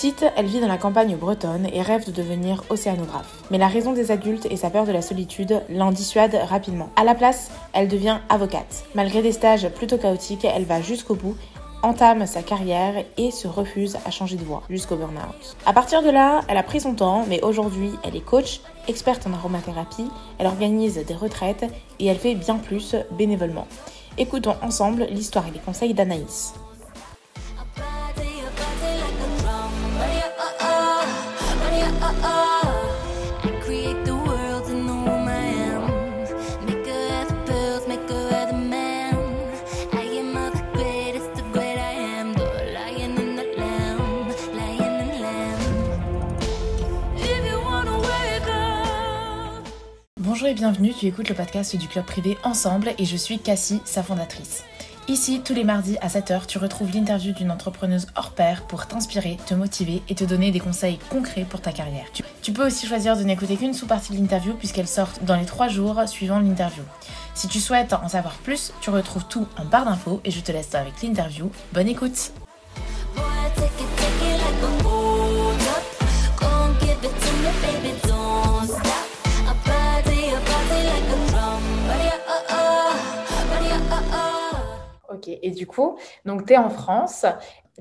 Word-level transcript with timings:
Petite, 0.00 0.24
elle 0.34 0.46
vit 0.46 0.60
dans 0.60 0.66
la 0.66 0.78
campagne 0.78 1.14
bretonne 1.14 1.68
et 1.74 1.82
rêve 1.82 2.06
de 2.06 2.10
devenir 2.10 2.64
océanographe. 2.70 3.42
Mais 3.50 3.58
la 3.58 3.68
raison 3.68 3.92
des 3.92 4.10
adultes 4.10 4.46
et 4.48 4.56
sa 4.56 4.70
peur 4.70 4.86
de 4.86 4.92
la 4.92 5.02
solitude 5.02 5.60
l'en 5.68 5.92
dissuadent 5.92 6.40
rapidement. 6.48 6.88
À 6.96 7.04
la 7.04 7.14
place, 7.14 7.50
elle 7.74 7.86
devient 7.86 8.16
avocate. 8.30 8.84
Malgré 8.94 9.20
des 9.20 9.32
stages 9.32 9.68
plutôt 9.68 9.98
chaotiques, 9.98 10.46
elle 10.46 10.64
va 10.64 10.80
jusqu'au 10.80 11.16
bout 11.16 11.36
entame 11.82 12.24
sa 12.24 12.42
carrière 12.42 13.04
et 13.18 13.30
se 13.30 13.46
refuse 13.46 13.98
à 14.06 14.10
changer 14.10 14.36
de 14.36 14.42
voie 14.42 14.62
jusqu'au 14.70 14.96
burn-out. 14.96 15.54
À 15.66 15.74
partir 15.74 16.02
de 16.02 16.08
là, 16.08 16.40
elle 16.48 16.56
a 16.56 16.62
pris 16.62 16.80
son 16.80 16.94
temps, 16.94 17.26
mais 17.28 17.42
aujourd'hui, 17.42 17.90
elle 18.02 18.16
est 18.16 18.24
coach, 18.24 18.62
experte 18.88 19.26
en 19.26 19.34
aromathérapie, 19.34 20.08
elle 20.38 20.46
organise 20.46 20.94
des 20.94 21.14
retraites 21.14 21.66
et 21.98 22.06
elle 22.06 22.16
fait 22.16 22.36
bien 22.36 22.56
plus 22.56 22.96
bénévolement. 23.10 23.66
Écoutons 24.16 24.56
ensemble 24.62 25.08
l'histoire 25.10 25.46
et 25.46 25.50
les 25.50 25.58
conseils 25.58 25.92
d'Anaïs. 25.92 26.54
Bienvenue, 50.60 50.92
tu 50.92 51.06
écoutes 51.06 51.30
le 51.30 51.34
podcast 51.34 51.74
du 51.74 51.88
club 51.88 52.04
privé 52.04 52.36
Ensemble 52.44 52.92
et 52.98 53.06
je 53.06 53.16
suis 53.16 53.38
Cassie, 53.38 53.80
sa 53.86 54.02
fondatrice. 54.02 54.62
Ici, 55.08 55.40
tous 55.42 55.54
les 55.54 55.64
mardis 55.64 55.96
à 56.02 56.08
7h, 56.08 56.44
tu 56.44 56.58
retrouves 56.58 56.92
l'interview 56.92 57.32
d'une 57.32 57.50
entrepreneuse 57.50 58.08
hors 58.14 58.32
pair 58.32 58.66
pour 58.66 58.86
t'inspirer, 58.86 59.38
te 59.46 59.54
motiver 59.54 60.02
et 60.10 60.14
te 60.14 60.24
donner 60.24 60.50
des 60.50 60.60
conseils 60.60 60.98
concrets 61.08 61.46
pour 61.48 61.62
ta 61.62 61.72
carrière. 61.72 62.04
Tu, 62.42 62.52
peux 62.52 62.66
aussi 62.66 62.86
choisir 62.86 63.16
de 63.16 63.22
n'écouter 63.22 63.56
qu'une 63.56 63.72
sous-partie 63.72 64.12
de 64.12 64.18
l'interview 64.18 64.52
puisqu'elle 64.52 64.86
sort 64.86 65.08
dans 65.22 65.36
les 65.36 65.46
3 65.46 65.68
jours 65.68 65.98
suivant 66.06 66.40
l'interview. 66.40 66.82
Si 67.34 67.48
tu 67.48 67.58
souhaites 67.58 67.94
en 67.94 68.08
savoir 68.08 68.34
plus, 68.34 68.74
tu 68.82 68.90
retrouves 68.90 69.24
tout 69.30 69.46
en 69.56 69.64
barre 69.64 69.86
d'infos 69.86 70.20
et 70.26 70.30
je 70.30 70.40
te 70.40 70.52
laisse 70.52 70.74
avec 70.74 71.00
l'interview. 71.00 71.50
Bonne 71.72 71.88
écoute 71.88 72.34
Et 85.28 85.50
du 85.50 85.66
coup, 85.66 85.98
donc 86.24 86.46
tu 86.46 86.52
es 86.52 86.56
en 86.56 86.70
France. 86.70 87.26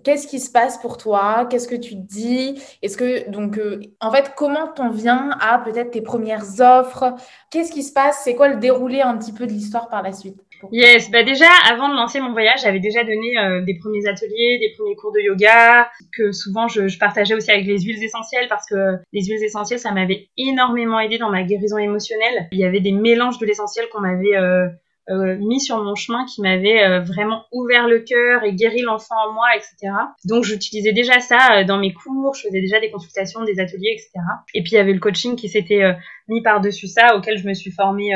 Qu'est-ce 0.03 0.27
qui 0.27 0.39
se 0.39 0.51
passe 0.51 0.77
pour 0.77 0.97
toi? 0.97 1.47
Qu'est-ce 1.49 1.67
que 1.67 1.75
tu 1.75 1.95
te 1.95 2.07
dis? 2.07 2.61
Est-ce 2.81 2.95
que, 2.95 3.29
donc, 3.29 3.57
euh, 3.57 3.81
en 3.99 4.11
fait, 4.11 4.33
comment 4.35 4.67
t'en 4.67 4.91
viens 4.91 5.31
à 5.41 5.59
peut-être 5.59 5.91
tes 5.91 6.01
premières 6.01 6.61
offres? 6.61 7.15
Qu'est-ce 7.51 7.71
qui 7.71 7.83
se 7.83 7.91
passe? 7.91 8.21
C'est 8.23 8.35
quoi 8.35 8.47
le 8.47 8.57
déroulé 8.57 9.01
un 9.01 9.17
petit 9.17 9.33
peu 9.33 9.45
de 9.45 9.51
l'histoire 9.51 9.89
par 9.89 10.01
la 10.01 10.13
suite 10.13 10.37
Yes, 10.71 11.09
bah 11.09 11.23
déjà, 11.23 11.47
avant 11.71 11.87
de 11.87 11.95
lancer 11.95 12.19
mon 12.19 12.33
voyage, 12.33 12.61
j'avais 12.63 12.81
déjà 12.81 13.03
donné 13.03 13.37
euh, 13.37 13.61
des 13.61 13.75
premiers 13.75 14.05
ateliers, 14.07 14.59
des 14.59 14.73
premiers 14.77 14.95
cours 14.95 15.13
de 15.13 15.19
yoga, 15.21 15.89
que 16.11 16.33
souvent 16.33 16.67
je, 16.67 16.89
je, 16.89 16.99
partageais 16.99 17.33
aussi 17.33 17.49
avec 17.49 17.65
les 17.65 17.79
huiles 17.79 18.03
essentielles 18.03 18.47
parce 18.49 18.67
que 18.67 18.97
les 19.13 19.23
huiles 19.23 19.41
essentielles, 19.43 19.79
ça 19.79 19.91
m'avait 19.91 20.29
énormément 20.37 20.99
aidé 20.99 21.17
dans 21.17 21.29
ma 21.29 21.43
guérison 21.43 21.77
émotionnelle. 21.77 22.49
Il 22.51 22.59
y 22.59 22.65
avait 22.65 22.81
des 22.81 22.91
mélanges 22.91 23.39
de 23.39 23.45
l'essentiel 23.45 23.87
qu'on 23.89 24.01
m'avait 24.01 24.35
euh, 24.35 24.67
euh, 25.09 25.37
mis 25.37 25.59
sur 25.59 25.83
mon 25.83 25.95
chemin 25.95 26.25
qui 26.25 26.41
m'avait 26.41 26.83
euh, 26.83 26.99
vraiment 26.99 27.45
ouvert 27.51 27.87
le 27.87 27.99
cœur 27.99 28.43
et 28.43 28.53
guéri 28.53 28.81
l'enfant 28.81 29.15
en 29.27 29.33
moi, 29.33 29.47
etc. 29.55 29.91
Donc 30.25 30.43
j'utilisais 30.43 30.93
déjà 30.93 31.19
ça 31.19 31.37
euh, 31.51 31.63
dans 31.63 31.77
mes 31.77 31.93
cours, 31.93 32.35
je 32.35 32.47
faisais 32.47 32.61
déjà 32.61 32.79
des 32.79 32.91
consultations, 32.91 33.43
des 33.43 33.59
ateliers, 33.59 33.91
etc. 33.93 34.11
Et 34.53 34.61
puis 34.61 34.73
il 34.73 34.75
y 34.75 34.79
avait 34.79 34.93
le 34.93 34.99
coaching 34.99 35.35
qui 35.35 35.49
s'était 35.49 35.95
mis 36.27 36.41
par-dessus 36.41 36.87
ça, 36.87 37.15
auquel 37.15 37.37
je 37.37 37.47
me 37.47 37.53
suis 37.53 37.71
formée 37.71 38.13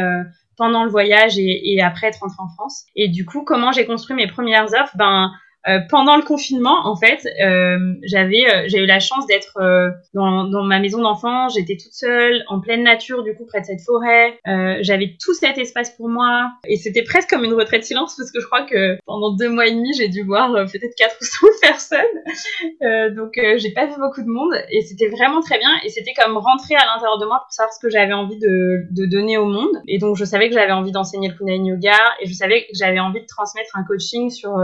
pendant 0.55 0.83
le 0.83 0.89
voyage 0.89 1.37
et, 1.39 1.73
et, 1.73 1.81
après 1.81 2.07
être 2.07 2.19
rentrée 2.19 2.37
en 2.39 2.49
France. 2.49 2.85
Et 2.95 3.07
du 3.07 3.25
coup, 3.25 3.43
comment 3.43 3.71
j'ai 3.71 3.85
construit 3.85 4.15
mes 4.15 4.27
premières 4.27 4.67
offres? 4.73 4.95
Ben 4.95 5.31
euh, 5.67 5.79
pendant 5.89 6.17
le 6.17 6.23
confinement, 6.23 6.85
en 6.85 6.95
fait, 6.95 7.25
euh, 7.41 7.93
j'avais 8.03 8.43
euh, 8.49 8.63
j'ai 8.67 8.79
eu 8.79 8.85
la 8.85 8.99
chance 8.99 9.25
d'être 9.27 9.57
euh, 9.57 9.91
dans, 10.13 10.43
dans, 10.45 10.63
ma 10.63 10.79
maison 10.79 11.01
d'enfant. 11.01 11.47
J'étais 11.49 11.77
toute 11.77 11.93
seule, 11.93 12.43
en 12.47 12.59
pleine 12.59 12.83
nature, 12.83 13.23
du 13.23 13.33
coup 13.33 13.45
près 13.45 13.61
de 13.61 13.65
cette 13.65 13.81
forêt. 13.81 14.39
j'avais 14.81 15.15
tout 15.23 15.33
cet 15.33 15.57
espace 15.57 15.91
pour 15.91 16.09
moi, 16.09 16.51
et 16.67 16.75
c'était 16.75 17.03
presque 17.03 17.29
comme 17.29 17.43
une 17.45 17.53
retraite 17.53 17.83
silence 17.83 18.15
parce 18.17 18.31
que 18.31 18.41
je 18.41 18.45
crois 18.45 18.63
que 18.63 18.97
pendant 19.05 19.35
deux 19.35 19.49
mois 19.49 19.67
et 19.67 19.71
demi, 19.71 19.93
j'ai 19.93 20.09
dû 20.09 20.23
voir 20.23 20.51
peut-être 20.53 20.95
quatre 20.97 21.17
ou 21.21 21.25
cinq 21.25 21.61
personnes. 21.61 23.15
donc 23.15 23.39
j'ai 23.57 23.71
pas 23.71 23.85
vu 23.85 23.93
beaucoup 23.99 24.21
de 24.21 24.27
monde, 24.27 24.53
et 24.69 24.81
c'était 24.81 25.07
vraiment 25.07 25.41
très 25.41 25.59
bien. 25.59 25.69
Et 25.85 25.89
c'était 25.89 26.13
comme 26.13 26.37
rentrer 26.37 26.75
à 26.75 26.85
l'intérieur 26.85 27.19
de 27.19 27.25
moi 27.25 27.41
pour 27.43 27.53
savoir 27.53 27.73
ce 27.73 27.79
que 27.79 27.89
j'avais 27.89 28.13
envie 28.13 28.39
de, 28.39 28.85
de 28.91 29.05
donner 29.05 29.37
au 29.37 29.45
monde. 29.45 29.81
Et 29.87 29.97
donc 29.97 30.17
je 30.17 30.25
savais 30.25 30.49
que 30.49 30.55
j'avais 30.55 30.71
envie 30.71 30.91
d'enseigner 30.91 31.29
le 31.29 31.35
Kundalini 31.35 31.69
Yoga, 31.69 31.97
et 32.21 32.27
je 32.27 32.33
savais 32.33 32.63
que 32.63 32.71
j'avais 32.73 32.99
envie 32.99 33.21
de 33.21 33.27
transmettre 33.27 33.77
un 33.77 33.83
coaching 33.83 34.29
sur 34.29 34.59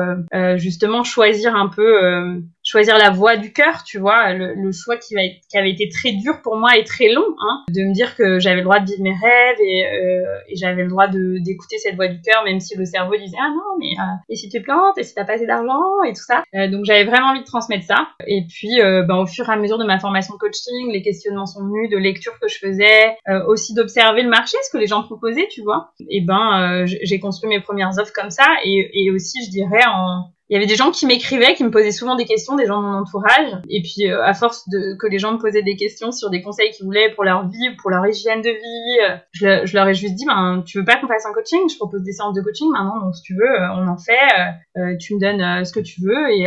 justement 0.57 0.88
choisir 1.03 1.55
un 1.55 1.67
peu 1.67 2.03
euh, 2.03 2.39
choisir 2.63 2.97
la 2.97 3.09
voie 3.09 3.37
du 3.37 3.51
cœur, 3.53 3.83
tu 3.83 3.97
vois, 3.97 4.33
le, 4.33 4.71
choix 4.71 4.97
qui, 4.97 5.15
va 5.15 5.21
qui 5.49 5.57
avait 5.57 5.71
été 5.71 5.89
très 5.89 6.11
dur 6.11 6.41
pour 6.41 6.57
moi 6.57 6.77
et 6.77 6.83
très 6.83 7.09
long, 7.09 7.25
hein, 7.41 7.63
de 7.69 7.81
me 7.81 7.93
dire 7.93 8.15
que 8.15 8.39
j'avais 8.39 8.57
le 8.57 8.63
droit 8.63 8.79
de 8.79 8.85
vivre 8.85 9.01
mes 9.01 9.13
rêves 9.13 9.57
et, 9.59 9.85
euh, 9.87 10.25
j'avais 10.53 10.83
le 10.83 10.89
droit 10.89 11.07
d'écouter 11.07 11.77
cette 11.77 11.95
voix 11.95 12.07
du 12.07 12.21
cœur, 12.21 12.43
même 12.43 12.59
si 12.59 12.77
le 12.77 12.85
cerveau 12.85 13.15
disait 13.15 13.37
ah 13.39 13.49
non 13.49 13.77
mais 13.79 13.91
euh, 13.99 14.15
et 14.29 14.35
si 14.35 14.49
tu 14.49 14.61
plantes 14.61 14.97
et 14.97 15.03
si 15.03 15.15
t'as 15.15 15.25
pas 15.25 15.33
assez 15.33 15.47
d'argent 15.47 16.03
et 16.07 16.13
tout 16.13 16.23
ça. 16.23 16.43
donc 16.67 16.85
j'avais 16.85 17.05
vraiment 17.05 17.27
envie 17.27 17.41
de 17.41 17.45
transmettre 17.45 17.85
ça. 17.85 18.09
Et 18.27 18.43
puis 18.47 18.79
ben, 18.81 19.15
au 19.15 19.25
fur 19.25 19.49
et 19.49 19.53
à 19.53 19.55
mesure 19.55 19.77
de 19.77 19.85
ma 19.85 19.99
formation 19.99 20.35
coaching, 20.37 20.91
les 20.91 21.01
questionnements 21.01 21.45
sont 21.45 21.63
venus, 21.63 21.89
de 21.89 21.97
lectures 21.97 22.37
que 22.39 22.47
je 22.47 22.57
faisais, 22.59 23.15
aussi 23.47 23.73
d'observer 23.73 24.23
le 24.23 24.29
marché, 24.29 24.57
ce 24.63 24.71
que 24.71 24.77
les 24.77 24.87
gens 24.87 25.03
proposaient, 25.03 25.47
tu 25.49 25.61
vois. 25.61 25.91
Et 26.09 26.21
ben 26.21 26.85
j'ai 26.85 27.19
construit 27.19 27.49
mes 27.49 27.61
premières 27.61 27.97
offres 27.99 28.13
comme 28.13 28.29
ça 28.29 28.45
et, 28.63 28.89
et 28.93 29.11
aussi 29.11 29.43
je 29.45 29.49
dirais 29.49 29.85
en 29.87 30.31
il 30.49 30.55
y 30.55 30.57
avait 30.57 30.65
des 30.65 30.75
gens 30.75 30.89
qui 30.89 31.05
m'écrivaient, 31.05 31.53
qui 31.53 31.63
me 31.63 31.69
posaient 31.69 31.91
souvent 31.91 32.15
des 32.15 32.25
questions, 32.25 32.55
des 32.55 32.65
gens 32.65 32.81
de 32.81 32.87
mon 32.87 32.97
entourage. 33.01 33.51
Et 33.69 33.83
puis, 33.83 34.09
euh, 34.09 34.23
à 34.23 34.33
force 34.33 34.67
de 34.67 34.95
que 34.95 35.05
les 35.05 35.19
gens 35.19 35.33
me 35.33 35.37
posaient 35.37 35.61
des 35.61 35.75
questions 35.75 36.11
sur 36.11 36.31
des 36.31 36.41
conseils 36.41 36.71
qu'ils 36.71 36.87
voulaient 36.87 37.11
pour 37.13 37.23
leur 37.23 37.47
vie, 37.47 37.75
pour 37.79 37.91
leur 37.91 38.07
hygiène 38.07 38.41
de 38.41 38.49
vie, 38.49 38.99
euh, 39.03 39.15
je, 39.31 39.67
je, 39.67 39.73
leur 39.75 39.87
ai 39.87 39.93
juste 39.93 40.15
dit, 40.15 40.25
ben, 40.25 40.63
tu 40.65 40.79
veux 40.79 40.85
pas 40.85 40.95
qu'on 40.95 41.07
fasse 41.07 41.27
un 41.27 41.33
coaching? 41.33 41.69
Je 41.69 41.77
propose 41.77 42.01
des 42.01 42.13
séances 42.13 42.33
de 42.33 42.41
coaching 42.41 42.67
maintenant, 42.71 42.99
donc 42.99 43.15
si 43.15 43.21
tu 43.21 43.35
veux, 43.35 43.47
euh, 43.47 43.73
on 43.75 43.87
en 43.87 43.97
fait. 43.97 44.97
tu 44.99 45.13
me 45.13 45.19
donnes 45.19 45.65
ce 45.65 45.71
que 45.71 45.81
tu 45.81 46.01
veux. 46.01 46.31
Et, 46.31 46.45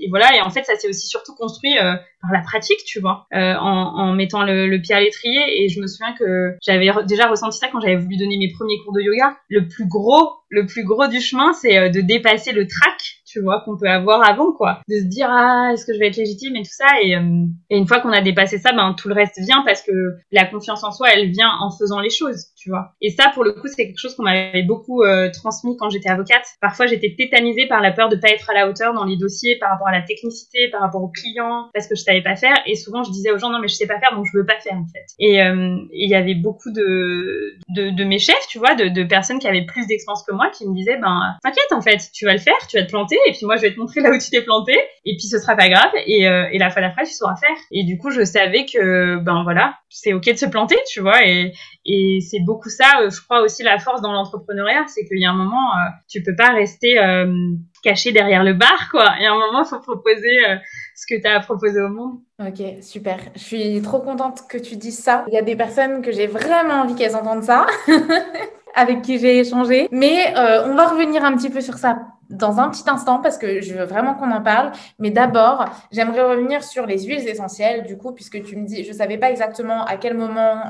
et, 0.00 0.08
voilà. 0.08 0.34
Et 0.34 0.40
en 0.40 0.48
fait, 0.48 0.64
ça 0.64 0.76
s'est 0.76 0.88
aussi 0.88 1.06
surtout 1.06 1.34
construit 1.34 1.74
par 1.76 2.32
la 2.32 2.40
pratique, 2.40 2.78
tu 2.86 3.00
vois, 3.00 3.26
en, 3.32 3.58
en, 3.60 4.14
mettant 4.14 4.44
le, 4.44 4.66
le, 4.66 4.80
pied 4.80 4.94
à 4.94 5.00
l'étrier. 5.00 5.62
Et 5.62 5.68
je 5.68 5.80
me 5.80 5.86
souviens 5.86 6.14
que 6.14 6.56
j'avais 6.62 6.90
déjà 7.06 7.26
ressenti 7.26 7.58
ça 7.58 7.68
quand 7.70 7.80
j'avais 7.80 7.96
voulu 7.96 8.16
donner 8.16 8.38
mes 8.38 8.50
premiers 8.52 8.78
cours 8.78 8.94
de 8.94 9.02
yoga. 9.02 9.36
Le 9.48 9.66
plus 9.68 9.86
gros, 9.86 10.30
le 10.48 10.64
plus 10.64 10.84
gros 10.84 11.08
du 11.08 11.20
chemin, 11.20 11.52
c'est 11.52 11.90
de 11.90 12.00
dépasser 12.00 12.52
le 12.52 12.66
trac 12.66 13.21
tu 13.32 13.40
vois, 13.40 13.62
qu'on 13.64 13.78
peut 13.78 13.88
avoir 13.88 14.28
avant, 14.28 14.52
quoi. 14.52 14.80
De 14.88 14.96
se 14.96 15.04
dire, 15.04 15.28
ah, 15.30 15.70
est-ce 15.72 15.86
que 15.86 15.94
je 15.94 15.98
vais 15.98 16.08
être 16.08 16.16
légitime 16.16 16.54
et 16.56 16.62
tout 16.62 16.72
ça. 16.72 16.86
Et, 17.02 17.16
euh, 17.16 17.46
et 17.70 17.78
une 17.78 17.86
fois 17.86 18.00
qu'on 18.00 18.12
a 18.12 18.20
dépassé 18.20 18.58
ça, 18.58 18.72
ben, 18.72 18.94
tout 18.94 19.08
le 19.08 19.14
reste 19.14 19.40
vient 19.40 19.62
parce 19.64 19.80
que 19.82 19.92
la 20.30 20.44
confiance 20.44 20.84
en 20.84 20.90
soi, 20.90 21.08
elle 21.14 21.30
vient 21.30 21.50
en 21.60 21.70
faisant 21.70 22.00
les 22.00 22.10
choses, 22.10 22.48
tu 22.62 22.70
vois. 22.70 22.92
Et 23.00 23.10
ça, 23.10 23.30
pour 23.34 23.44
le 23.44 23.52
coup, 23.52 23.66
c'est 23.66 23.86
quelque 23.86 23.98
chose 23.98 24.14
qu'on 24.14 24.22
m'avait 24.22 24.62
beaucoup 24.62 25.02
euh, 25.02 25.30
transmis 25.32 25.76
quand 25.76 25.90
j'étais 25.90 26.10
avocate. 26.10 26.44
Parfois, 26.60 26.86
j'étais 26.86 27.14
tétanisée 27.16 27.66
par 27.66 27.80
la 27.80 27.92
peur 27.92 28.08
de 28.08 28.16
pas 28.16 28.28
être 28.28 28.48
à 28.50 28.54
la 28.54 28.68
hauteur 28.68 28.94
dans 28.94 29.04
les 29.04 29.16
dossiers 29.16 29.56
par 29.58 29.70
rapport 29.70 29.88
à 29.88 29.92
la 29.92 30.02
technicité, 30.02 30.68
par 30.68 30.80
rapport 30.80 31.02
aux 31.02 31.08
clients, 31.08 31.70
parce 31.74 31.88
que 31.88 31.96
je 31.96 32.02
savais 32.02 32.22
pas 32.22 32.36
faire. 32.36 32.56
Et 32.66 32.76
souvent, 32.76 33.02
je 33.02 33.10
disais 33.10 33.30
aux 33.30 33.38
gens, 33.38 33.50
non, 33.50 33.58
mais 33.58 33.68
je 33.68 33.74
sais 33.74 33.86
pas 33.86 33.98
faire, 33.98 34.14
donc 34.14 34.26
je 34.32 34.38
veux 34.38 34.46
pas 34.46 34.60
faire, 34.60 34.74
en 34.74 34.86
fait. 34.86 35.06
Et 35.18 35.42
euh, 35.42 35.76
il 35.92 36.08
y 36.08 36.14
avait 36.14 36.34
beaucoup 36.34 36.70
de, 36.70 37.56
de, 37.68 38.04
mes 38.04 38.18
chefs, 38.18 38.46
tu 38.48 38.58
vois, 38.58 38.74
de, 38.74 39.02
personnes 39.04 39.38
qui 39.38 39.48
avaient 39.48 39.66
plus 39.66 39.86
d'expérience 39.86 40.22
que 40.22 40.32
moi, 40.32 40.50
qui 40.50 40.68
me 40.68 40.74
disaient, 40.74 40.98
ben, 40.98 41.36
t'inquiète, 41.42 41.72
en 41.72 41.80
fait, 41.80 42.10
tu 42.12 42.24
vas 42.24 42.32
le 42.32 42.38
faire, 42.38 42.54
tu 42.68 42.78
vas 42.78 42.84
te 42.84 42.90
planter, 42.90 43.18
et 43.26 43.32
puis 43.32 43.46
moi 43.46 43.56
je 43.56 43.62
vais 43.62 43.74
te 43.74 43.78
montrer 43.78 44.00
là 44.00 44.10
où 44.10 44.18
tu 44.18 44.30
t'es 44.30 44.42
planté 44.42 44.72
et 45.04 45.16
puis 45.16 45.26
ce 45.26 45.38
sera 45.38 45.56
pas 45.56 45.68
grave 45.68 45.92
et, 46.06 46.28
euh, 46.28 46.48
et 46.52 46.58
la 46.58 46.70
fois 46.70 46.82
d'après 46.82 47.04
tu 47.04 47.12
sauras 47.12 47.36
faire 47.36 47.56
et 47.70 47.84
du 47.84 47.98
coup 47.98 48.10
je 48.10 48.24
savais 48.24 48.66
que 48.66 49.16
ben 49.18 49.42
voilà 49.42 49.74
c'est 49.88 50.12
ok 50.12 50.24
de 50.24 50.36
se 50.36 50.46
planter 50.46 50.76
tu 50.90 51.00
vois 51.00 51.26
et, 51.26 51.52
et 51.84 52.20
c'est 52.20 52.40
beaucoup 52.52 52.68
ça 52.68 53.00
euh, 53.00 53.10
je 53.10 53.20
crois 53.22 53.40
aussi 53.40 53.62
la 53.62 53.78
force 53.78 54.02
dans 54.02 54.12
l'entrepreneuriat 54.12 54.84
c'est 54.86 55.04
qu'il 55.04 55.18
y 55.18 55.24
a 55.24 55.30
un 55.30 55.34
moment 55.34 55.74
euh, 55.74 55.88
tu 56.08 56.22
peux 56.22 56.36
pas 56.36 56.50
rester 56.50 56.98
euh, 56.98 57.32
caché 57.82 58.12
derrière 58.12 58.44
le 58.44 58.52
bar 58.52 58.88
quoi 58.90 59.14
et 59.20 59.26
à 59.26 59.32
un 59.32 59.38
moment 59.38 59.64
faut 59.64 59.80
proposer 59.80 60.36
ce 60.94 61.06
que 61.06 61.20
tu 61.20 61.26
as 61.26 61.36
à 61.36 61.40
proposer 61.40 61.80
au 61.80 61.88
monde 61.88 62.18
Ok, 62.40 62.60
super. 62.80 63.18
Je 63.36 63.40
suis 63.40 63.82
trop 63.82 64.00
contente 64.00 64.42
que 64.48 64.58
tu 64.58 64.74
dises 64.74 64.98
ça. 64.98 65.24
Il 65.28 65.34
y 65.34 65.38
a 65.38 65.42
des 65.42 65.54
personnes 65.54 66.02
que 66.02 66.10
j'ai 66.10 66.26
vraiment 66.26 66.82
envie 66.82 66.96
qu'elles 66.96 67.14
entendent 67.14 67.44
ça, 67.44 67.66
avec 68.74 69.02
qui 69.02 69.20
j'ai 69.20 69.38
échangé. 69.38 69.88
Mais 69.92 70.34
on 70.36 70.74
va 70.74 70.88
revenir 70.88 71.24
un 71.24 71.36
petit 71.36 71.50
peu 71.50 71.60
sur 71.60 71.74
ça 71.74 72.00
dans 72.30 72.58
un 72.58 72.68
petit 72.70 72.88
instant 72.88 73.20
parce 73.20 73.38
que 73.38 73.60
je 73.60 73.74
veux 73.74 73.84
vraiment 73.84 74.14
qu'on 74.14 74.32
en 74.32 74.42
parle. 74.42 74.72
Mais 74.98 75.10
d'abord, 75.10 75.66
j'aimerais 75.92 76.22
revenir 76.22 76.64
sur 76.64 76.86
les 76.86 77.04
huiles 77.04 77.28
essentielles, 77.28 77.84
du 77.84 77.96
coup, 77.96 78.12
puisque 78.12 78.42
tu 78.42 78.56
me 78.56 78.66
dis, 78.66 78.82
je 78.82 78.92
savais 78.92 79.18
pas 79.18 79.30
exactement 79.30 79.84
à 79.84 79.96
quel 79.96 80.16
moment 80.16 80.62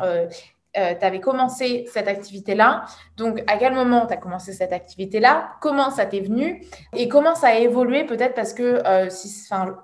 euh, 0.78 0.94
tu 0.98 1.04
avais 1.04 1.20
commencé 1.20 1.84
cette 1.92 2.08
activité-là. 2.08 2.86
Donc, 3.18 3.42
à 3.46 3.58
quel 3.58 3.74
moment 3.74 4.06
tu 4.06 4.14
as 4.14 4.16
commencé 4.16 4.52
cette 4.52 4.72
activité-là? 4.72 5.50
Comment 5.60 5.90
ça 5.90 6.06
t'est 6.06 6.20
venu? 6.20 6.64
Et 6.96 7.08
comment 7.08 7.34
ça 7.34 7.48
a 7.48 7.58
évolué 7.58 8.04
peut-être 8.04 8.34
parce 8.34 8.54
que, 8.54 8.80
euh, 8.86 9.10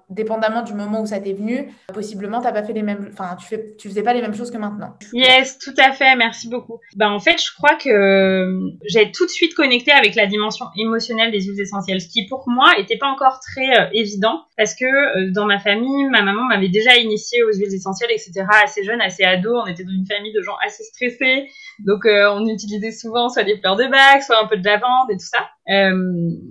dépendamment 0.08 0.62
du 0.62 0.73
moment 0.73 1.02
où 1.02 1.06
ça 1.06 1.20
t'est 1.20 1.35
venu, 1.35 1.70
possiblement, 1.93 2.40
t'as 2.40 2.52
pas 2.52 2.62
fait 2.62 2.73
les 2.73 2.82
mêmes, 2.82 3.11
enfin, 3.12 3.37
tu, 3.37 3.46
fais, 3.46 3.75
tu 3.79 3.88
faisais 3.88 4.02
pas 4.02 4.14
les 4.14 4.23
mêmes 4.23 4.35
choses 4.35 4.50
que 4.50 4.56
maintenant. 4.56 4.94
Yes, 5.12 5.58
tout 5.58 5.75
à 5.76 5.93
fait. 5.93 6.17
Merci 6.17 6.49
beaucoup. 6.49 6.81
Ben, 6.96 7.11
en 7.11 7.20
fait, 7.20 7.37
je 7.38 7.55
crois 7.55 7.76
que 7.76 7.91
euh, 7.91 8.70
j'ai 8.87 9.12
tout 9.12 9.26
de 9.26 9.31
suite 9.31 9.55
connecté 9.55 9.93
avec 9.93 10.14
la 10.14 10.26
dimension 10.26 10.67
émotionnelle 10.79 11.31
des 11.31 11.43
huiles 11.43 11.61
essentielles, 11.61 12.00
ce 12.00 12.08
qui 12.08 12.26
pour 12.26 12.44
moi 12.49 12.73
était 12.79 12.96
pas 12.96 13.08
encore 13.08 13.41
très 13.41 13.91
évident 13.93 14.44
parce 14.56 14.75
que 14.75 15.31
dans 15.32 15.44
ma 15.44 15.58
famille, 15.58 16.08
ma 16.08 16.23
maman 16.23 16.44
m'avait 16.44 16.69
déjà 16.69 16.96
initié 16.96 17.43
aux 17.43 17.52
huiles 17.52 17.75
essentielles, 17.75 18.11
etc. 18.11 18.46
Assez 18.64 18.84
jeune, 18.84 19.00
assez 19.00 19.23
ado. 19.23 19.55
On 19.55 19.67
était 19.67 19.84
dans 19.84 19.93
une 19.93 20.06
famille 20.06 20.32
de 20.32 20.41
gens 20.41 20.56
assez 20.64 20.77
stressés. 20.84 21.48
Donc, 21.84 22.06
euh, 22.06 22.30
on 22.32 22.46
utilisait 22.46 22.90
souvent 22.90 23.28
soit 23.28 23.44
des 23.44 23.56
fleurs 23.58 23.76
de 23.76 23.86
bac, 23.86 24.22
soit 24.22 24.42
un 24.42 24.46
peu 24.46 24.56
de 24.56 24.64
lavande 24.64 25.10
et 25.10 25.14
tout 25.14 25.26
ça. 25.26 25.48
Euh, 25.70 25.92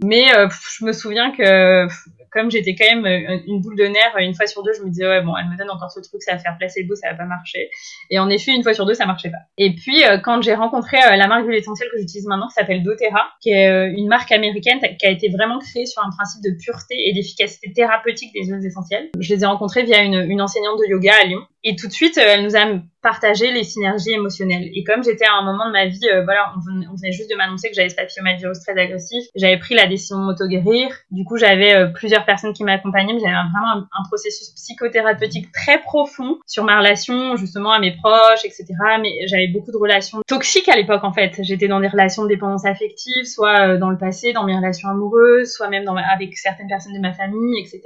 mais 0.04 0.34
euh, 0.38 0.48
je 0.80 0.86
me 0.86 0.94
souviens 0.94 1.32
que 1.32 1.88
comme 2.32 2.52
j'étais 2.52 2.76
quand 2.76 3.02
même 3.02 3.42
une 3.48 3.62
boule 3.62 3.76
de 3.76 3.86
nerfs, 3.86 4.16
une 4.20 4.36
fois 4.36 4.46
sur 4.46 4.62
deux, 4.62 4.74
je 4.74 4.84
me 4.84 4.90
disais, 4.90 5.08
ouais, 5.08 5.22
bon, 5.22 5.34
elle 5.38 5.50
me 5.50 5.58
donne 5.58 5.72
encore 5.72 5.90
ce 5.90 6.02
truc, 6.02 6.22
ça 6.22 6.34
va 6.34 6.38
faire 6.38 6.56
placebo, 6.60 6.94
ça 6.94 7.10
va 7.10 7.16
pas 7.16 7.26
marcher. 7.26 7.70
Et 8.12 8.20
en 8.20 8.30
effet, 8.30 8.52
une 8.52 8.62
fois 8.62 8.74
sur 8.74 8.86
deux, 8.86 8.94
ça 8.94 9.08
marchait 9.08 9.32
pas. 9.32 9.38
Et 9.58 9.74
puis, 9.74 10.04
quand 10.24 10.42
j'ai 10.44 10.54
rencontré 10.54 10.98
la 10.98 11.28
marque 11.28 11.46
d'huile 11.46 11.58
essentielle 11.58 11.90
que 11.92 11.98
j'utilise 11.98 12.28
maintenant, 12.28 12.48
qui 12.48 12.54
s'appelle 12.54 12.84
doTERRA, 12.84 13.24
qui 13.42 13.52
est 13.52 13.92
une 13.92 14.08
marque 14.08 14.32
américaine 14.32 14.80
qui 15.00 15.06
a 15.08 15.10
été 15.10 15.30
vraiment 15.30 15.58
créée 15.58 15.88
sur 15.88 16.04
un 16.04 16.12
principe 16.12 16.44
de 16.44 16.52
pureté 16.64 16.96
et 17.08 17.14
d'efficacité 17.14 17.74
thérapeutique 17.74 18.34
des 18.34 18.46
huiles 18.46 18.64
essentielles. 18.64 19.10
Je 19.20 19.34
les 19.34 19.42
ai 19.42 19.46
rencontrées 19.48 19.84
via 19.84 20.04
une 20.04 20.42
enseignante 20.42 20.78
de 20.78 20.92
yoga 20.92 21.14
à 21.20 21.26
Lyon. 21.26 21.40
Et 21.70 21.76
tout 21.76 21.88
de 21.88 21.92
suite, 21.92 22.18
elle 22.18 22.46
nous 22.46 22.56
a 22.56 22.64
partagé 23.02 23.52
les 23.52 23.64
synergies 23.64 24.12
émotionnelles. 24.12 24.70
Et 24.74 24.84
comme 24.86 25.04
j'étais 25.04 25.26
à 25.26 25.34
un 25.34 25.44
moment 25.44 25.68
de 25.68 25.74
ma 25.74 25.86
vie, 25.86 26.08
voilà, 26.24 26.54
on 26.56 26.96
venait, 26.96 27.12
juste 27.12 27.30
de 27.30 27.36
m'annoncer 27.36 27.70
que 27.70 27.76
j'avais 27.76 27.90
ce 27.90 27.96
papillomavirus 27.96 28.60
très 28.62 28.72
agressif, 28.80 29.26
j'avais 29.36 29.58
pris 29.58 29.76
la 29.76 29.86
décision 29.86 30.18
de 30.20 30.24
m'auto-guérir. 30.24 30.90
Du 31.12 31.26
coup, 31.26 31.38
j'avais 31.38 31.92
plusieurs 31.94 32.26
personnes 32.26 32.54
qui 32.54 32.64
m'accompagnaient, 32.64 33.14
mais 33.14 33.20
j'avais 33.20 33.34
vraiment 33.34 33.86
un, 33.92 34.04
processus 34.08 34.50
psychothérapeutique 34.56 35.52
très 35.52 35.82
profond 35.82 36.38
sur 36.46 36.64
ma 36.64 36.80
relation 36.80 37.36
justement 37.36 37.72
à 37.74 37.80
mes 37.80 37.92
proches, 37.92 38.46
etc. 38.46 38.66
Mais 39.02 39.28
j'avais 39.28 39.48
beaucoup 39.48 39.72
de 39.72 39.78
relations 39.78 40.22
toxiques 40.28 40.70
à 40.70 40.76
l'époque 40.78 41.04
en 41.04 41.12
fait. 41.12 41.40
J'étais 41.42 41.68
dans 41.68 41.82
des 41.82 41.90
relations 41.90 42.24
de 42.24 42.30
dépendance 42.30 42.66
affective, 42.66 43.26
soit 43.26 43.68
euh, 43.68 43.78
dans 43.78 43.90
le 43.90 43.98
passé, 43.98 44.32
dans 44.32 44.46
mes 44.46 44.56
relations 44.56 44.90
amoureuses, 44.90 45.52
soit 45.52 45.70
même 45.70 45.88
avec 45.88 46.38
certaines 46.38 46.68
personnes 46.68 46.94
de 46.94 47.00
ma 47.00 47.14
famille, 47.14 47.60
etc. 47.60 47.82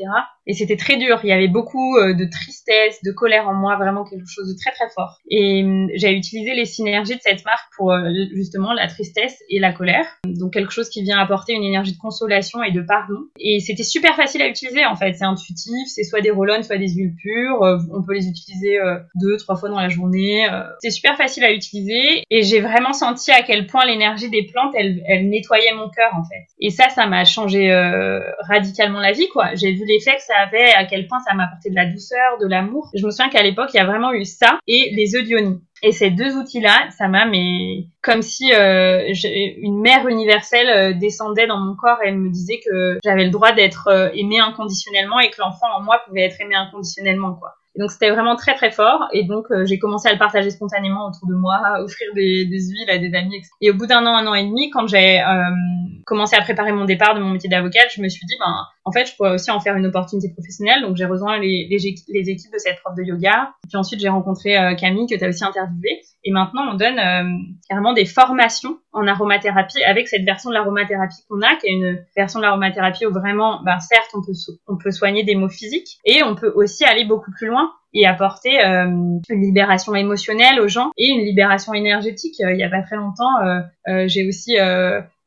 Et 0.48 0.54
c'était 0.54 0.78
très 0.78 0.98
dur. 0.98 1.20
Il 1.24 1.30
y 1.30 1.34
avait 1.34 1.48
beaucoup 1.48 1.98
euh, 1.98 2.14
de 2.14 2.26
tristesse, 2.26 3.02
de 3.04 3.12
colère 3.12 3.48
en 3.48 3.54
moi, 3.54 3.71
vraiment 3.76 4.04
quelque 4.04 4.28
chose 4.28 4.48
de 4.48 4.58
très 4.58 4.72
très 4.72 4.90
fort. 4.94 5.20
Et 5.30 5.64
hum, 5.64 5.90
j'ai 5.96 6.12
utilisé 6.12 6.54
les 6.54 6.66
synergies 6.66 7.16
de 7.16 7.22
cette 7.22 7.44
marque 7.46 7.72
pour 7.76 7.92
euh, 7.92 8.10
justement 8.34 8.74
la 8.74 8.88
tristesse 8.88 9.38
et 9.50 9.60
la 9.60 9.72
colère. 9.72 10.06
Donc 10.26 10.54
quelque 10.54 10.72
chose 10.72 10.90
qui 10.90 11.04
vient 11.04 11.20
apporter 11.20 11.54
une 11.54 11.64
énergie 11.64 11.94
de 11.94 11.98
consolation 11.98 12.64
et 12.64 12.72
de 12.72 12.82
pardon. 12.82 13.20
Et 13.40 13.60
c'était 13.60 13.84
super 13.84 14.16
facile 14.16 14.42
à 14.42 14.48
utiliser 14.48 14.86
en 14.86 14.96
fait. 14.96 15.14
C'est 15.14 15.26
intuitif, 15.26 15.88
c'est 15.88 16.04
soit 16.04 16.22
des 16.22 16.32
roll 16.32 16.52
soit 16.64 16.78
des 16.78 16.90
huiles 16.90 17.16
pures. 17.16 17.64
Euh, 17.64 17.78
on 17.94 18.04
peut 18.04 18.14
les 18.14 18.28
utiliser 18.28 18.78
deux, 19.16 19.38
trois 19.38 19.56
fois 19.56 19.70
dans 19.70 19.80
la 19.80 19.90
journée. 19.90 20.46
C'est 20.80 20.90
super 20.90 21.16
facile 21.16 21.44
à 21.44 21.52
utiliser. 21.52 22.24
Et 22.30 22.44
j'ai 22.44 22.60
vraiment 22.60 22.94
senti 22.94 23.32
à 23.32 23.42
quel 23.42 23.68
point 23.68 23.86
l'énergie 23.86 24.30
des 24.30 24.44
plantes, 24.44 24.74
elle, 24.76 25.30
nettoyait 25.30 25.74
mon 25.74 25.90
cœur 25.90 26.12
en 26.14 26.24
fait. 26.24 26.46
Et 26.60 26.70
ça, 26.70 26.90
ça 26.90 27.06
m'a 27.08 27.26
changé 27.26 27.72
radicalement 28.40 29.00
la 29.00 29.12
vie 29.12 29.30
quoi. 29.30 29.56
J'ai 29.56 29.72
vu 29.72 29.86
l'effet 29.86 30.16
que 30.16 30.24
ça 30.24 30.36
avait, 30.38 30.72
à 30.74 30.86
quel 30.86 31.08
point 31.08 31.20
ça 31.20 31.34
m'apportait 31.34 31.70
de 31.70 31.76
la 31.76 31.86
douceur, 31.86 32.38
de 32.40 32.48
l'amour. 32.48 32.90
Je 32.94 33.06
me 33.06 33.12
souviens 33.12 33.30
qu'à 33.30 33.44
l'époque, 33.44 33.61
il 33.74 33.78
y 33.78 33.80
a 33.80 33.86
vraiment 33.86 34.14
eu 34.14 34.26
ça 34.26 34.60
et 34.68 34.92
les 34.96 35.16
œufs. 35.16 35.22
Et 35.84 35.92
ces 35.92 36.12
deux 36.12 36.36
outils-là, 36.36 36.90
ça 36.96 37.08
m'a 37.08 37.26
mais 37.26 37.88
comme 38.04 38.22
si 38.22 38.54
euh, 38.54 39.12
une 39.58 39.82
mère 39.82 40.08
universelle 40.08 40.70
euh, 40.70 40.94
descendait 40.94 41.48
dans 41.48 41.58
mon 41.58 41.76
corps 41.76 41.98
et 42.04 42.12
me 42.12 42.30
disait 42.30 42.60
que 42.64 43.00
j'avais 43.04 43.24
le 43.24 43.32
droit 43.32 43.52
d'être 43.52 43.88
euh, 43.88 44.10
aimée 44.14 44.40
inconditionnellement 44.40 45.20
et 45.20 45.32
que 45.32 45.38
l'enfant 45.40 45.68
en 45.76 45.82
moi 45.82 46.00
pouvait 46.06 46.22
être 46.22 46.40
aimé 46.40 46.54
inconditionnellement 46.54 47.34
quoi. 47.34 47.56
Et 47.76 47.80
donc 47.80 47.90
c'était 47.90 48.12
vraiment 48.12 48.36
très 48.36 48.54
très 48.54 48.70
fort 48.70 49.08
et 49.14 49.24
donc 49.24 49.46
j'ai 49.64 49.80
commencé 49.80 50.10
à 50.10 50.12
le 50.12 50.20
partager 50.20 50.50
spontanément 50.50 51.08
autour 51.08 51.28
de 51.30 51.36
moi, 51.36 51.56
à 51.64 51.82
offrir 51.82 52.10
des, 52.14 52.46
huiles 52.46 52.90
à 52.90 52.98
des 52.98 53.16
amis. 53.16 53.42
Et 53.62 53.72
au 53.72 53.74
bout 53.74 53.88
d'un 53.88 54.06
an, 54.06 54.18
un 54.18 54.28
an 54.28 54.36
et 54.36 54.44
demi, 54.44 54.70
quand 54.72 54.88
j'ai 54.88 55.24
commencé 56.06 56.36
à 56.36 56.42
préparer 56.42 56.74
mon 56.74 56.84
départ 56.84 57.16
de 57.16 57.22
mon 57.22 57.30
métier 57.30 57.50
d'avocate, 57.50 57.88
je 57.96 58.02
me 58.02 58.10
suis 58.10 58.26
dit 58.26 58.36
ben 58.40 58.54
en 58.84 58.92
fait 58.92 59.06
je 59.06 59.16
pourrais 59.16 59.34
aussi 59.34 59.52
en 59.52 59.60
faire 59.60 59.76
une 59.76 59.86
opportunité 59.86 60.30
professionnelle. 60.34 60.82
Donc 60.82 60.96
j'ai 60.96 61.06
rejoint 61.06 61.40
les, 61.40 61.68
équipes 61.70 62.54
de 62.54 62.58
cette 62.58 62.80
prof 62.84 62.96
de 62.96 63.04
yoga. 63.04 63.54
Puis 63.68 63.78
ensuite 63.78 64.00
j'ai 64.00 64.10
rencontré 64.10 64.58
euh, 64.58 64.76
Camille 64.76 65.08
que 65.08 65.16
tu 65.16 65.24
as 65.24 65.30
aussi 65.30 65.44
interviewé. 65.44 66.02
Et 66.24 66.32
maintenant 66.32 66.72
on 66.72 66.76
donne 66.76 67.00
carrément 67.68 67.94
des 67.94 68.06
formations 68.06 68.78
en 68.94 69.08
aromathérapie 69.08 69.84
avec 69.84 70.08
cette 70.08 70.24
version 70.24 70.50
de 70.50 70.56
l'aromathérapie 70.56 71.24
qu'on 71.28 71.42
a, 71.42 71.56
qui 71.56 71.68
est 71.68 71.72
une 71.72 72.06
version 72.16 72.40
de 72.40 72.46
l'aromathérapie 72.46 73.06
où 73.06 73.12
vraiment, 73.12 73.64
ben 73.64 73.80
certes 73.80 74.14
on 74.68 74.78
peut 74.78 74.92
soigner 74.92 75.24
des 75.24 75.36
maux 75.36 75.50
physiques 75.50 75.98
et 76.06 76.24
on 76.24 76.36
peut 76.36 76.52
aussi 76.56 76.84
aller 76.84 77.06
beaucoup 77.06 77.32
plus 77.32 77.48
loin 77.48 77.72
et 77.94 78.06
apporter 78.06 78.64
euh, 78.64 78.86
une 78.86 79.42
libération 79.42 79.94
émotionnelle 79.96 80.60
aux 80.60 80.68
gens 80.68 80.92
et 80.98 81.08
une 81.08 81.26
libération 81.26 81.74
énergétique. 81.74 82.36
Euh, 82.42 82.54
il 82.54 82.60
y 82.60 82.64
a 82.64 82.70
pas 82.70 82.82
très 82.82 82.96
longtemps, 82.96 83.42
euh, 83.88 84.08
j'ai 84.08 84.28
aussi 84.28 84.56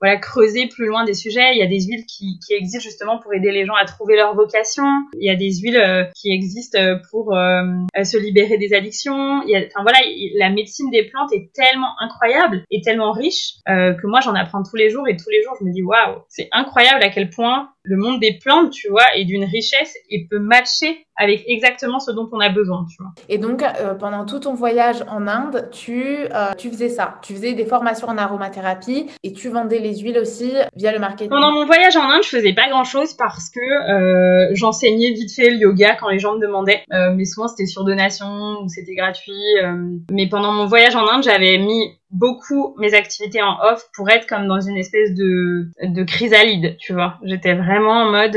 voilà, 0.04 0.18
creuser 0.18 0.66
plus 0.68 0.86
loin 0.86 1.04
des 1.04 1.14
sujets. 1.14 1.54
Il 1.54 1.58
y 1.58 1.62
a 1.62 1.66
des 1.66 1.80
huiles 1.80 2.04
qui, 2.06 2.38
qui, 2.46 2.52
existent 2.52 2.82
justement 2.82 3.18
pour 3.18 3.32
aider 3.32 3.52
les 3.52 3.64
gens 3.64 3.74
à 3.74 3.86
trouver 3.86 4.16
leur 4.16 4.34
vocation. 4.34 4.84
Il 5.18 5.26
y 5.26 5.30
a 5.30 5.36
des 5.36 5.50
huiles 5.56 5.76
euh, 5.76 6.04
qui 6.14 6.30
existent 6.30 6.78
pour 7.10 7.34
euh, 7.34 7.62
se 8.02 8.18
libérer 8.18 8.58
des 8.58 8.74
addictions. 8.74 9.42
Il 9.42 9.50
y 9.50 9.56
a, 9.56 9.60
enfin 9.60 9.82
voilà, 9.82 9.98
la 10.36 10.50
médecine 10.50 10.90
des 10.90 11.04
plantes 11.04 11.32
est 11.32 11.52
tellement 11.54 11.94
incroyable 12.00 12.64
et 12.70 12.80
tellement 12.82 13.12
riche 13.12 13.54
euh, 13.68 13.94
que 13.94 14.06
moi 14.06 14.20
j'en 14.20 14.34
apprends 14.34 14.62
tous 14.62 14.76
les 14.76 14.90
jours 14.90 15.08
et 15.08 15.16
tous 15.16 15.30
les 15.30 15.42
jours 15.42 15.54
je 15.58 15.64
me 15.64 15.72
dis 15.72 15.82
waouh, 15.82 16.22
c'est 16.28 16.48
incroyable 16.52 17.02
à 17.02 17.08
quel 17.08 17.30
point 17.30 17.70
le 17.84 17.96
monde 17.96 18.20
des 18.20 18.38
plantes, 18.42 18.70
tu 18.70 18.88
vois, 18.88 19.04
est 19.14 19.24
d'une 19.24 19.44
richesse 19.44 19.94
et 20.10 20.26
peut 20.28 20.38
matcher 20.38 21.06
avec 21.16 21.44
exactement 21.46 22.00
ce 22.00 22.10
dont 22.10 22.28
on 22.32 22.40
a 22.40 22.48
besoin, 22.48 22.86
tu 22.90 22.96
vois. 23.00 23.12
Et 23.28 23.38
donc, 23.38 23.62
pendant 24.00 24.24
tout 24.24 24.40
ton 24.40 24.54
voyage 24.54 25.04
en 25.08 25.28
Inde, 25.28 25.68
tu, 25.70 26.26
tu 26.58 26.70
faisais 26.70 26.88
ça. 26.88 27.18
Tu 27.22 27.34
faisais 27.34 27.52
des 27.52 27.66
formations 27.66 28.08
en 28.08 28.18
aromathérapie 28.18 29.06
et 29.22 29.32
tu 29.32 29.48
vendais 29.48 29.78
les 29.78 29.98
huiles 29.98 30.18
aussi 30.18 30.52
via 30.74 30.92
le 30.92 30.98
marketing 30.98 31.30
Pendant 31.30 31.52
mon 31.52 31.66
voyage 31.66 31.96
en 31.96 32.10
Inde, 32.10 32.22
je 32.22 32.28
faisais 32.28 32.52
pas 32.52 32.68
grand 32.68 32.84
chose 32.84 33.14
parce 33.14 33.50
que 33.50 33.60
euh, 33.60 34.50
j'enseignais 34.54 35.12
vite 35.12 35.32
fait 35.34 35.50
le 35.50 35.56
yoga 35.56 35.96
quand 35.96 36.08
les 36.08 36.18
gens 36.18 36.34
me 36.34 36.40
demandaient. 36.40 36.82
Euh, 36.92 37.12
mais 37.14 37.24
souvent 37.24 37.48
c'était 37.48 37.66
sur 37.66 37.84
donation 37.84 38.62
ou 38.62 38.68
c'était 38.68 38.94
gratuit. 38.94 39.32
Euh. 39.62 39.88
Mais 40.10 40.28
pendant 40.28 40.52
mon 40.52 40.66
voyage 40.66 40.96
en 40.96 41.06
Inde, 41.08 41.22
j'avais 41.22 41.58
mis 41.58 41.98
beaucoup 42.14 42.74
mes 42.78 42.94
activités 42.94 43.42
en 43.42 43.58
off 43.60 43.84
pour 43.94 44.08
être 44.08 44.26
comme 44.26 44.48
dans 44.48 44.60
une 44.60 44.76
espèce 44.76 45.14
de, 45.14 45.68
de 45.82 46.04
chrysalide, 46.04 46.76
tu 46.78 46.94
vois. 46.94 47.18
J'étais 47.24 47.54
vraiment 47.54 48.04
en 48.04 48.10
mode... 48.10 48.34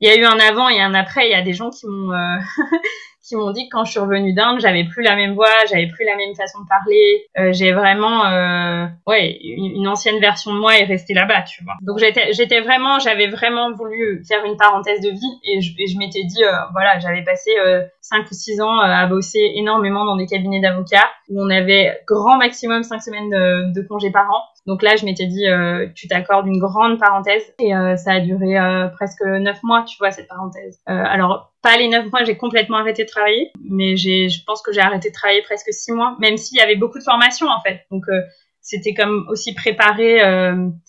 Il 0.00 0.08
y 0.08 0.10
a 0.10 0.16
eu 0.16 0.24
un 0.24 0.38
avant 0.38 0.68
et 0.68 0.80
un 0.80 0.94
après. 0.94 1.26
Il 1.26 1.32
y 1.32 1.34
a 1.34 1.42
des 1.42 1.54
gens 1.54 1.70
qui 1.70 1.86
m'ont 1.86 2.12
qui 3.22 3.36
m'ont 3.36 3.52
dit 3.52 3.68
que 3.68 3.76
quand 3.76 3.84
je 3.84 3.92
suis 3.92 4.00
revenue 4.00 4.32
d'Inde, 4.32 4.60
j'avais 4.60 4.84
plus 4.84 5.02
la 5.02 5.16
même 5.16 5.34
voix, 5.34 5.46
j'avais 5.70 5.86
plus 5.86 6.04
la 6.04 6.16
même 6.16 6.34
façon 6.34 6.60
de 6.62 6.68
parler. 6.68 7.26
Euh, 7.38 7.52
j'ai 7.52 7.72
vraiment, 7.72 8.26
euh, 8.26 8.86
ouais, 9.06 9.38
une, 9.42 9.86
ancienne 9.86 10.20
version 10.20 10.52
de 10.54 10.58
moi 10.58 10.78
est 10.78 10.84
restée 10.84 11.14
là-bas, 11.14 11.42
tu 11.42 11.62
vois. 11.64 11.74
Donc 11.82 11.98
j'étais, 11.98 12.32
j'étais 12.32 12.60
vraiment, 12.60 12.98
j'avais 12.98 13.28
vraiment 13.28 13.72
voulu 13.72 14.24
faire 14.26 14.44
une 14.44 14.56
parenthèse 14.56 15.00
de 15.00 15.10
vie 15.10 15.38
et 15.44 15.60
je, 15.60 15.72
je 15.72 15.98
m'étais 15.98 16.24
dit, 16.24 16.42
euh, 16.42 16.52
voilà, 16.72 16.98
j'avais 16.98 17.22
passé 17.22 17.50
euh, 17.58 17.82
5 18.00 18.30
ou 18.30 18.34
6 18.34 18.60
ans 18.60 18.78
euh, 18.78 18.84
à 18.84 19.06
bosser 19.06 19.52
énormément 19.54 20.04
dans 20.04 20.16
des 20.16 20.26
cabinets 20.26 20.60
d'avocats 20.60 21.10
où 21.28 21.40
on 21.42 21.50
avait 21.50 22.00
grand 22.06 22.36
maximum 22.36 22.82
5 22.82 23.00
semaines 23.00 23.30
de, 23.30 23.72
de 23.72 23.86
congés 23.86 24.10
par 24.10 24.28
an. 24.30 24.42
Donc 24.66 24.82
là, 24.82 24.96
je 24.96 25.04
m'étais 25.04 25.26
dit, 25.26 25.46
euh, 25.48 25.88
tu 25.94 26.06
t'accordes 26.06 26.46
une 26.46 26.58
grande 26.58 26.98
parenthèse 26.98 27.42
et 27.58 27.74
euh, 27.74 27.96
ça 27.96 28.12
a 28.12 28.20
duré 28.20 28.58
euh, 28.58 28.88
presque 28.88 29.22
neuf 29.22 29.62
mois, 29.62 29.82
tu 29.82 29.96
vois, 29.98 30.10
cette 30.10 30.28
parenthèse. 30.28 30.80
alors, 30.86 31.51
pas 31.62 31.76
les 31.76 31.88
neuf 31.88 32.10
mois, 32.10 32.24
j'ai 32.24 32.36
complètement 32.36 32.78
arrêté 32.78 33.04
de 33.04 33.08
travailler, 33.08 33.52
mais 33.64 33.96
j'ai, 33.96 34.28
je 34.28 34.44
pense 34.44 34.62
que 34.62 34.72
j'ai 34.72 34.80
arrêté 34.80 35.10
de 35.10 35.14
travailler 35.14 35.42
presque 35.42 35.72
six 35.72 35.92
mois, 35.92 36.16
même 36.18 36.36
s'il 36.36 36.58
y 36.58 36.60
avait 36.60 36.76
beaucoup 36.76 36.98
de 36.98 37.04
formations 37.04 37.48
en 37.48 37.60
fait. 37.60 37.86
Donc 37.90 38.04
c'était 38.60 38.94
comme 38.94 39.26
aussi 39.28 39.54
préparer 39.54 40.18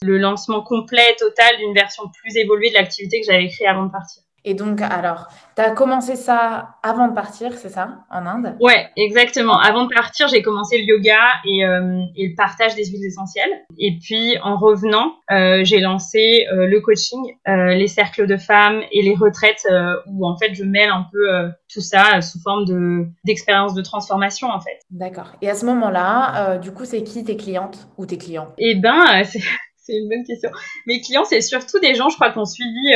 le 0.01 0.17
lancement 0.17 0.61
complet, 0.61 1.15
total 1.19 1.57
d'une 1.57 1.73
version 1.73 2.03
plus 2.09 2.35
évoluée 2.37 2.69
de 2.69 2.75
l'activité 2.75 3.21
que 3.21 3.27
j'avais 3.31 3.47
créée 3.47 3.67
avant 3.67 3.85
de 3.85 3.91
partir. 3.91 4.22
Et 4.45 4.55
donc, 4.55 4.81
alors, 4.81 5.27
tu 5.55 5.61
as 5.61 5.71
commencé 5.71 6.15
ça 6.15 6.75
avant 6.83 7.07
de 7.07 7.13
partir, 7.13 7.53
c'est 7.53 7.69
ça, 7.69 7.99
en 8.11 8.25
Inde? 8.25 8.55
Ouais, 8.59 8.89
exactement. 8.97 9.57
Avant 9.57 9.85
de 9.85 9.93
partir, 9.93 10.27
j'ai 10.27 10.41
commencé 10.41 10.77
le 10.77 10.83
yoga 10.83 11.17
et, 11.45 11.65
euh, 11.65 12.01
et, 12.15 12.27
le 12.27 12.35
partage 12.35 12.75
des 12.75 12.85
huiles 12.85 13.05
essentielles. 13.05 13.51
Et 13.77 13.97
puis, 14.01 14.37
en 14.43 14.57
revenant, 14.57 15.13
euh, 15.31 15.63
j'ai 15.63 15.79
lancé 15.79 16.45
euh, 16.51 16.67
le 16.67 16.81
coaching, 16.81 17.21
euh, 17.47 17.73
les 17.73 17.87
cercles 17.87 18.27
de 18.27 18.35
femmes 18.35 18.81
et 18.91 19.01
les 19.01 19.15
retraites 19.15 19.65
euh, 19.71 19.95
où, 20.07 20.27
en 20.27 20.37
fait, 20.37 20.53
je 20.53 20.65
mêle 20.65 20.89
un 20.89 21.05
peu 21.11 21.33
euh, 21.33 21.49
tout 21.71 21.81
ça 21.81 22.21
sous 22.21 22.39
forme 22.41 22.65
de 22.65 23.05
d'expérience 23.23 23.73
de 23.73 23.81
transformation, 23.81 24.49
en 24.49 24.59
fait. 24.59 24.79
D'accord. 24.91 25.31
Et 25.41 25.49
à 25.49 25.55
ce 25.55 25.65
moment-là, 25.65 26.57
du 26.57 26.71
coup, 26.71 26.85
c'est 26.85 27.03
qui 27.03 27.23
tes 27.23 27.37
clientes 27.37 27.87
ou 27.97 28.05
tes 28.05 28.17
clients? 28.17 28.49
Eh 28.57 28.75
ben, 28.75 29.23
c'est 29.23 29.93
une 29.93 30.09
bonne 30.09 30.25
question. 30.25 30.49
Mes 30.85 30.99
clients, 30.99 31.23
c'est 31.23 31.41
surtout 31.41 31.79
des 31.79 31.95
gens, 31.95 32.09
je 32.09 32.15
crois, 32.15 32.31
qui 32.31 32.39
ont 32.39 32.45
suivi 32.45 32.93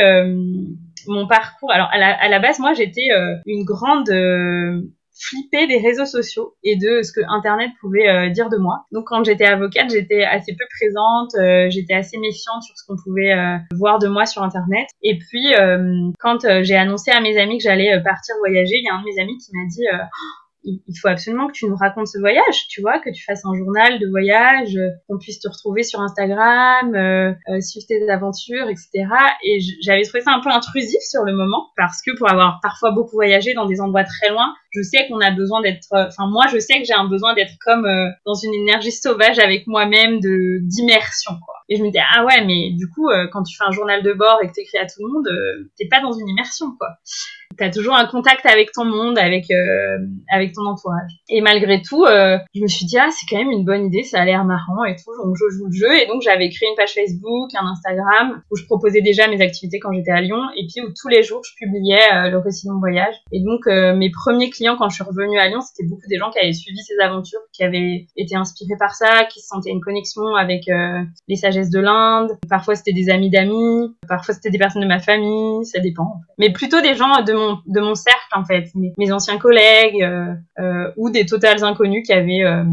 mon 1.06 1.26
parcours. 1.26 1.70
Alors 1.72 1.88
à 1.92 1.98
la, 1.98 2.14
à 2.20 2.28
la 2.28 2.38
base, 2.38 2.58
moi, 2.58 2.74
j'étais 2.74 3.10
euh, 3.12 3.36
une 3.46 3.64
grande 3.64 4.08
euh, 4.10 4.80
flippée 5.20 5.66
des 5.66 5.78
réseaux 5.78 6.06
sociaux 6.06 6.54
et 6.62 6.76
de 6.76 7.02
ce 7.02 7.12
que 7.12 7.20
Internet 7.28 7.70
pouvait 7.80 8.30
dire 8.30 8.48
de 8.48 8.56
moi. 8.56 8.86
Donc 8.92 9.08
quand 9.08 9.24
j'étais 9.24 9.46
avocate, 9.46 9.90
j'étais 9.90 10.22
assez 10.22 10.52
peu 10.52 10.64
présente, 10.78 11.32
j'étais 11.70 11.94
assez 11.94 12.18
méfiante 12.18 12.62
sur 12.62 12.76
ce 12.76 12.86
qu'on 12.86 12.94
pouvait 13.02 13.34
voir 13.72 13.98
de 13.98 14.06
moi 14.06 14.26
sur 14.26 14.44
Internet. 14.44 14.86
Et 15.02 15.18
puis 15.18 15.54
quand 16.20 16.46
j'ai 16.62 16.76
annoncé 16.76 17.10
à 17.10 17.20
mes 17.20 17.36
amis 17.36 17.58
que 17.58 17.64
j'allais 17.64 18.00
partir 18.04 18.36
voyager, 18.38 18.76
il 18.76 18.84
y 18.84 18.88
a 18.88 18.94
un 18.94 19.00
de 19.00 19.06
mes 19.06 19.20
amis 19.20 19.36
qui 19.38 19.50
m'a 19.56 19.66
dit 19.66 19.86
il 20.64 20.98
faut 21.00 21.08
absolument 21.08 21.46
que 21.46 21.52
tu 21.52 21.66
nous 21.66 21.76
racontes 21.76 22.08
ce 22.08 22.18
voyage, 22.18 22.66
tu 22.68 22.80
vois, 22.80 22.98
que 22.98 23.10
tu 23.10 23.24
fasses 23.24 23.44
un 23.44 23.54
journal 23.54 23.98
de 23.98 24.08
voyage, 24.08 24.76
euh, 24.76 24.90
qu'on 25.08 25.18
puisse 25.18 25.38
te 25.38 25.48
retrouver 25.48 25.82
sur 25.82 26.00
Instagram, 26.00 26.94
euh, 26.94 27.32
euh, 27.48 27.60
suivre 27.60 27.86
tes 27.86 28.08
aventures, 28.10 28.68
etc. 28.68 29.06
Et 29.44 29.58
j'avais 29.82 30.02
trouvé 30.02 30.20
ça 30.20 30.32
un 30.32 30.40
peu 30.40 30.50
intrusif 30.50 31.00
sur 31.00 31.22
le 31.22 31.34
moment, 31.34 31.68
parce 31.76 32.02
que 32.02 32.16
pour 32.16 32.30
avoir 32.30 32.60
parfois 32.62 32.90
beaucoup 32.90 33.16
voyagé 33.16 33.54
dans 33.54 33.66
des 33.66 33.80
endroits 33.80 34.04
très 34.04 34.30
loin, 34.30 34.54
je 34.72 34.82
sais 34.82 35.06
qu'on 35.08 35.20
a 35.20 35.30
besoin 35.30 35.62
d'être, 35.62 35.86
enfin 35.92 36.26
moi 36.28 36.46
je 36.52 36.58
sais 36.58 36.78
que 36.80 36.84
j'ai 36.84 36.94
un 36.94 37.08
besoin 37.08 37.34
d'être 37.34 37.54
comme 37.64 37.88
dans 38.26 38.34
une 38.34 38.54
énergie 38.54 38.92
sauvage 38.92 39.38
avec 39.38 39.66
moi-même, 39.66 40.20
de 40.20 40.58
d'immersion, 40.62 41.32
quoi. 41.44 41.54
Et 41.70 41.76
je 41.76 41.82
me 41.82 41.88
disais 41.88 42.04
ah 42.14 42.24
ouais, 42.24 42.44
mais 42.44 42.72
du 42.72 42.88
coup 42.90 43.08
quand 43.32 43.42
tu 43.44 43.56
fais 43.56 43.64
un 43.66 43.72
journal 43.72 44.02
de 44.02 44.12
bord 44.12 44.38
et 44.42 44.48
que 44.48 44.52
t'écris 44.52 44.78
à 44.78 44.86
tout 44.86 45.06
le 45.06 45.12
monde, 45.12 45.28
t'es 45.78 45.88
pas 45.88 46.00
dans 46.00 46.12
une 46.12 46.28
immersion, 46.28 46.66
quoi 46.78 46.88
t'as 47.58 47.70
toujours 47.70 47.94
un 47.94 48.06
contact 48.06 48.46
avec 48.46 48.72
ton 48.72 48.84
monde, 48.84 49.18
avec 49.18 49.50
euh, 49.50 49.98
avec 50.32 50.52
ton 50.52 50.64
entourage. 50.66 51.10
Et 51.28 51.40
malgré 51.40 51.82
tout, 51.82 52.04
euh, 52.04 52.38
je 52.54 52.62
me 52.62 52.68
suis 52.68 52.86
dit 52.86 52.96
ah 52.98 53.08
c'est 53.10 53.26
quand 53.28 53.38
même 53.38 53.50
une 53.50 53.64
bonne 53.64 53.86
idée, 53.86 54.04
ça 54.04 54.20
a 54.20 54.24
l'air 54.24 54.44
marrant 54.44 54.84
et 54.84 54.94
tout, 54.94 55.10
donc 55.22 55.36
je 55.36 55.48
joue 55.50 55.66
le 55.66 55.72
jeu 55.72 55.92
et 56.00 56.06
donc 56.06 56.22
j'avais 56.22 56.48
créé 56.48 56.68
une 56.68 56.76
page 56.76 56.94
Facebook, 56.94 57.50
un 57.54 57.66
Instagram 57.66 58.40
où 58.50 58.56
je 58.56 58.64
proposais 58.64 59.02
déjà 59.02 59.28
mes 59.28 59.40
activités 59.42 59.80
quand 59.80 59.92
j'étais 59.92 60.12
à 60.12 60.20
Lyon 60.20 60.40
et 60.56 60.66
puis 60.66 60.84
où 60.86 60.92
tous 60.98 61.08
les 61.08 61.22
jours 61.22 61.42
je 61.44 61.52
publiais 61.56 61.98
euh, 62.14 62.30
le 62.30 62.38
récit 62.38 62.66
de 62.66 62.72
mon 62.72 62.78
voyage. 62.78 63.14
Et 63.32 63.42
donc 63.42 63.66
mes 63.66 64.10
premiers 64.10 64.50
clients 64.50 64.76
quand 64.78 64.88
je 64.88 64.94
suis 64.94 65.04
revenue 65.04 65.38
à 65.38 65.48
Lyon, 65.48 65.60
c'était 65.60 65.86
beaucoup 65.86 66.06
des 66.08 66.16
gens 66.16 66.30
qui 66.30 66.38
avaient 66.38 66.52
suivi 66.52 66.78
ces 66.78 66.98
aventures, 67.02 67.40
qui 67.52 67.64
avaient 67.64 68.06
été 68.16 68.36
inspirés 68.36 68.76
par 68.78 68.94
ça, 68.94 69.24
qui 69.24 69.40
se 69.40 69.48
sentaient 69.48 69.70
une 69.70 69.80
connexion 69.80 70.34
avec 70.36 70.64
les 71.28 71.36
sagesses 71.36 71.70
de 71.70 71.80
l'Inde. 71.80 72.30
Parfois 72.48 72.76
c'était 72.76 72.92
des 72.92 73.10
amis 73.10 73.30
d'amis, 73.30 73.96
parfois 74.08 74.34
c'était 74.34 74.50
des 74.50 74.58
personnes 74.58 74.82
de 74.82 74.88
ma 74.88 75.00
famille, 75.00 75.64
ça 75.64 75.80
dépend. 75.80 76.20
Mais 76.38 76.52
plutôt 76.52 76.80
des 76.80 76.94
gens 76.94 77.22
de 77.22 77.32
mon 77.32 77.47
de 77.66 77.80
mon 77.80 77.94
cercle 77.94 78.18
en 78.34 78.44
fait, 78.44 78.70
mes, 78.74 79.12
anciens 79.12 79.38
collègues 79.38 80.02
euh, 80.02 80.34
euh, 80.58 80.90
ou 80.96 81.10
des 81.10 81.26
totales 81.26 81.64
inconnus 81.64 82.06
qui 82.06 82.12
avaient 82.12 82.44
euh, 82.44 82.64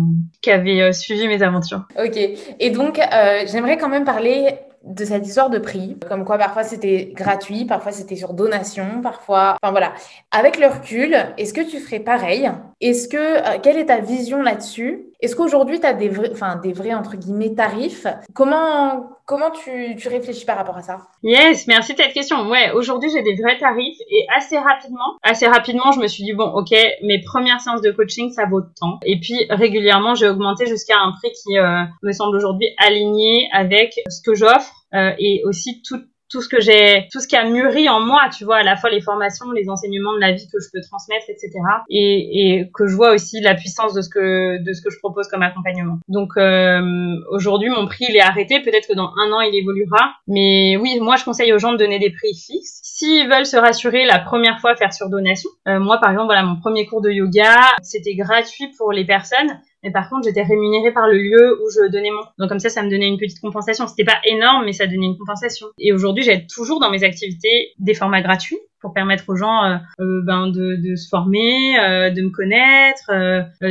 qui 0.42 0.52
avaient 0.52 0.94
suivi 0.94 1.28
mes 1.28 1.42
aventures. 1.42 1.84
Ok. 1.98 2.18
Et 2.60 2.70
donc 2.70 3.00
j'aimerais 3.48 3.78
quand 3.78 3.90
même 3.90 4.06
parler 4.06 4.56
de 4.84 5.04
cette 5.04 5.26
histoire 5.26 5.50
de 5.50 5.58
prix, 5.58 5.98
comme 6.08 6.26
quoi 6.26 6.38
parfois 6.38 6.64
c'était 6.64 7.12
gratuit, 7.16 7.66
parfois 7.66 7.92
c'était 7.92 8.16
sur 8.16 8.34
donation, 8.34 9.02
parfois, 9.02 9.58
enfin 9.62 9.72
voilà. 9.72 9.94
Avec 10.32 10.60
le 10.60 10.68
recul, 10.68 11.18
est-ce 11.40 11.56
que 11.56 11.68
tu 11.68 11.80
ferais 11.80 12.00
pareil? 12.00 12.52
Est-ce 12.82 13.08
que 13.08 13.60
quelle 13.62 13.78
est 13.78 13.88
ta 13.88 14.00
vision 14.00 14.44
là-dessus? 14.44 15.08
Est-ce 15.22 15.36
qu'aujourd'hui 15.36 15.80
tu 15.80 15.86
as 15.86 15.94
des 15.94 16.10
vrais, 16.10 16.32
enfin 16.32 16.58
des 16.58 16.74
vrais 16.74 16.94
entre 16.94 17.16
guillemets 17.16 17.54
tarifs? 17.54 18.08
Comment 18.34 19.16
Comment 19.28 19.50
tu, 19.50 19.96
tu, 19.98 20.08
réfléchis 20.08 20.46
par 20.46 20.56
rapport 20.56 20.78
à 20.78 20.84
ça? 20.84 21.00
Yes, 21.24 21.66
merci 21.66 21.94
de 21.94 21.98
cette 21.98 22.14
question. 22.14 22.48
Ouais, 22.48 22.70
aujourd'hui 22.76 23.10
j'ai 23.10 23.24
des 23.24 23.34
vrais 23.34 23.58
tarifs 23.58 23.98
et 24.08 24.28
assez 24.36 24.56
rapidement, 24.56 25.18
assez 25.24 25.48
rapidement, 25.48 25.92
je 25.92 26.00
me 26.00 26.06
suis 26.06 26.24
dit 26.24 26.34
bon, 26.34 26.46
ok, 26.46 26.70
mes 27.02 27.22
premières 27.24 27.60
séances 27.60 27.82
de 27.82 27.90
coaching 27.90 28.32
ça 28.32 28.46
vaut 28.46 28.62
temps. 28.62 29.00
Et 29.04 29.20
puis 29.20 29.48
régulièrement, 29.50 30.14
j'ai 30.14 30.30
augmenté 30.30 30.68
jusqu'à 30.68 31.00
un 31.00 31.12
prix 31.14 31.32
qui 31.32 31.58
euh, 31.58 31.86
me 32.04 32.12
semble 32.12 32.36
aujourd'hui 32.38 32.68
aligné 32.78 33.50
avec 33.52 34.00
ce 34.10 34.22
que 34.22 34.36
j'offre 34.36 34.72
euh, 34.94 35.12
et 35.18 35.42
aussi 35.46 35.82
tout, 35.82 36.02
tout 36.30 36.42
ce 36.42 36.50
que 36.50 36.60
j'ai, 36.60 37.08
tout 37.12 37.20
ce 37.20 37.28
qui 37.28 37.36
a 37.36 37.48
mûri 37.48 37.88
en 37.90 38.00
moi, 38.00 38.30
tu 38.36 38.46
vois, 38.46 38.58
à 38.58 38.64
la 38.64 38.76
fois 38.76 38.90
les 38.90 39.02
formations, 39.02 39.52
les 39.52 39.70
enseignements 39.70 40.14
de 40.14 40.20
la 40.20 40.32
vie 40.32 40.48
que 40.52 40.60
je 40.60 40.68
peux 40.74 40.82
transmettre, 40.82 41.26
etc. 41.30 41.52
Et, 41.90 42.60
et 42.60 42.72
que 42.74 42.88
je 42.88 42.96
vois 42.96 43.12
aussi 43.12 43.42
la 43.42 43.56
puissance 43.56 43.94
de 43.94 44.02
ce 44.02 44.10
que 44.10 44.64
de 44.64 44.74
ce 44.74 44.82
que 44.82 44.90
je 44.90 44.98
propose 45.00 45.28
comme 45.28 45.44
accompagnement. 45.44 46.00
Donc 46.08 46.38
euh, 46.38 47.16
aujourd'hui, 47.30 47.70
mon 47.70 47.86
prix 47.86 48.06
il 48.10 48.16
est 48.16 48.22
arrêté. 48.22 48.60
Peut-être 48.62 48.88
que 48.88 48.96
dans 48.96 49.12
un 49.18 49.32
an 49.32 49.42
il 49.42 49.56
évoluera, 49.56 50.14
mais 50.28 50.78
oui, 50.78 51.00
moi 51.00 51.16
je 51.16 51.26
conseille 51.26 51.54
aux 51.54 51.60
gens 51.60 51.74
de 51.74 51.78
donner 51.78 52.00
des 52.00 52.10
prix 52.10 52.34
fixes. 52.34 52.80
S'ils 52.84 53.28
veulent 53.30 53.46
se 53.46 53.58
rassurer 53.58 54.06
la 54.06 54.20
première 54.20 54.60
fois 54.60 54.76
faire 54.76 54.94
sur 54.94 55.10
donation, 55.10 55.50
euh, 55.68 55.80
moi 55.80 56.00
par 56.00 56.12
exemple, 56.12 56.28
voilà, 56.28 56.44
mon 56.44 56.56
premier 56.56 56.86
cours 56.86 57.02
de 57.02 57.12
yoga, 57.12 57.56
c'était 57.82 58.16
gratuit 58.16 58.72
pour 58.78 58.92
les 58.92 59.06
personnes 59.06 59.60
mais 59.86 59.92
par 59.92 60.10
contre, 60.10 60.24
j'étais 60.28 60.42
rémunérée 60.42 60.92
par 60.92 61.08
le 61.08 61.18
lieu 61.20 61.62
où 61.64 61.70
je 61.70 61.88
donnais 61.92 62.10
mon. 62.10 62.24
Donc 62.40 62.50
comme 62.50 62.60
ça, 62.60 62.70
ça 62.70 62.82
me 62.82 62.90
donnait 62.90 63.08
une 63.08 63.20
petite 63.20 63.40
compensation. 63.40 63.86
C'était 63.86 64.04
pas 64.04 64.18
énorme, 64.26 64.66
mais 64.66 64.74
ça 64.74 64.88
donnait 64.88 65.06
une 65.06 65.18
compensation. 65.18 65.68
Et 65.78 65.94
aujourd'hui, 65.94 66.24
j'ai 66.24 66.48
toujours 66.48 66.80
dans 66.80 66.90
mes 66.90 67.04
activités 67.04 67.74
des 67.78 67.94
formats 67.94 68.24
gratuits 68.24 68.58
pour 68.86 68.94
permettre 68.94 69.24
aux 69.30 69.36
gens 69.36 69.64
euh, 69.64 69.78
euh, 70.00 70.22
ben 70.24 70.50
de, 70.50 70.96
se 70.96 71.10
former, 71.10 71.80
euh, 71.80 72.12
de 72.12 72.22
me 72.22 72.30
connaître, 72.30 73.10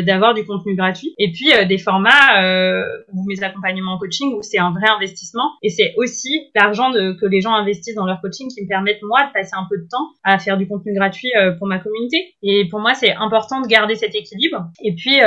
d'avoir 0.03 0.35
du 0.35 0.45
contenu 0.45 0.75
gratuit. 0.75 1.15
Et 1.19 1.31
puis 1.31 1.51
des 1.69 1.79
formats 1.79 2.35
ou 3.13 3.25
mes 3.29 3.41
accompagnements 3.45 3.93
en 3.93 3.99
coaching 3.99 4.35
où 4.35 4.43
c'est 4.43 4.59
un 4.59 4.73
vrai 4.73 4.89
investissement 4.89 5.53
et 5.63 5.69
c'est 5.69 5.95
aussi 5.97 6.51
l'argent 6.57 6.91
que 6.93 7.27
les 7.27 7.41
gens 7.41 7.55
investissent 7.55 7.95
dans 7.95 8.07
leur 8.07 8.21
coaching 8.21 8.49
qui 8.49 8.65
me 8.65 8.69
permettent 8.69 9.03
moi 9.03 9.25
de 9.25 9.33
passer 9.33 9.53
un 9.57 9.67
peu 9.71 9.79
de 9.79 9.87
temps 9.89 10.09
à 10.25 10.39
faire 10.39 10.57
du 10.57 10.67
contenu 10.67 10.95
gratuit 10.95 11.31
pour 11.59 11.69
ma 11.69 11.79
communauté. 11.79 12.35
Et 12.43 12.69
pour 12.69 12.81
moi, 12.81 12.95
c'est 12.95 13.15
important 13.15 13.61
de 13.61 13.69
garder 13.69 13.95
cet 13.95 14.17
équilibre. 14.17 14.67
Et 14.83 14.95
puis 14.95 15.21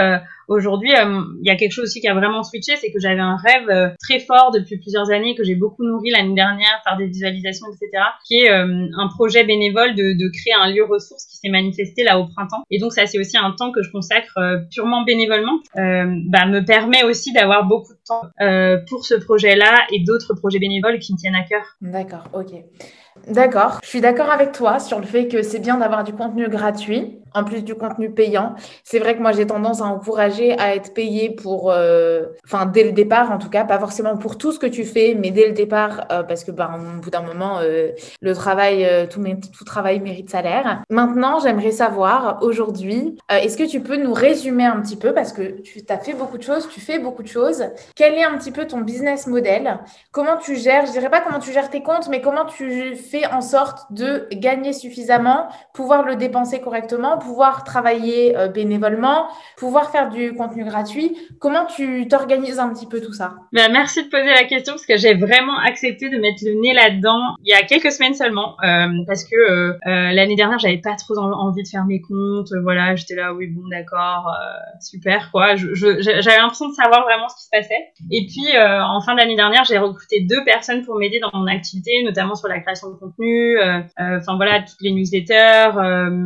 aujourd'hui, 0.49 0.91
il 0.91 1.47
y 1.47 1.49
a 1.49 1.55
quelque 1.55 1.71
chose 1.71 1.85
aussi 1.85 2.01
qui 2.01 2.07
a 2.09 2.13
vraiment 2.13 2.43
switché, 2.43 2.75
c'est 2.75 2.91
que 2.91 2.99
j'avais 2.99 3.21
un 3.21 3.37
rêve 3.37 3.95
très 4.01 4.19
fort 4.19 4.51
depuis 4.51 4.77
plusieurs 4.77 5.09
années 5.11 5.35
que 5.35 5.43
j'ai 5.43 5.55
beaucoup 5.55 5.85
nourri 5.85 6.09
l'année 6.09 6.35
dernière 6.35 6.81
par 6.83 6.97
des 6.97 7.05
visualisations, 7.05 7.67
etc., 7.67 8.03
qui 8.25 8.39
est 8.41 8.49
un 8.49 9.07
projet 9.15 9.43
bénévole 9.43 9.76
de, 9.85 10.29
créer 10.29 10.53
un 10.53 10.69
lieu 10.69 10.83
ressource 10.83 11.25
qui 11.25 11.37
s'est 11.37 11.49
manifesté 11.49 12.03
là 12.03 12.19
au 12.19 12.27
printemps. 12.27 12.63
Et 12.69 12.79
donc 12.79 12.93
ça, 12.93 13.05
c'est 13.05 13.19
aussi 13.19 13.37
un 13.37 13.51
temps 13.51 13.71
que 13.71 13.81
je 13.81 13.91
consacre 13.91 14.37
euh, 14.37 14.57
purement 14.71 15.03
bénévolement. 15.03 15.59
Euh, 15.77 16.05
bah, 16.27 16.45
me 16.45 16.61
permet 16.61 17.03
aussi 17.03 17.31
d'avoir 17.31 17.65
beaucoup 17.65 17.93
de 17.93 17.99
temps 18.07 18.21
euh, 18.41 18.77
pour 18.89 19.05
ce 19.05 19.15
projet-là 19.15 19.85
et 19.91 20.03
d'autres 20.03 20.33
projets 20.33 20.59
bénévoles 20.59 20.99
qui 20.99 21.13
me 21.13 21.17
tiennent 21.17 21.35
à 21.35 21.43
cœur. 21.43 21.63
D'accord, 21.81 22.23
ok. 22.33 22.51
D'accord. 23.27 23.79
Je 23.83 23.89
suis 23.89 24.01
d'accord 24.01 24.29
avec 24.29 24.51
toi 24.51 24.79
sur 24.79 24.99
le 24.99 25.05
fait 25.05 25.27
que 25.27 25.41
c'est 25.41 25.59
bien 25.59 25.77
d'avoir 25.77 26.03
du 26.03 26.13
contenu 26.13 26.47
gratuit 26.49 27.19
en 27.37 27.43
plus 27.43 27.63
du 27.63 27.75
contenu 27.75 28.09
payant. 28.11 28.55
C'est 28.83 28.99
vrai 28.99 29.15
que 29.15 29.21
moi, 29.21 29.31
j'ai 29.31 29.45
tendance 29.45 29.81
à 29.81 29.85
encourager 29.85 30.57
à 30.59 30.75
être 30.75 30.93
payé 30.93 31.29
pour, 31.29 31.71
euh, 31.71 32.25
enfin, 32.45 32.65
dès 32.65 32.83
le 32.83 32.91
départ, 32.91 33.31
en 33.31 33.37
tout 33.37 33.49
cas, 33.49 33.63
pas 33.63 33.79
forcément 33.79 34.17
pour 34.17 34.37
tout 34.37 34.51
ce 34.51 34.59
que 34.59 34.67
tu 34.67 34.83
fais, 34.83 35.15
mais 35.17 35.31
dès 35.31 35.47
le 35.47 35.53
départ, 35.53 36.05
euh, 36.11 36.23
parce 36.23 36.43
que, 36.43 36.51
ben, 36.51 36.69
au 36.97 37.01
bout 37.01 37.09
d'un 37.09 37.21
moment, 37.21 37.59
euh, 37.61 37.91
le 38.21 38.33
travail, 38.33 39.07
tout, 39.09 39.23
tout 39.57 39.63
travail 39.63 39.99
mérite 39.99 40.29
salaire. 40.29 40.83
Maintenant, 40.89 41.39
j'aimerais 41.39 41.71
savoir, 41.71 42.39
aujourd'hui, 42.41 43.17
est-ce 43.29 43.57
que 43.57 43.63
tu 43.63 43.81
peux 43.81 43.97
nous 43.97 44.13
résumer 44.13 44.65
un 44.65 44.81
petit 44.81 44.95
peu, 44.95 45.13
parce 45.13 45.33
que 45.33 45.61
tu 45.61 45.81
as 45.89 45.97
fait 45.97 46.13
beaucoup 46.13 46.37
de 46.37 46.43
choses, 46.43 46.67
tu 46.69 46.79
fais 46.79 46.99
beaucoup 46.99 47.23
de 47.23 47.27
choses. 47.27 47.63
Quel 47.95 48.13
est 48.15 48.23
un 48.23 48.37
petit 48.37 48.51
peu 48.51 48.65
ton 48.65 48.81
business 48.81 49.27
model? 49.27 49.79
Comment 50.11 50.37
tu 50.37 50.55
gères, 50.55 50.85
je 50.85 50.91
dirais 50.91 51.09
pas 51.09 51.21
comment 51.21 51.39
tu 51.39 51.51
gères 51.51 51.69
tes 51.69 51.83
comptes, 51.83 52.07
mais 52.09 52.21
comment 52.21 52.45
tu 52.45 52.95
fais 52.95 53.25
en 53.27 53.41
sorte 53.41 53.91
de 53.91 54.27
gagner 54.33 54.73
suffisamment, 54.73 55.47
pouvoir 55.73 56.03
le 56.03 56.15
dépenser 56.15 56.59
correctement, 56.59 57.17
pouvoir 57.27 57.65
travailler 57.65 58.37
euh, 58.37 58.47
bénévolement, 58.47 59.27
pouvoir 59.57 59.91
faire 59.91 60.09
du 60.09 60.33
contenu 60.33 60.63
gratuit. 60.63 61.17
Comment 61.39 61.65
tu 61.65 62.07
t'organises 62.07 62.57
un 62.57 62.73
petit 62.73 62.87
peu 62.87 63.01
tout 63.01 63.11
ça? 63.11 63.35
Ben, 63.51 63.69
Merci 63.71 64.05
de 64.05 64.09
poser 64.09 64.29
la 64.29 64.45
question 64.45 64.73
parce 64.73 64.85
que 64.85 64.95
j'ai 64.95 65.13
vraiment 65.13 65.59
accepté 65.59 66.09
de 66.09 66.17
mettre 66.17 66.41
le 66.45 66.53
nez 66.61 66.73
là-dedans 66.73 67.35
il 67.43 67.49
y 67.49 67.53
a 67.53 67.63
quelques 67.63 67.91
semaines 67.91 68.13
seulement 68.13 68.55
euh, 68.63 68.87
parce 69.05 69.25
que 69.25 69.35
euh, 69.35 69.73
l'année 69.83 70.35
dernière 70.35 70.57
j'avais 70.57 70.77
pas 70.77 70.95
trop 70.95 71.17
envie 71.17 71.63
de 71.63 71.67
faire 71.67 71.85
mes 71.85 71.99
comptes. 71.99 72.53
Voilà, 72.63 72.95
j'étais 72.95 73.15
là, 73.15 73.33
oui 73.33 73.47
bon 73.47 73.67
d'accord, 73.69 74.31
super 74.79 75.29
quoi. 75.31 75.55
j'avais 75.55 76.37
l'impression 76.37 76.69
de 76.69 76.73
savoir 76.73 77.03
vraiment 77.03 77.27
ce 77.27 77.35
qui 77.35 77.43
se 77.43 77.49
passait. 77.51 77.91
Et 78.09 78.25
puis 78.25 78.57
en 78.57 79.01
fin 79.01 79.15
d'année 79.15 79.35
dernière 79.35 79.65
j'ai 79.65 79.77
recruté 79.77 80.21
deux 80.21 80.43
personnes 80.45 80.85
pour 80.85 80.97
m'aider 80.97 81.19
dans 81.19 81.31
mon 81.33 81.47
activité, 81.47 82.03
notamment 82.03 82.35
sur 82.35 82.47
la 82.47 82.59
création 82.59 82.89
de 82.89 82.95
contenu, 82.95 83.59
enfin 83.97 84.37
voilà 84.37 84.61
toutes 84.61 84.81
les 84.81 84.91
newsletters, 84.91 85.71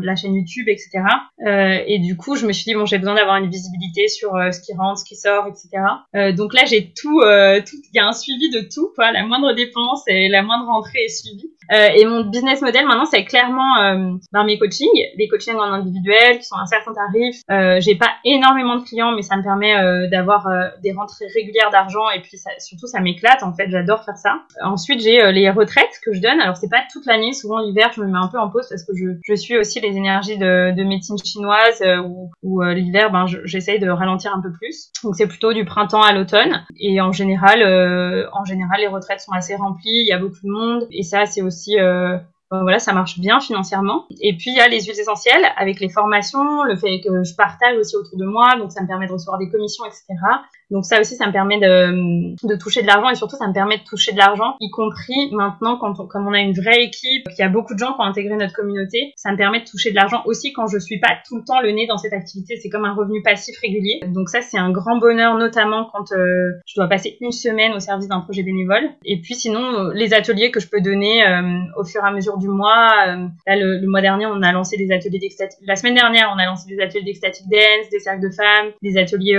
la 0.04 0.16
chaîne 0.16 0.36
YouTube, 0.36 0.68
etc. 0.68 0.91
Euh, 1.00 1.84
et 1.86 2.00
du 2.00 2.18
coup, 2.18 2.36
je 2.36 2.46
me 2.46 2.52
suis 2.52 2.66
dit 2.66 2.74
bon, 2.74 2.86
j'ai 2.86 2.98
besoin 2.98 3.16
d'avoir 3.16 3.38
une 3.38 3.50
visibilité 3.50 4.08
sur 4.08 4.36
euh, 4.36 4.52
ce 4.52 4.62
qui 4.62 4.74
rentre, 4.74 5.00
ce 5.00 5.06
qui 5.06 5.16
sort, 5.16 5.48
etc. 5.48 5.70
Euh, 6.16 6.32
donc 6.32 6.54
là, 6.54 6.66
j'ai 6.66 6.92
tout, 6.92 7.22
tout, 7.66 7.78
il 7.94 7.96
y 7.96 8.00
a 8.00 8.08
un 8.08 8.14
suivi 8.14 8.50
de 8.50 8.62
tout, 8.74 8.92
quoi. 8.96 9.12
La 9.12 9.24
moindre 9.26 9.54
dépense 9.54 10.04
et 10.08 10.28
la 10.28 10.44
moindre 10.44 10.68
rentrée 10.68 11.00
est 11.06 11.10
suivie. 11.10 11.52
Euh, 11.72 11.88
et 11.96 12.06
mon 12.06 12.26
business 12.26 12.62
model 12.62 12.86
maintenant, 12.86 13.06
c'est 13.06 13.24
clairement 13.24 13.78
euh, 13.78 14.14
ben, 14.34 14.44
mes 14.44 14.58
coachings, 14.58 14.90
les 15.18 15.28
coachings 15.30 15.56
en 15.56 15.72
individuel 15.72 16.40
qui 16.40 16.44
sont 16.44 16.56
à 16.56 16.62
un 16.62 16.66
certain 16.66 16.94
tarif. 16.94 17.42
Euh, 17.50 17.80
j'ai 17.80 17.96
pas 17.96 18.10
énormément 18.26 18.78
de 18.78 18.84
clients, 18.84 19.14
mais 19.14 19.22
ça 19.22 19.38
me 19.38 19.44
permet 19.44 19.76
euh, 19.78 20.10
d'avoir 20.10 20.48
des 20.84 20.92
rentrées 20.92 21.28
régulières 21.34 21.72
d'argent 21.72 22.10
et 22.16 22.22
puis 22.22 22.38
ça, 22.38 22.50
surtout 22.60 22.88
ça 22.88 23.00
m'éclate. 23.00 23.44
En 23.44 23.54
fait, 23.54 23.70
j'adore 23.70 24.04
faire 24.04 24.18
ça. 24.18 24.42
Ensuite, 24.62 25.02
j'ai 25.02 25.32
les 25.32 25.50
retraites 25.50 26.00
que 26.04 26.14
je 26.14 26.22
donne. 26.22 26.40
Alors 26.42 26.58
c'est 26.58 26.70
pas 26.70 26.84
toute 26.92 27.06
l'année. 27.06 27.32
Souvent 27.34 27.60
l'hiver, 27.60 27.92
je 27.96 28.02
me 28.02 28.08
mets 28.08 28.18
un 28.18 28.28
peu 28.28 28.40
en 28.40 28.50
pause 28.50 28.68
parce 28.70 28.84
que 28.84 28.92
je, 28.96 29.36
suis 29.36 29.58
aussi 29.58 29.80
les 29.80 29.96
énergies 29.96 30.38
de, 30.38 30.76
de 30.76 30.84
médecine 30.84 31.18
chinoise 31.24 31.82
ou, 32.06 32.30
ou 32.44 32.62
l'hiver, 32.62 33.12
ben 33.12 33.26
j'essaye 33.46 33.80
de 33.80 33.90
ralentir 33.90 34.36
un 34.36 34.42
peu 34.42 34.52
plus. 34.52 34.92
Donc 35.04 35.16
c'est 35.16 35.28
plutôt 35.28 35.54
du 35.54 35.64
printemps 35.66 36.02
à 36.02 36.14
l'automne. 36.14 36.66
Et 36.80 37.00
en 37.02 37.12
général, 37.12 37.62
en 38.34 38.46
général, 38.46 38.82
les 38.82 38.88
retraites 38.88 39.22
sont 39.22 39.32
assez 39.32 39.56
remplies. 39.56 40.02
Il 40.02 40.08
y 40.08 40.14
a 40.14 40.20
beaucoup 40.20 40.44
de 40.44 40.52
monde 40.52 40.88
et 40.92 41.04
ça, 41.04 41.26
c'est 41.26 41.42
aussi 41.42 41.61
euh, 41.70 42.18
voilà, 42.50 42.80
ça 42.80 42.94
marche 42.94 43.20
bien 43.20 43.40
financièrement. 43.40 44.06
Et 44.22 44.36
puis 44.36 44.52
il 44.52 44.58
y 44.58 44.60
a 44.60 44.68
les 44.68 44.82
huiles 44.82 45.00
essentielles 45.00 45.46
avec 45.56 45.80
les 45.80 45.90
formations, 45.90 46.64
le 46.64 46.76
fait 46.76 47.00
que 47.02 47.24
je 47.24 47.36
partage 47.36 47.78
aussi 47.78 47.96
autour 47.96 48.18
de 48.18 48.26
moi, 48.26 48.58
donc 48.58 48.72
ça 48.72 48.82
me 48.82 48.88
permet 48.88 49.08
de 49.08 49.14
recevoir 49.14 49.38
des 49.38 49.50
commissions, 49.50 49.86
etc. 49.86 50.06
Donc 50.72 50.86
ça 50.86 51.00
aussi, 51.00 51.16
ça 51.16 51.28
me 51.28 51.32
permet 51.32 51.60
de, 51.60 52.48
de 52.48 52.56
toucher 52.56 52.82
de 52.82 52.88
l'argent 52.88 53.10
et 53.10 53.16
surtout 53.16 53.36
ça 53.36 53.48
me 53.48 53.54
permet 53.54 53.78
de 53.78 53.84
toucher 53.84 54.14
de 54.14 54.18
l'argent, 54.18 54.56
y 54.60 54.70
compris 54.70 55.30
maintenant 55.32 55.78
quand 55.78 56.00
on, 56.00 56.08
comme 56.08 56.28
on 56.28 56.34
a 56.34 56.40
une 56.40 56.54
vraie 56.54 56.84
équipe, 56.84 57.28
qu'il 57.30 57.40
y 57.40 57.44
a 57.44 57.50
beaucoup 57.50 57.74
de 57.74 57.80
gens 57.80 57.94
qui 57.94 58.00
ont 58.00 58.06
intégré 58.06 58.36
notre 58.36 58.54
communauté, 58.54 59.14
ça 59.16 59.32
me 59.32 59.38
permet 59.38 59.60
de 59.60 59.66
toucher 59.66 59.92
de 59.92 59.96
l'argent 59.96 60.22
aussi 60.26 60.54
quand 60.54 60.68
je 60.68 60.80
suis 60.80 61.00
pas 61.00 61.10
tout 61.28 61.38
le 61.38 61.44
temps 61.44 61.62
le 61.62 61.72
nez 61.72 61.88
dans 61.88 61.98
cette 61.98 62.14
activité. 62.14 62.58
C'est 62.58 62.70
comme 62.70 62.86
un 62.86 62.94
revenu 62.94 63.22
passif 63.22 63.58
régulier. 63.60 64.00
Donc 64.08 64.30
ça, 64.30 64.42
c'est 64.42 64.58
un 64.58 64.72
grand 64.72 64.98
bonheur, 64.98 65.38
notamment 65.38 65.90
quand 65.92 66.12
euh, 66.14 66.52
je 66.66 66.76
dois 66.76 66.88
passer 66.88 67.18
une 67.22 67.32
semaine 67.32 67.74
au 67.74 67.80
service 67.80 68.08
d'un 68.08 68.22
projet 68.22 68.44
bénévole. 68.44 68.90
Et 69.06 69.20
puis 69.20 69.36
sinon, 69.36 69.60
euh, 69.60 69.94
les 69.94 70.14
ateliers 70.14 70.52
que 70.52 70.60
je 70.60 70.68
peux 70.68 70.82
donner 70.82 71.26
euh, 71.26 71.60
au 71.78 71.84
fur 71.84 72.02
et 72.04 72.08
à 72.08 72.12
mesure 72.12 72.38
du 72.38 72.48
mois. 72.48 73.06
là, 73.48 73.56
le, 73.56 73.88
mois 73.88 74.02
dernier, 74.02 74.26
on 74.26 74.42
a 74.42 74.52
lancé 74.52 74.78
des 74.78 74.92
ateliers 74.92 75.20
d'extatique. 75.20 75.60
La 75.66 75.76
semaine 75.76 75.96
dernière, 75.96 76.32
on 76.34 76.40
a 76.40 76.46
lancé 76.46 76.74
des 76.74 76.82
ateliers 76.82 77.04
d'extatic 77.04 77.46
dance, 77.50 77.90
des 77.92 78.00
cercles 78.00 78.22
de 78.22 78.30
femmes, 78.30 78.72
des 78.82 78.98
ateliers 78.98 79.38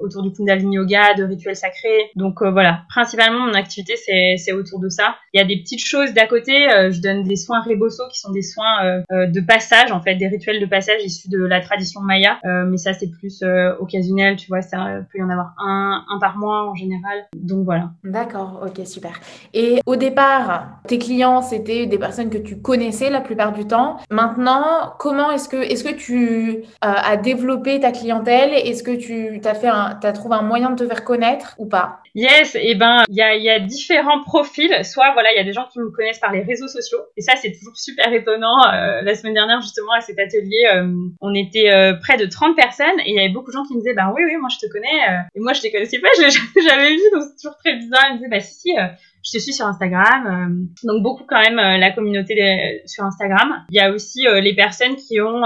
autour 0.00 0.22
du 0.22 0.32
Kundalini 0.32 0.71
yoga, 0.72 1.14
de 1.14 1.24
rituels 1.24 1.56
sacrés. 1.56 2.10
Donc 2.16 2.42
euh, 2.42 2.50
voilà, 2.50 2.82
principalement 2.88 3.46
mon 3.46 3.54
activité 3.54 3.94
c'est 3.96 4.52
autour 4.52 4.80
de 4.80 4.88
ça. 4.88 5.16
Il 5.32 5.40
y 5.40 5.42
a 5.42 5.46
des 5.46 5.58
petites 5.58 5.84
choses 5.84 6.12
d'à 6.12 6.26
côté. 6.26 6.70
Euh, 6.70 6.90
je 6.90 7.00
donne 7.00 7.22
des 7.22 7.36
soins 7.36 7.62
rebosso 7.62 8.02
qui 8.10 8.20
sont 8.20 8.32
des 8.32 8.42
soins 8.42 8.84
euh, 8.84 9.26
de 9.26 9.40
passage 9.40 9.92
en 9.92 10.00
fait, 10.00 10.16
des 10.16 10.28
rituels 10.28 10.60
de 10.60 10.66
passage 10.66 11.02
issus 11.04 11.28
de 11.28 11.42
la 11.44 11.60
tradition 11.60 12.00
maya. 12.00 12.38
mais 12.44 12.76
ça 12.76 12.92
c'est 12.92 13.10
plus 13.10 13.42
occasionnel, 13.78 14.36
tu 14.36 14.48
vois. 14.48 14.62
Ça 14.62 15.02
peut 15.10 15.18
y 15.18 15.22
en 15.22 15.30
avoir 15.30 15.54
un, 15.58 16.04
un 16.08 16.18
par 16.18 16.36
mois 16.38 16.68
en 16.70 16.74
général. 16.74 17.26
Donc 17.36 17.64
voilà. 17.64 17.90
D'accord, 18.04 18.64
ok 18.66 18.86
super. 18.86 19.12
Et 19.54 19.80
au 19.86 19.96
départ, 19.96 20.80
tes 20.86 20.98
clients 20.98 21.42
c'était 21.42 21.86
des 21.86 21.98
personnes 21.98 22.30
que 22.30 22.38
tu 22.38 22.60
connaissais 22.60 23.10
la 23.10 23.20
plupart 23.20 23.52
du 23.52 23.66
temps. 23.66 23.98
Maintenant, 24.10 24.94
comment 24.98 25.30
est-ce 25.30 25.48
que 25.48 25.56
est-ce 25.56 25.84
que 25.84 25.94
tu 25.94 26.64
as 26.80 27.16
développé 27.16 27.80
ta 27.80 27.92
clientèle? 27.92 28.52
Est-ce 28.54 28.82
que 28.82 28.92
tu 28.96 29.40
as 29.44 29.54
fait 29.54 29.68
un, 29.68 29.98
as 30.02 30.12
trouvé 30.12 30.36
un 30.36 30.42
moyen 30.42 30.61
de 30.70 30.76
te 30.76 30.86
faire 30.86 31.04
connaître 31.04 31.54
ou 31.58 31.66
pas 31.66 32.00
Yes, 32.14 32.54
et 32.54 32.60
eh 32.62 32.74
ben 32.74 33.04
il 33.08 33.16
y 33.16 33.22
a, 33.22 33.34
y 33.36 33.48
a 33.48 33.58
différents 33.58 34.22
profils. 34.22 34.84
Soit 34.84 35.12
voilà, 35.14 35.32
il 35.32 35.36
y 35.36 35.40
a 35.40 35.44
des 35.44 35.52
gens 35.52 35.66
qui 35.72 35.78
me 35.78 35.90
connaissent 35.90 36.18
par 36.18 36.30
les 36.30 36.42
réseaux 36.42 36.68
sociaux, 36.68 36.98
et 37.16 37.22
ça 37.22 37.36
c'est 37.36 37.52
toujours 37.52 37.76
super 37.76 38.12
étonnant. 38.12 38.58
Euh, 38.66 39.00
la 39.02 39.14
semaine 39.14 39.34
dernière 39.34 39.62
justement 39.62 39.92
à 39.92 40.00
cet 40.00 40.18
atelier, 40.18 40.64
euh, 40.74 40.92
on 41.20 41.34
était 41.34 41.72
euh, 41.72 41.94
près 41.94 42.18
de 42.18 42.26
30 42.26 42.54
personnes 42.54 43.00
et 43.00 43.10
il 43.10 43.16
y 43.16 43.18
avait 43.18 43.32
beaucoup 43.32 43.50
de 43.50 43.56
gens 43.56 43.64
qui 43.64 43.74
me 43.74 43.78
disaient 43.78 43.94
bah 43.94 44.12
oui 44.14 44.22
oui 44.26 44.36
moi 44.36 44.48
je 44.50 44.66
te 44.66 44.70
connais 44.70 45.26
et 45.34 45.40
moi 45.40 45.54
je 45.54 45.62
les 45.62 45.72
connaissais 45.72 46.00
pas, 46.00 46.08
je 46.16 46.22
l'ai 46.22 46.30
jamais 46.68 46.90
vu 46.90 47.02
donc 47.14 47.22
c'est 47.22 47.42
toujours 47.42 47.56
très 47.56 47.76
bizarre. 47.76 48.04
Ils 48.10 48.12
me 48.12 48.16
disaient 48.18 48.30
bah 48.30 48.40
si 48.40 48.52
si 48.62 48.72
je 49.24 49.38
te 49.38 49.38
suis 49.38 49.52
sur 49.52 49.66
Instagram. 49.66 50.26
Euh, 50.26 50.86
donc 50.86 51.02
beaucoup 51.02 51.24
quand 51.28 51.40
même 51.40 51.58
euh, 51.58 51.78
la 51.78 51.90
communauté 51.92 52.82
sur 52.86 53.04
Instagram. 53.04 53.64
Il 53.70 53.76
y 53.76 53.80
a 53.80 53.92
aussi 53.92 54.26
euh, 54.26 54.40
les 54.40 54.54
personnes 54.54 54.96
qui 54.96 55.20
ont 55.20 55.42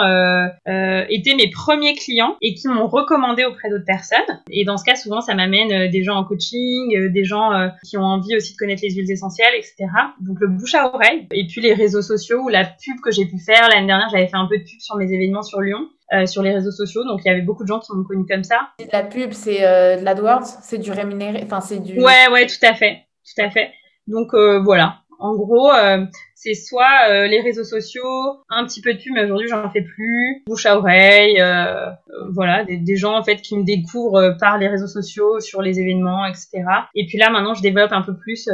été 1.09 1.35
mes 1.35 1.50
premiers 1.50 1.95
clients 1.95 2.37
et 2.40 2.54
qui 2.54 2.68
m'ont 2.68 2.87
recommandé 2.87 3.45
auprès 3.45 3.71
d'autres 3.71 3.85
personnes. 3.87 4.18
Et 4.50 4.64
dans 4.64 4.76
ce 4.76 4.85
cas, 4.85 4.95
souvent, 4.95 5.21
ça 5.21 5.35
m'amène 5.35 5.90
des 5.90 6.02
gens 6.02 6.16
en 6.16 6.25
coaching, 6.25 7.11
des 7.12 7.25
gens 7.25 7.50
qui 7.85 7.97
ont 7.97 8.02
envie 8.02 8.37
aussi 8.37 8.52
de 8.52 8.59
connaître 8.59 8.83
les 8.83 8.90
huiles 8.90 9.11
essentielles, 9.11 9.54
etc. 9.56 9.87
Donc 10.21 10.38
le 10.40 10.49
bouche 10.49 10.75
à 10.75 10.92
oreille. 10.92 11.26
Et 11.33 11.47
puis 11.47 11.61
les 11.61 11.75
réseaux 11.75 12.02
sociaux 12.02 12.42
ou 12.42 12.49
la 12.49 12.64
pub 12.64 13.00
que 13.02 13.11
j'ai 13.11 13.26
pu 13.26 13.38
faire. 13.38 13.68
L'année 13.68 13.87
dernière, 13.87 14.09
j'avais 14.11 14.28
fait 14.28 14.37
un 14.37 14.47
peu 14.47 14.59
de 14.59 14.62
pub 14.62 14.80
sur 14.80 14.97
mes 14.97 15.12
événements 15.12 15.42
sur 15.42 15.61
Lyon. 15.61 15.88
sur 16.26 16.42
les 16.42 16.52
réseaux 16.52 16.71
sociaux. 16.71 17.04
Donc 17.04 17.21
il 17.25 17.28
y 17.28 17.30
avait 17.30 17.42
beaucoup 17.42 17.62
de 17.62 17.69
gens 17.69 17.80
qui 17.80 17.93
m'ont 17.93 18.04
connu 18.04 18.25
comme 18.26 18.45
ça. 18.45 18.69
La 18.93 19.02
pub, 19.02 19.32
c'est 19.32 19.60
de 19.60 20.04
l'AdWords, 20.04 20.47
c'est 20.47 20.78
du 20.78 20.91
rémunéré, 20.91 21.43
enfin 21.45 21.60
c'est 21.60 21.80
du. 21.80 21.99
Ouais, 22.00 22.28
ouais, 22.32 22.47
tout 22.47 22.65
à 22.65 22.75
fait 22.75 23.05
tout 23.26 23.43
à 23.43 23.50
fait. 23.50 23.73
Donc 24.06 24.34
euh, 24.34 24.60
voilà, 24.62 25.02
en 25.19 25.34
gros, 25.34 25.71
euh, 25.73 26.04
c'est 26.47 26.54
soit 26.54 27.11
euh, 27.11 27.26
les 27.26 27.41
réseaux 27.41 27.65
sociaux, 27.65 28.39
un 28.49 28.65
petit 28.65 28.80
peu 28.80 28.95
de 28.95 28.99
pub, 28.99 29.13
mais 29.13 29.25
aujourd'hui 29.25 29.49
j'en 29.49 29.69
fais 29.71 29.82
plus, 29.82 30.45
bouche 30.47 30.65
à 30.67 30.78
oreille, 30.78 31.41
euh, 31.41 31.87
euh, 31.87 31.91
voilà, 32.32 32.65
des, 32.65 32.97
gens 32.97 33.19
en 33.19 33.25
fait 33.25 33.43
qui 33.43 33.59
me 33.59 33.65
découvrent 33.65 34.37
par 34.39 34.56
les 34.56 34.69
réseaux 34.69 34.87
sociaux, 34.87 35.41
sur 35.41 35.61
les 35.61 35.80
événements, 35.80 36.25
etc. 36.25 36.63
Et 36.95 37.06
puis 37.06 37.19
là 37.19 37.30
maintenant 37.30 37.54
je 37.54 37.63
développe 37.63 37.91
un 37.93 38.02
peu 38.02 38.17
plus, 38.17 38.49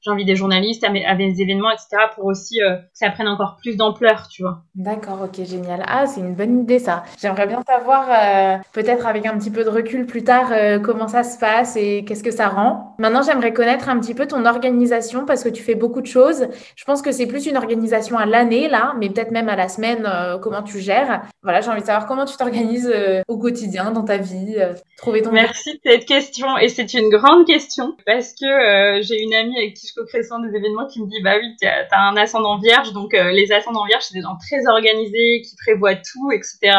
j'ai 0.00 0.10
envie 0.10 0.24
des 0.24 0.34
journalistes 0.34 0.82
à 0.82 0.90
mes, 0.90 1.06
à 1.06 1.14
des 1.14 1.40
événements, 1.40 1.70
etc. 1.70 2.08
pour 2.16 2.24
aussi 2.24 2.58
que 2.58 2.80
ça 2.92 3.08
prenne 3.10 3.28
encore 3.28 3.56
plus 3.60 3.76
d'ampleur, 3.76 4.26
tu 4.28 4.42
vois. 4.42 4.64
D'accord, 4.74 5.20
ok, 5.22 5.44
génial. 5.46 5.84
Ah, 5.86 6.06
c'est 6.06 6.20
une 6.20 6.34
bonne 6.34 6.62
idée 6.62 6.80
ça. 6.80 7.04
J'aimerais 7.20 7.46
bien 7.46 7.62
savoir, 7.62 8.60
peut-être 8.72 9.06
avec 9.06 9.26
un 9.26 9.38
petit 9.38 9.50
peu 9.50 9.62
de 9.62 9.70
recul 9.70 10.06
plus 10.06 10.24
tard, 10.24 10.52
comment 10.82 11.08
ça 11.08 11.22
se 11.22 11.38
passe 11.38 11.76
et 11.76 12.04
qu'est-ce 12.04 12.24
que 12.24 12.32
ça 12.32 12.48
rend. 12.48 12.96
Maintenant 12.98 13.22
j'aimerais 13.22 13.52
connaître 13.52 13.88
un 13.88 14.00
petit 14.00 14.14
peu 14.14 14.26
ton 14.26 14.44
organisation 14.44 15.24
parce 15.24 15.44
que 15.44 15.48
tu 15.48 15.62
fais 15.62 15.76
beaucoup 15.76 16.00
de 16.00 16.06
choses. 16.06 16.48
Je 16.74 16.84
pense 16.84 17.00
que 17.00 17.11
c'est 17.12 17.26
plus 17.26 17.46
une 17.46 17.56
organisation 17.56 18.18
à 18.18 18.26
l'année, 18.26 18.68
là, 18.68 18.94
mais 18.98 19.08
peut-être 19.08 19.30
même 19.30 19.48
à 19.48 19.56
la 19.56 19.68
semaine, 19.68 20.06
euh, 20.06 20.38
comment 20.38 20.62
tu 20.62 20.80
gères. 20.80 21.22
Voilà, 21.42 21.60
j'ai 21.60 21.70
envie 21.70 21.80
de 21.80 21.86
savoir 21.86 22.06
comment 22.06 22.24
tu 22.24 22.36
t'organises 22.36 22.90
euh, 22.92 23.22
au 23.28 23.38
quotidien, 23.38 23.90
dans 23.90 24.04
ta 24.04 24.16
vie, 24.16 24.56
euh, 24.58 24.74
trouver 24.96 25.22
ton... 25.22 25.32
Merci 25.32 25.74
de 25.74 25.80
cette 25.84 26.04
question, 26.06 26.58
et 26.58 26.68
c'est 26.68 26.94
une 26.94 27.08
grande 27.08 27.46
question, 27.46 27.96
parce 28.06 28.32
que 28.32 29.02
j'ai 29.02 29.22
une 29.22 29.34
amie 29.34 29.56
avec 29.56 29.74
qui 29.74 29.88
je 29.88 29.94
co-crée 29.94 30.20
des 30.20 30.56
événements 30.56 30.86
qui 30.86 31.00
me 31.00 31.06
dit, 31.06 31.22
bah 31.22 31.34
oui, 31.38 31.56
t'as 31.60 31.84
as 31.90 32.08
un 32.08 32.16
ascendant 32.16 32.58
vierge, 32.58 32.92
donc 32.92 33.12
les 33.12 33.52
ascendants 33.52 33.86
vierges, 33.86 34.04
c'est 34.04 34.14
des 34.14 34.22
gens 34.22 34.36
très 34.36 34.66
organisés, 34.66 35.42
qui 35.42 35.56
prévoient 35.56 35.96
tout, 35.96 36.30
etc. 36.32 36.78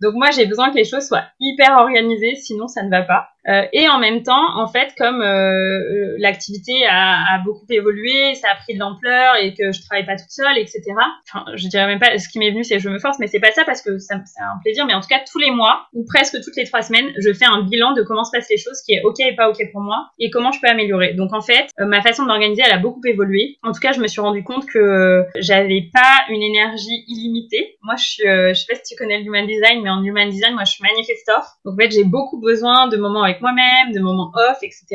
Donc 0.00 0.14
moi, 0.14 0.30
j'ai 0.30 0.46
besoin 0.46 0.70
que 0.70 0.76
les 0.76 0.84
choses 0.84 1.06
soient 1.06 1.24
hyper 1.40 1.76
organisées, 1.78 2.34
sinon 2.36 2.68
ça 2.68 2.82
ne 2.82 2.90
va 2.90 3.02
pas. 3.02 3.28
Euh, 3.48 3.64
et 3.72 3.88
en 3.88 3.98
même 3.98 4.22
temps, 4.22 4.58
en 4.58 4.66
fait, 4.66 4.92
comme 4.98 5.22
euh, 5.22 5.80
euh, 5.80 6.14
l'activité 6.18 6.84
a, 6.86 7.34
a, 7.34 7.38
beaucoup 7.38 7.64
évolué, 7.70 8.34
ça 8.34 8.48
a 8.52 8.56
pris 8.56 8.74
de 8.74 8.78
l'ampleur 8.78 9.36
et 9.40 9.54
que 9.54 9.72
je 9.72 9.80
travaille 9.80 10.04
pas 10.04 10.16
toute 10.16 10.30
seule, 10.30 10.58
etc. 10.58 10.82
Enfin, 11.26 11.44
je 11.54 11.68
dirais 11.68 11.86
même 11.86 11.98
pas. 11.98 12.18
Ce 12.18 12.28
qui 12.28 12.38
m'est 12.38 12.50
venu, 12.50 12.64
c'est 12.64 12.78
je 12.78 12.88
me 12.88 12.98
force, 12.98 13.18
mais 13.18 13.26
c'est 13.26 13.40
pas 13.40 13.50
ça 13.52 13.64
parce 13.64 13.82
que 13.82 13.98
c'est 13.98 14.14
un 14.14 14.58
plaisir. 14.62 14.84
Mais 14.86 14.94
en 14.94 15.00
tout 15.00 15.08
cas, 15.08 15.20
tous 15.30 15.38
les 15.38 15.50
mois 15.50 15.86
ou 15.94 16.04
presque 16.04 16.36
toutes 16.42 16.56
les 16.56 16.64
trois 16.64 16.82
semaines, 16.82 17.10
je 17.18 17.32
fais 17.32 17.46
un 17.46 17.62
bilan 17.62 17.92
de 17.92 18.02
comment 18.02 18.24
se 18.24 18.30
passent 18.30 18.50
les 18.50 18.58
choses, 18.58 18.82
qui 18.82 18.92
est 18.92 19.02
ok 19.02 19.20
et 19.20 19.34
pas 19.34 19.48
ok 19.48 19.58
pour 19.72 19.80
moi, 19.80 20.10
et 20.18 20.30
comment 20.30 20.52
je 20.52 20.60
peux 20.60 20.68
améliorer. 20.68 21.14
Donc 21.14 21.32
en 21.32 21.40
fait, 21.40 21.66
ma 21.78 22.02
façon 22.02 22.24
de 22.24 22.28
m'organiser, 22.28 22.62
elle 22.64 22.72
a 22.72 22.78
beaucoup 22.78 23.00
évolué. 23.06 23.56
En 23.62 23.72
tout 23.72 23.80
cas, 23.80 23.92
je 23.92 24.00
me 24.00 24.06
suis 24.06 24.20
rendu 24.20 24.44
compte 24.44 24.66
que 24.66 25.24
j'avais 25.36 25.88
pas 25.92 26.24
une 26.28 26.42
énergie 26.42 27.04
illimitée. 27.08 27.78
Moi, 27.82 27.94
je 27.96 28.04
suis, 28.04 28.22
je 28.24 28.54
sais 28.54 28.66
pas 28.68 28.78
si 28.82 28.94
tu 28.94 28.98
connais 28.98 29.18
le 29.18 29.24
human 29.24 29.46
design, 29.46 29.82
mais 29.82 29.89
en 29.90 30.02
human 30.02 30.28
design, 30.28 30.54
moi, 30.54 30.64
je 30.64 30.72
suis 30.72 30.82
manifestor. 30.82 31.42
Donc 31.64 31.74
en 31.74 31.76
fait, 31.76 31.90
j'ai 31.90 32.04
beaucoup 32.04 32.40
besoin 32.40 32.88
de 32.88 32.96
moments 32.96 33.22
avec 33.22 33.40
moi-même, 33.40 33.92
de 33.92 34.00
moments 34.00 34.32
off, 34.34 34.58
etc. 34.62 34.86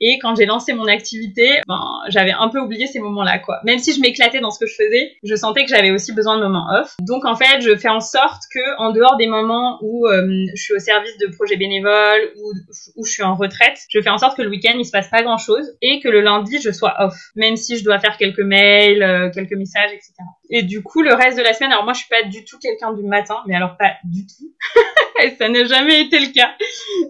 Et 0.00 0.18
quand 0.20 0.34
j'ai 0.36 0.46
lancé 0.46 0.72
mon 0.72 0.86
activité, 0.86 1.60
ben, 1.68 2.00
j'avais 2.08 2.32
un 2.32 2.48
peu 2.48 2.60
oublié 2.60 2.86
ces 2.86 3.00
moments-là, 3.00 3.38
quoi. 3.38 3.60
Même 3.64 3.78
si 3.78 3.92
je 3.92 4.00
m'éclatais 4.00 4.40
dans 4.40 4.50
ce 4.50 4.58
que 4.58 4.66
je 4.66 4.74
faisais, 4.74 5.12
je 5.22 5.34
sentais 5.34 5.64
que 5.64 5.70
j'avais 5.70 5.90
aussi 5.90 6.12
besoin 6.12 6.36
de 6.36 6.42
moments 6.42 6.66
off. 6.70 6.94
Donc, 7.00 7.24
en 7.24 7.36
fait, 7.36 7.60
je 7.60 7.76
fais 7.76 7.88
en 7.88 8.00
sorte 8.00 8.42
que, 8.52 8.78
en 8.78 8.92
dehors 8.92 9.16
des 9.16 9.26
moments 9.26 9.78
où 9.82 10.06
euh, 10.06 10.46
je 10.54 10.62
suis 10.62 10.74
au 10.74 10.78
service 10.78 11.16
de 11.18 11.26
projets 11.34 11.56
bénévoles 11.56 12.32
ou 12.36 12.52
où 12.96 13.04
je 13.04 13.12
suis 13.12 13.22
en 13.22 13.34
retraite, 13.34 13.78
je 13.88 14.00
fais 14.00 14.10
en 14.10 14.18
sorte 14.18 14.36
que 14.36 14.42
le 14.42 14.50
week-end 14.50 14.74
il 14.76 14.84
se 14.84 14.90
passe 14.90 15.08
pas 15.08 15.22
grand-chose 15.22 15.76
et 15.82 16.00
que 16.00 16.08
le 16.08 16.20
lundi 16.20 16.60
je 16.60 16.70
sois 16.70 16.94
off, 16.98 17.14
même 17.36 17.56
si 17.56 17.78
je 17.78 17.84
dois 17.84 17.98
faire 17.98 18.16
quelques 18.16 18.40
mails, 18.40 19.02
euh, 19.02 19.30
quelques 19.30 19.54
messages, 19.54 19.92
etc. 19.92 20.12
Et 20.50 20.62
du 20.62 20.82
coup, 20.82 21.02
le 21.02 21.14
reste 21.14 21.38
de 21.38 21.42
la 21.42 21.54
semaine, 21.54 21.72
alors 21.72 21.84
moi, 21.84 21.92
je 21.92 22.00
suis 22.00 22.08
pas 22.08 22.22
du 22.22 22.44
tout 22.44 22.58
quelqu'un 22.58 22.92
du 22.92 23.02
matin, 23.02 23.36
mais 23.46 23.54
alors 23.54 23.76
pas 23.76 23.92
du 24.04 24.26
tout. 24.26 24.52
et 25.22 25.30
ça 25.30 25.48
n'a 25.48 25.64
jamais 25.64 26.02
été 26.02 26.18
le 26.18 26.32
cas. 26.32 26.50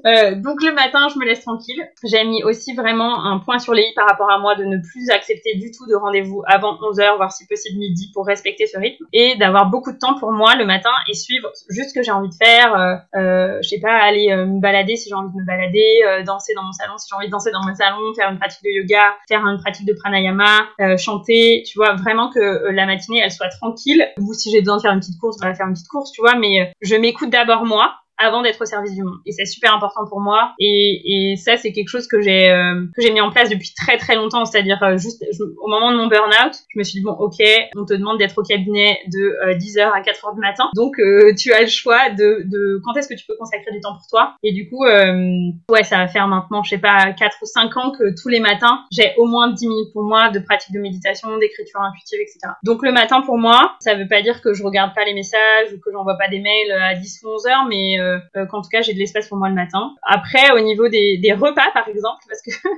Euh, 0.07 0.35
donc 0.35 0.62
le 0.62 0.73
matin, 0.73 1.09
je 1.12 1.19
me 1.19 1.25
laisse 1.25 1.43
tranquille. 1.43 1.83
J'ai 2.05 2.25
mis 2.25 2.43
aussi 2.45 2.75
vraiment 2.75 3.25
un 3.25 3.38
point 3.38 3.59
sur 3.59 3.75
les 3.75 3.83
i 3.83 3.95
par 3.95 4.07
rapport 4.09 4.31
à 4.31 4.38
moi 4.38 4.55
de 4.55 4.64
ne 4.64 4.79
plus 4.79 5.11
accepter 5.11 5.55
du 5.57 5.71
tout 5.71 5.87
de 5.87 5.95
rendez-vous 5.95 6.43
avant 6.47 6.75
11h, 6.75 7.17
voire 7.17 7.33
si 7.33 7.47
possible 7.47 7.79
midi 7.79 8.11
pour 8.12 8.27
respecter 8.27 8.67
ce 8.67 8.79
rythme 8.79 9.05
et 9.12 9.37
d'avoir 9.37 9.71
beaucoup 9.71 9.93
de 9.93 9.99
temps 9.99 10.19
pour 10.19 10.33
moi 10.33 10.55
le 10.57 10.64
matin 10.64 10.90
et 11.09 11.14
suivre 11.14 11.51
juste 11.69 11.90
ce 11.90 11.95
que 11.95 12.03
j'ai 12.03 12.12
envie 12.12 12.29
de 12.29 12.35
faire. 12.35 12.75
Euh, 12.75 12.95
euh, 13.17 13.59
je 13.62 13.69
sais 13.69 13.81
pas, 13.81 13.95
aller 13.95 14.31
euh, 14.31 14.47
me 14.47 14.61
balader 14.61 14.97
si 14.97 15.09
j'ai 15.09 15.14
envie 15.14 15.33
de 15.33 15.40
me 15.40 15.47
balader, 15.47 16.01
euh, 16.07 16.23
danser 16.23 16.55
dans 16.55 16.62
mon 16.62 16.73
salon 16.73 16.99
si 16.99 17.09
j'ai 17.11 17.17
envie 17.17 17.27
de 17.27 17.33
danser 17.33 17.51
dans 17.51 17.64
mon 17.64 17.75
salon, 17.75 18.14
faire 18.14 18.31
une 18.31 18.38
pratique 18.38 18.62
de 18.62 18.71
yoga, 18.71 19.14
faire 19.29 19.45
une 19.47 19.59
pratique 19.59 19.87
de 19.87 19.95
pranayama, 19.95 20.69
chanter, 20.99 21.62
tu 21.67 21.79
vois, 21.79 21.95
vraiment 21.95 22.31
que 22.31 22.71
la 22.71 22.87
matinée 22.87 23.21
elle 23.23 23.31
soit 23.31 23.49
tranquille. 23.49 24.07
Ou 24.19 24.33
si 24.35 24.51
j'ai 24.51 24.61
besoin 24.61 24.77
de 24.77 24.83
faire 24.83 24.93
une 24.93 25.01
petite 25.01 25.19
course, 25.19 25.40
vais 25.43 25.55
faire 25.55 25.67
une 25.67 25.75
petite 25.75 25.88
course, 25.88 26.12
tu 26.12 26.21
vois, 26.21 26.35
mais 26.37 26.73
je 26.81 26.97
m'écoute 26.97 27.31
d'abord 27.31 27.64
moi 27.64 27.94
avant 28.18 28.42
d'être 28.42 28.61
au 28.61 28.64
service 28.64 28.94
du 28.94 29.03
monde. 29.03 29.18
Et 29.27 29.33
c'est 29.33 29.44
super 29.44 29.74
important 29.74 30.07
pour 30.09 30.20
moi. 30.20 30.53
Et, 30.59 31.33
et 31.33 31.37
ça, 31.37 31.57
c'est 31.57 31.72
quelque 31.72 31.88
chose 31.88 32.07
que 32.07 32.20
j'ai 32.20 32.50
euh, 32.50 32.87
que 32.94 33.03
j'ai 33.03 33.12
mis 33.12 33.20
en 33.20 33.31
place 33.31 33.50
depuis 33.50 33.72
très 33.74 33.96
très 33.98 34.14
longtemps. 34.14 34.44
C'est-à-dire 34.44 34.83
euh, 34.83 34.96
juste 34.96 35.24
au 35.59 35.68
moment 35.68 35.90
de 35.90 35.96
mon 35.96 36.07
burn-out, 36.07 36.55
je 36.72 36.79
me 36.79 36.85
suis 36.85 37.00
dit 37.00 37.05
bon, 37.05 37.12
ok, 37.12 37.42
on 37.77 37.85
te 37.85 37.94
demande 37.94 38.18
d'être 38.18 38.38
au 38.38 38.42
cabinet 38.42 38.98
de 39.12 39.37
10h 39.57 39.81
euh, 39.81 39.90
à 39.92 40.00
4h 40.00 40.35
du 40.35 40.40
matin, 40.40 40.70
donc 40.74 40.96
tu 41.37 41.53
as 41.53 41.62
le 41.62 41.66
choix 41.66 42.11
de, 42.11 42.42
de 42.44 42.81
quand 42.85 42.94
est-ce 42.96 43.09
que 43.09 43.14
tu 43.14 43.27
peux 43.27 43.37
consacrer 43.37 43.72
du 43.72 43.81
temps 43.81 43.94
pour 43.94 44.07
toi. 44.09 44.35
Et 44.42 44.53
du 44.53 44.68
coup, 44.68 44.85
ouais, 44.85 45.85
ça 45.85 45.98
va 45.98 46.09
faire 46.09 46.29
maintenant, 46.29 46.62
je 46.62 46.70
sais 46.70 46.79
pas, 46.79 47.12
4 47.12 47.37
ou 47.42 47.46
5 47.46 47.77
ans 47.77 47.92
que 47.92 48.14
tous 48.20 48.29
les 48.29 48.40
matins, 48.40 48.85
j'ai 48.92 49.12
au 49.16 49.27
moins 49.27 49.53
10 49.53 49.66
minutes 49.66 49.92
pour 49.92 50.03
moi 50.03 50.31
de 50.31 50.38
pratique 50.38 50.72
de 50.72 50.81
méditation, 50.81 51.37
d'écriture 51.38 51.81
intuitive, 51.81 52.20
etc. 52.20 52.38
Donc 52.62 52.83
le 52.83 52.92
matin 52.92 53.22
pour 53.22 53.38
moi, 53.38 53.77
ça 53.81 53.94
veut 53.94 54.09
pas 54.09 54.22
dire 54.22 54.40
que 54.40 54.55
je 54.55 54.62
regarde 54.62 54.94
pas 54.94 55.05
les 55.05 55.14
messages 55.14 55.72
ou 55.74 55.81
que 55.81 55.90
j'envoie 55.92 56.16
pas 56.16 56.29
des 56.29 56.40
mails 56.40 56.72
à 56.72 56.94
10 56.94 57.20
ou 57.24 57.29
11 57.31 57.46
h 57.46 57.68
mais 57.68 58.00
euh, 58.00 58.04
euh, 58.04 58.04
qu'en 58.51 58.62
tout 58.62 58.69
cas 58.71 58.83
j'ai 58.83 58.95
de 58.95 58.99
l'espace 58.99 59.29
pour 59.29 59.38
moi 59.38 59.49
le 59.49 59.55
matin. 59.55 59.95
Après, 60.03 60.53
au 60.53 60.61
niveau 60.61 60.88
des, 60.88 61.19
des 61.19 61.33
repas 61.33 61.71
par 61.73 61.88
exemple, 61.88 62.23
parce 62.29 62.43
que 62.43 62.51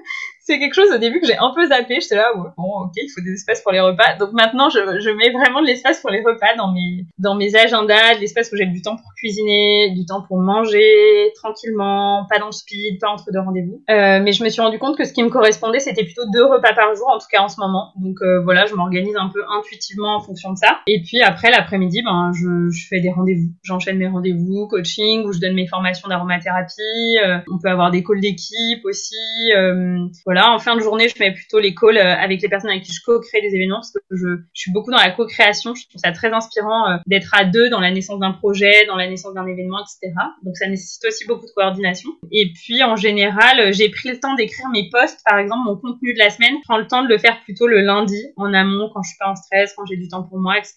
c'est 0.47 0.61
quelque 0.61 0.75
chose 0.75 0.93
au 0.95 0.99
début 0.99 1.21
que 1.21 1.27
j'ai 1.27 1.37
un 1.37 1.53
peu 1.55 1.67
zappé. 1.67 1.99
J'étais 2.01 2.15
là, 2.15 2.31
bon, 2.35 2.53
ok, 2.57 2.93
il 2.97 3.11
faut 3.13 3.21
des 3.21 3.33
espaces 3.33 3.63
pour 3.63 3.73
les 3.73 3.81
repas. 3.81 4.17
Donc 4.21 4.33
maintenant, 4.33 4.71
je, 4.71 4.79
je 4.79 5.11
mets 5.11 5.31
vraiment 5.31 5.61
de 5.61 5.67
l'espace 5.67 6.01
pour 6.01 6.11
les 6.11 6.21
repas 6.21 6.55
dans 6.57 6.73
mes, 6.73 7.05
dans 7.19 7.35
mes 7.35 7.57
agendas, 7.57 8.15
de 8.15 8.21
l'espace 8.21 8.51
où 8.53 8.57
j'ai 8.57 8.67
du 8.67 8.81
temps 8.81 8.97
pour 8.97 9.13
cuisiner, 9.17 9.91
du 9.91 10.07
temps 10.07 10.23
pour 10.23 10.39
manger 10.39 11.33
tranquillement, 11.35 12.27
pas 12.31 12.39
dans 12.39 12.47
le 12.47 12.53
speed, 12.53 13.01
pas 13.01 13.09
entre 13.09 13.33
deux 13.33 13.41
rendez-vous. 13.41 13.83
Euh, 13.91 14.21
mais 14.23 14.31
je 14.31 14.45
me 14.45 14.49
suis 14.49 14.63
rendu 14.63 14.79
compte 14.79 14.97
que 14.97 15.05
ce 15.05 15.13
qui 15.13 15.25
me 15.25 15.31
correspondait, 15.31 15.81
c'était 15.81 16.05
plutôt 16.05 16.23
deux 16.33 16.45
repas 16.45 16.75
par 16.75 16.95
jour, 16.95 17.09
en 17.09 17.19
tout 17.19 17.27
cas 17.31 17.43
en 17.43 17.49
ce 17.49 17.61
moment. 17.61 17.93
Donc 17.97 18.19
euh, 18.23 18.41
voilà, 18.45 18.67
je 18.67 18.75
m'organise 18.75 19.17
un 19.17 19.29
peu 19.29 19.41
intuitivement 19.59 20.17
en 20.17 20.21
fonction 20.21 20.53
de 20.53 20.59
ça. 20.59 20.79
Et 20.87 21.03
puis 21.03 21.23
après, 21.23 21.51
l'après-midi, 21.51 22.03
ben, 22.05 22.31
je, 22.33 22.71
je 22.71 22.87
fais 22.89 23.01
des 23.01 23.11
rendez-vous. 23.11 23.51
J'enchaîne 23.65 23.99
mes 23.99 24.07
rendez-vous, 24.07 24.69
coaching, 24.69 25.25
où 25.25 25.33
je 25.33 25.41
donne 25.41 25.55
mes 25.55 25.67
formations 25.67 26.09
d'aromathérapie. 26.09 27.19
Euh, 27.25 27.39
on 27.53 27.59
peut 27.59 27.69
avoir 27.69 27.91
des 27.91 28.05
calls 28.05 28.21
d'équipe 28.21 28.85
aussi. 28.85 29.17
Euh, 29.57 30.07
en 30.45 30.59
fin 30.59 30.77
de 30.77 30.81
journée, 30.81 31.09
je 31.09 31.15
fais 31.15 31.33
plutôt 31.33 31.59
les 31.59 31.75
calls 31.75 31.97
euh, 31.97 32.15
avec 32.17 32.43
les 32.43 32.49
personnes 32.49 32.71
avec 32.71 32.83
qui 32.83 32.93
je 32.93 33.01
co-crée 33.05 33.41
des 33.41 33.55
événements 33.55 33.79
parce 33.79 33.93
que 33.93 33.99
je, 34.11 34.29
je 34.53 34.61
suis 34.61 34.73
beaucoup 34.73 34.91
dans 34.91 34.99
la 34.99 35.11
co-création. 35.11 35.75
Je 35.75 35.89
trouve 35.89 36.01
ça 36.03 36.13
très 36.13 36.33
inspirant 36.33 36.99
d'être 37.07 37.35
à 37.35 37.45
deux 37.45 37.69
dans 37.71 37.81
la 37.81 37.91
naissance 37.91 38.21
d'un 38.21 38.33
projet, 38.33 38.87
dans 38.87 38.97
la 38.97 39.09
naissance 39.09 39.35
d'un 39.35 39.47
événement, 39.47 39.79
etc. 39.81 40.15
Donc 40.43 40.57
ça 40.57 40.69
nécessite 40.69 41.05
aussi 41.07 41.27
beaucoup 41.27 41.47
de 41.47 41.53
coordination. 41.55 42.11
Et 42.33 42.53
puis 42.55 42.83
en 42.83 42.97
général, 42.97 43.73
j'ai 43.73 43.89
pris 43.89 44.11
le 44.11 44.19
temps 44.19 44.35
d'écrire 44.35 44.69
mes 44.73 44.89
posts, 44.91 45.21
par 45.25 45.39
exemple 45.39 45.63
mon 45.65 45.77
contenu 45.77 46.15
de 46.15 46.19
la 46.19 46.31
semaine. 46.31 46.55
Je 46.57 46.69
prends 46.69 46.79
le 46.79 46.87
temps 46.87 47.03
de 47.03 47.09
le 47.09 47.19
faire 47.19 47.41
plutôt 47.45 47.67
le 47.67 47.81
lundi, 47.81 48.21
en 48.37 48.53
amont, 48.53 48.91
quand 48.93 49.03
je 49.03 49.09
suis 49.09 49.19
pas 49.19 49.31
en 49.31 49.37
stress, 49.37 49.75
quand 49.77 49.87
j'ai 49.87 49.97
du 49.97 50.09
temps 50.09 50.23
pour 50.23 50.39
moi, 50.39 50.59
etc. 50.59 50.77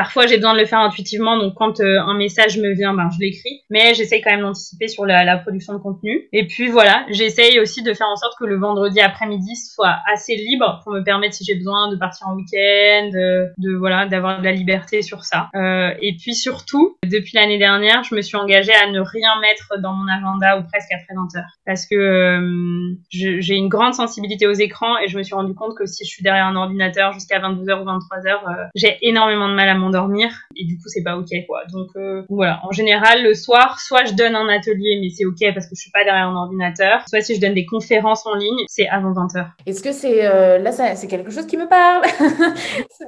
Parfois, 0.00 0.26
j'ai 0.26 0.36
besoin 0.36 0.54
de 0.54 0.58
le 0.58 0.64
faire 0.64 0.78
intuitivement, 0.78 1.36
donc 1.36 1.52
quand 1.56 1.78
euh, 1.80 2.00
un 2.00 2.14
message 2.14 2.56
me 2.56 2.72
vient, 2.72 2.94
ben, 2.94 3.10
je 3.12 3.20
l'écris. 3.20 3.60
Mais 3.68 3.92
j'essaye 3.92 4.22
quand 4.22 4.30
même 4.30 4.40
d'anticiper 4.40 4.88
sur 4.88 5.04
la, 5.04 5.36
production 5.36 5.74
de 5.74 5.78
contenu. 5.78 6.26
Et 6.32 6.46
puis 6.46 6.68
voilà, 6.68 7.04
j'essaye 7.10 7.60
aussi 7.60 7.82
de 7.82 7.92
faire 7.92 8.08
en 8.08 8.16
sorte 8.16 8.32
que 8.38 8.46
le 8.46 8.58
vendredi 8.58 8.98
après-midi 8.98 9.56
soit 9.56 9.98
assez 10.10 10.36
libre 10.36 10.80
pour 10.82 10.94
me 10.94 11.02
permettre, 11.02 11.34
si 11.34 11.44
j'ai 11.44 11.54
besoin, 11.54 11.90
de 11.90 11.96
partir 11.96 12.28
en 12.28 12.34
week-end, 12.34 13.10
de, 13.12 13.50
de 13.58 13.76
voilà, 13.76 14.06
d'avoir 14.06 14.38
de 14.38 14.44
la 14.44 14.52
liberté 14.52 15.02
sur 15.02 15.22
ça. 15.26 15.50
Euh, 15.54 15.90
et 16.00 16.16
puis 16.16 16.34
surtout, 16.34 16.96
depuis 17.06 17.32
l'année 17.34 17.58
dernière, 17.58 18.02
je 18.02 18.14
me 18.14 18.22
suis 18.22 18.38
engagée 18.38 18.72
à 18.72 18.90
ne 18.90 19.00
rien 19.00 19.38
mettre 19.42 19.78
dans 19.82 19.92
mon 19.92 20.08
agenda 20.08 20.58
ou 20.58 20.62
presque 20.62 20.92
après 20.92 21.14
20 21.14 21.38
heures, 21.38 21.52
parce 21.66 21.84
que 21.84 21.94
euh, 21.94 22.94
j'ai 23.10 23.54
une 23.54 23.68
grande 23.68 23.92
sensibilité 23.92 24.46
aux 24.46 24.54
écrans 24.54 24.96
et 24.98 25.08
je 25.08 25.18
me 25.18 25.22
suis 25.22 25.34
rendu 25.34 25.54
compte 25.54 25.76
que 25.76 25.84
si 25.84 26.06
je 26.06 26.08
suis 26.10 26.22
derrière 26.22 26.46
un 26.46 26.56
ordinateur 26.56 27.12
jusqu'à 27.12 27.38
22h 27.38 27.82
ou 27.82 27.84
23h, 27.84 28.28
euh, 28.28 28.64
j'ai 28.74 28.96
énormément 29.02 29.48
de 29.48 29.54
mal 29.54 29.68
à 29.68 29.74
m'endormir 29.90 30.30
et 30.56 30.64
du 30.64 30.76
coup 30.76 30.84
c'est 30.86 31.02
pas 31.02 31.16
ok 31.16 31.28
quoi. 31.46 31.62
Donc 31.72 31.88
euh, 31.96 32.22
voilà, 32.28 32.60
en 32.64 32.72
général 32.72 33.22
le 33.22 33.34
soir, 33.34 33.80
soit 33.80 34.04
je 34.04 34.14
donne 34.14 34.34
un 34.34 34.48
atelier 34.48 34.98
mais 35.00 35.10
c'est 35.10 35.24
ok 35.24 35.54
parce 35.54 35.66
que 35.66 35.74
je 35.74 35.80
suis 35.80 35.90
pas 35.90 36.04
derrière 36.04 36.28
un 36.28 36.36
ordinateur, 36.36 37.04
soit 37.08 37.20
si 37.20 37.34
je 37.34 37.40
donne 37.40 37.54
des 37.54 37.66
conférences 37.66 38.26
en 38.26 38.34
ligne, 38.34 38.64
c'est 38.68 38.88
avant 38.88 39.12
20h. 39.12 39.46
Est-ce 39.66 39.82
que 39.82 39.92
c'est 39.92 40.26
euh, 40.26 40.58
là 40.58 40.72
c'est 40.72 41.06
quelque 41.06 41.30
chose 41.30 41.46
qui 41.46 41.56
me 41.56 41.68
parle? 41.68 42.02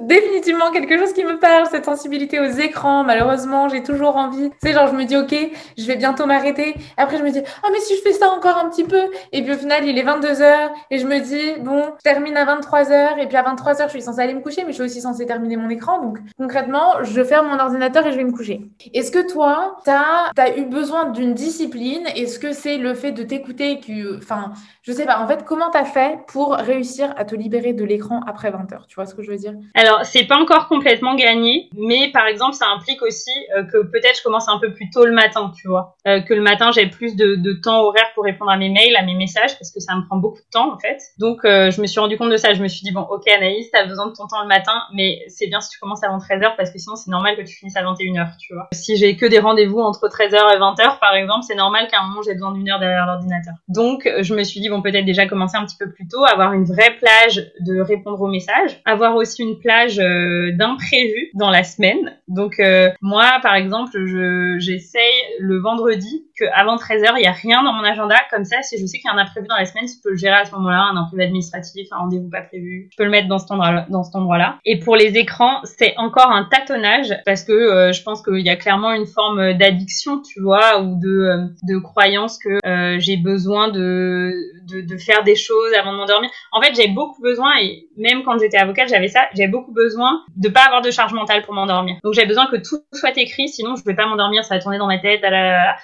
Définitivement 0.07 0.71
quelque 0.71 0.97
chose 0.97 1.13
qui 1.13 1.23
me 1.23 1.39
parle 1.39 1.67
cette 1.67 1.85
sensibilité 1.85 2.39
aux 2.39 2.51
écrans. 2.51 3.03
Malheureusement, 3.03 3.69
j'ai 3.69 3.83
toujours 3.83 4.15
envie. 4.15 4.49
Tu 4.49 4.67
sais 4.67 4.73
genre 4.73 4.87
je 4.87 4.93
me 4.93 5.05
dis 5.05 5.15
ok, 5.15 5.35
je 5.77 5.85
vais 5.85 5.95
bientôt 5.95 6.25
m'arrêter. 6.25 6.75
Après 6.97 7.17
je 7.17 7.23
me 7.23 7.31
dis 7.31 7.41
oh 7.63 7.67
mais 7.71 7.79
si 7.79 7.95
je 7.95 8.01
fais 8.01 8.13
ça 8.13 8.29
encore 8.29 8.57
un 8.57 8.69
petit 8.69 8.83
peu? 8.83 9.03
Et 9.31 9.41
puis 9.41 9.53
au 9.53 9.57
final 9.57 9.85
il 9.85 9.97
est 9.97 10.03
22h 10.03 10.69
et 10.91 10.97
je 10.97 11.07
me 11.07 11.19
dis 11.19 11.61
bon, 11.61 11.83
je 11.97 12.03
termine 12.03 12.37
à 12.37 12.45
23h 12.45 13.19
et 13.19 13.27
puis 13.27 13.37
à 13.37 13.43
23h 13.43 13.85
je 13.85 13.89
suis 13.89 14.01
censée 14.01 14.21
aller 14.21 14.33
me 14.33 14.41
coucher 14.41 14.63
mais 14.63 14.71
je 14.71 14.75
suis 14.75 14.83
aussi 14.83 15.01
censée 15.01 15.25
terminer 15.25 15.57
mon 15.57 15.69
écran 15.69 16.01
donc 16.01 16.19
concrètement 16.37 16.62
je 17.03 17.23
ferme 17.23 17.47
mon 17.47 17.59
ordinateur 17.59 18.05
et 18.07 18.11
je 18.11 18.17
vais 18.17 18.23
me 18.23 18.31
coucher. 18.31 18.61
Est-ce 18.93 19.11
que 19.11 19.31
toi, 19.31 19.77
tu 19.83 19.91
as, 19.91 20.57
eu 20.57 20.65
besoin 20.65 21.11
d'une 21.11 21.33
discipline? 21.33 22.05
Est-ce 22.15 22.39
que 22.39 22.53
c'est 22.53 22.77
le 22.77 22.93
fait 22.93 23.11
de 23.11 23.23
t'écouter 23.23 23.79
que, 23.79 24.17
enfin, 24.17 24.53
je 24.83 24.91
sais 24.91 25.05
pas, 25.05 25.23
en 25.23 25.27
fait, 25.27 25.45
comment 25.45 25.71
tu 25.71 25.77
as 25.77 25.85
fait 25.85 26.19
pour 26.27 26.55
réussir 26.55 27.13
à 27.15 27.23
te 27.23 27.35
libérer 27.35 27.71
de 27.71 27.85
l'écran 27.85 28.19
après 28.27 28.51
20 28.51 28.73
heures? 28.73 28.85
Tu 28.87 28.95
vois 28.95 29.05
ce 29.05 29.15
que 29.15 29.23
je 29.23 29.31
veux 29.31 29.37
dire? 29.37 29.53
Alors, 29.75 30.03
c'est 30.03 30.25
pas 30.25 30.35
encore 30.35 30.67
complètement 30.67 31.15
gagné, 31.15 31.69
mais 31.73 32.11
par 32.11 32.27
exemple, 32.27 32.53
ça 32.53 32.65
implique 32.67 33.01
aussi 33.01 33.31
euh, 33.55 33.63
que 33.63 33.77
peut-être 33.77 34.17
je 34.17 34.23
commence 34.23 34.49
un 34.49 34.59
peu 34.59 34.73
plus 34.73 34.89
tôt 34.89 35.05
le 35.05 35.13
matin, 35.13 35.53
tu 35.55 35.69
vois. 35.69 35.95
Euh, 36.05 36.19
que 36.19 36.33
le 36.33 36.41
matin, 36.41 36.71
j'ai 36.73 36.87
plus 36.87 37.15
de, 37.15 37.53
temps 37.63 37.81
horaire 37.81 38.11
pour 38.13 38.25
répondre 38.25 38.51
à 38.51 38.57
mes 38.57 38.69
mails, 38.69 38.95
à 38.97 39.03
mes 39.03 39.13
messages, 39.13 39.57
parce 39.57 39.71
que 39.71 39.79
ça 39.79 39.95
me 39.95 40.05
prend 40.05 40.17
beaucoup 40.17 40.39
de 40.39 40.49
temps, 40.51 40.73
en 40.73 40.79
fait. 40.79 40.97
Donc, 41.17 41.45
euh, 41.45 41.71
je 41.71 41.79
me 41.79 41.87
suis 41.87 42.01
rendu 42.01 42.17
compte 42.17 42.31
de 42.31 42.37
ça. 42.37 42.53
Je 42.53 42.61
me 42.61 42.67
suis 42.67 42.81
dit, 42.81 42.91
bon, 42.91 43.07
ok, 43.09 43.25
Anaïs, 43.29 43.71
t'as 43.71 43.85
besoin 43.85 44.07
de 44.07 44.13
ton 44.13 44.27
temps 44.27 44.41
le 44.41 44.49
matin, 44.49 44.81
mais 44.93 45.23
c'est 45.29 45.47
bien 45.47 45.61
si 45.61 45.69
tu 45.69 45.79
commences 45.79 46.03
avant 46.03 46.19
13 46.19 46.43
heures 46.43 46.55
parce 46.57 46.71
que 46.71 46.77
sinon 46.77 46.97
c'est 46.97 47.09
normal 47.09 47.37
que 47.37 47.43
tu 47.43 47.55
finisses 47.55 47.77
à 47.77 47.83
21h, 47.83 48.37
tu 48.37 48.53
vois. 48.53 48.67
Si 48.73 48.97
j'ai 48.97 49.15
que 49.15 49.25
des 49.25 49.39
rendez-vous 49.39 49.79
entre 49.79 50.09
13h 50.09 50.55
et 50.55 50.59
20h 50.59 50.99
par 50.99 51.15
exemple, 51.15 51.43
c'est 51.47 51.55
normal 51.55 51.87
qu'à 51.89 52.01
un 52.01 52.07
moment 52.07 52.21
j'ai 52.21 52.33
besoin 52.33 52.51
d'une 52.51 52.69
heure 52.69 52.79
derrière 52.79 53.05
l'ordinateur. 53.05 53.53
Donc 53.69 54.09
je 54.19 54.35
me 54.35 54.43
suis 54.43 54.59
dit 54.59 54.69
peut-être 54.81 55.05
déjà 55.05 55.27
commencer 55.27 55.57
un 55.57 55.65
petit 55.65 55.77
peu 55.77 55.89
plus 55.89 56.07
tôt, 56.07 56.23
avoir 56.25 56.53
une 56.53 56.65
vraie 56.65 56.95
plage 56.99 57.51
de 57.61 57.79
répondre 57.79 58.21
aux 58.21 58.27
messages, 58.27 58.81
avoir 58.85 59.15
aussi 59.15 59.43
une 59.43 59.59
plage 59.59 59.99
euh, 59.99 60.51
d'imprévus 60.53 61.29
dans 61.33 61.49
la 61.49 61.63
semaine. 61.63 62.17
Donc 62.27 62.59
euh, 62.59 62.89
moi 63.01 63.31
par 63.41 63.55
exemple, 63.55 63.91
je 63.93 64.57
j'essaye 64.59 65.01
le 65.39 65.59
vendredi 65.59 66.25
que 66.39 66.45
avant 66.55 66.75
13h, 66.75 67.13
il 67.17 67.23
y 67.23 67.27
a 67.27 67.31
rien 67.31 67.63
dans 67.63 67.73
mon 67.73 67.83
agenda 67.83 68.15
comme 68.31 68.45
ça 68.45 68.61
si 68.61 68.77
je 68.79 68.85
sais 68.85 68.97
qu'il 68.97 69.09
y 69.09 69.13
a 69.13 69.15
un 69.15 69.21
imprévu 69.21 69.47
dans 69.47 69.57
la 69.57 69.65
semaine, 69.65 69.87
je 69.87 70.01
peux 70.03 70.11
le 70.11 70.17
gérer 70.17 70.35
à 70.35 70.45
ce 70.45 70.51
moment-là, 70.51 70.89
un 70.91 70.97
imprévu 70.97 71.23
administratif, 71.23 71.87
un 71.91 71.97
rendez-vous 71.97 72.29
pas 72.29 72.41
prévu, 72.41 72.89
je 72.91 72.97
peux 72.97 73.03
le 73.03 73.09
mettre 73.09 73.27
dans 73.27 73.37
cet 73.37 73.51
endroit 73.51 73.85
endroit-là. 74.13 74.59
Et 74.65 74.79
pour 74.79 74.95
les 74.95 75.17
écrans, 75.17 75.59
c'est 75.63 75.93
encore 75.97 76.31
un 76.31 76.45
tâtonnage 76.45 77.13
parce 77.25 77.43
que 77.43 77.51
euh, 77.51 77.91
je 77.91 78.03
pense 78.03 78.21
qu'il 78.21 78.39
y 78.39 78.49
a 78.49 78.55
clairement 78.55 78.93
une 78.93 79.05
forme 79.05 79.53
d'addiction, 79.53 80.21
tu 80.21 80.41
vois, 80.41 80.81
ou 80.81 80.99
de, 80.99 81.09
euh, 81.09 81.47
de 81.63 81.77
croyance 81.77 82.37
que 82.37 82.59
euh, 82.65 82.99
j'ai 82.99 83.17
besoin 83.17 83.69
de, 83.69 84.33
de, 84.65 84.81
de, 84.81 84.97
faire 84.97 85.23
des 85.23 85.35
choses 85.35 85.73
avant 85.73 85.93
de 85.93 85.97
m'endormir. 85.97 86.29
En 86.51 86.61
fait, 86.61 86.73
j'ai 86.75 86.87
beaucoup 86.87 87.21
besoin, 87.21 87.51
et 87.61 87.87
même 87.97 88.23
quand 88.23 88.37
j'étais 88.39 88.57
avocate, 88.57 88.89
j'avais 88.89 89.07
ça, 89.07 89.21
j'ai 89.33 89.47
beaucoup 89.47 89.71
besoin 89.71 90.21
de 90.35 90.49
pas 90.49 90.61
avoir 90.61 90.81
de 90.81 90.91
charge 90.91 91.13
mentale 91.13 91.41
pour 91.43 91.53
m'endormir. 91.53 91.95
Donc 92.03 92.13
j'ai 92.13 92.25
besoin 92.25 92.47
que 92.47 92.57
tout 92.57 92.83
soit 92.93 93.17
écrit, 93.17 93.47
sinon 93.49 93.75
je 93.75 93.83
vais 93.83 93.95
pas 93.95 94.05
m'endormir, 94.05 94.43
ça 94.43 94.55
va 94.55 94.61
tourner 94.61 94.77
dans 94.77 94.87
ma 94.87 94.99
tête. 94.99 95.21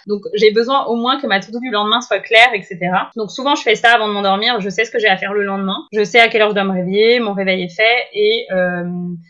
Donc 0.07 0.21
j'ai 0.33 0.51
besoin 0.51 0.85
au 0.85 0.95
moins 0.95 1.19
que 1.19 1.27
ma 1.27 1.39
to 1.39 1.59
du 1.59 1.69
lendemain 1.71 2.01
soit 2.01 2.19
claire, 2.19 2.49
etc. 2.53 2.79
Donc 3.15 3.31
souvent 3.31 3.55
je 3.55 3.61
fais 3.61 3.75
ça 3.75 3.91
avant 3.91 4.07
de 4.07 4.13
m'endormir, 4.13 4.59
je 4.59 4.69
sais 4.69 4.85
ce 4.85 4.91
que 4.91 4.99
j'ai 4.99 5.07
à 5.07 5.17
faire 5.17 5.33
le 5.33 5.43
lendemain, 5.43 5.77
je 5.91 6.03
sais 6.03 6.19
à 6.19 6.27
quelle 6.29 6.41
heure 6.41 6.49
je 6.49 6.55
dois 6.55 6.63
me 6.63 6.73
réveiller, 6.73 7.19
mon 7.19 7.33
réveil 7.33 7.63
est 7.63 7.75
fait, 7.75 8.07
et 8.13 8.45
euh, 8.51 8.83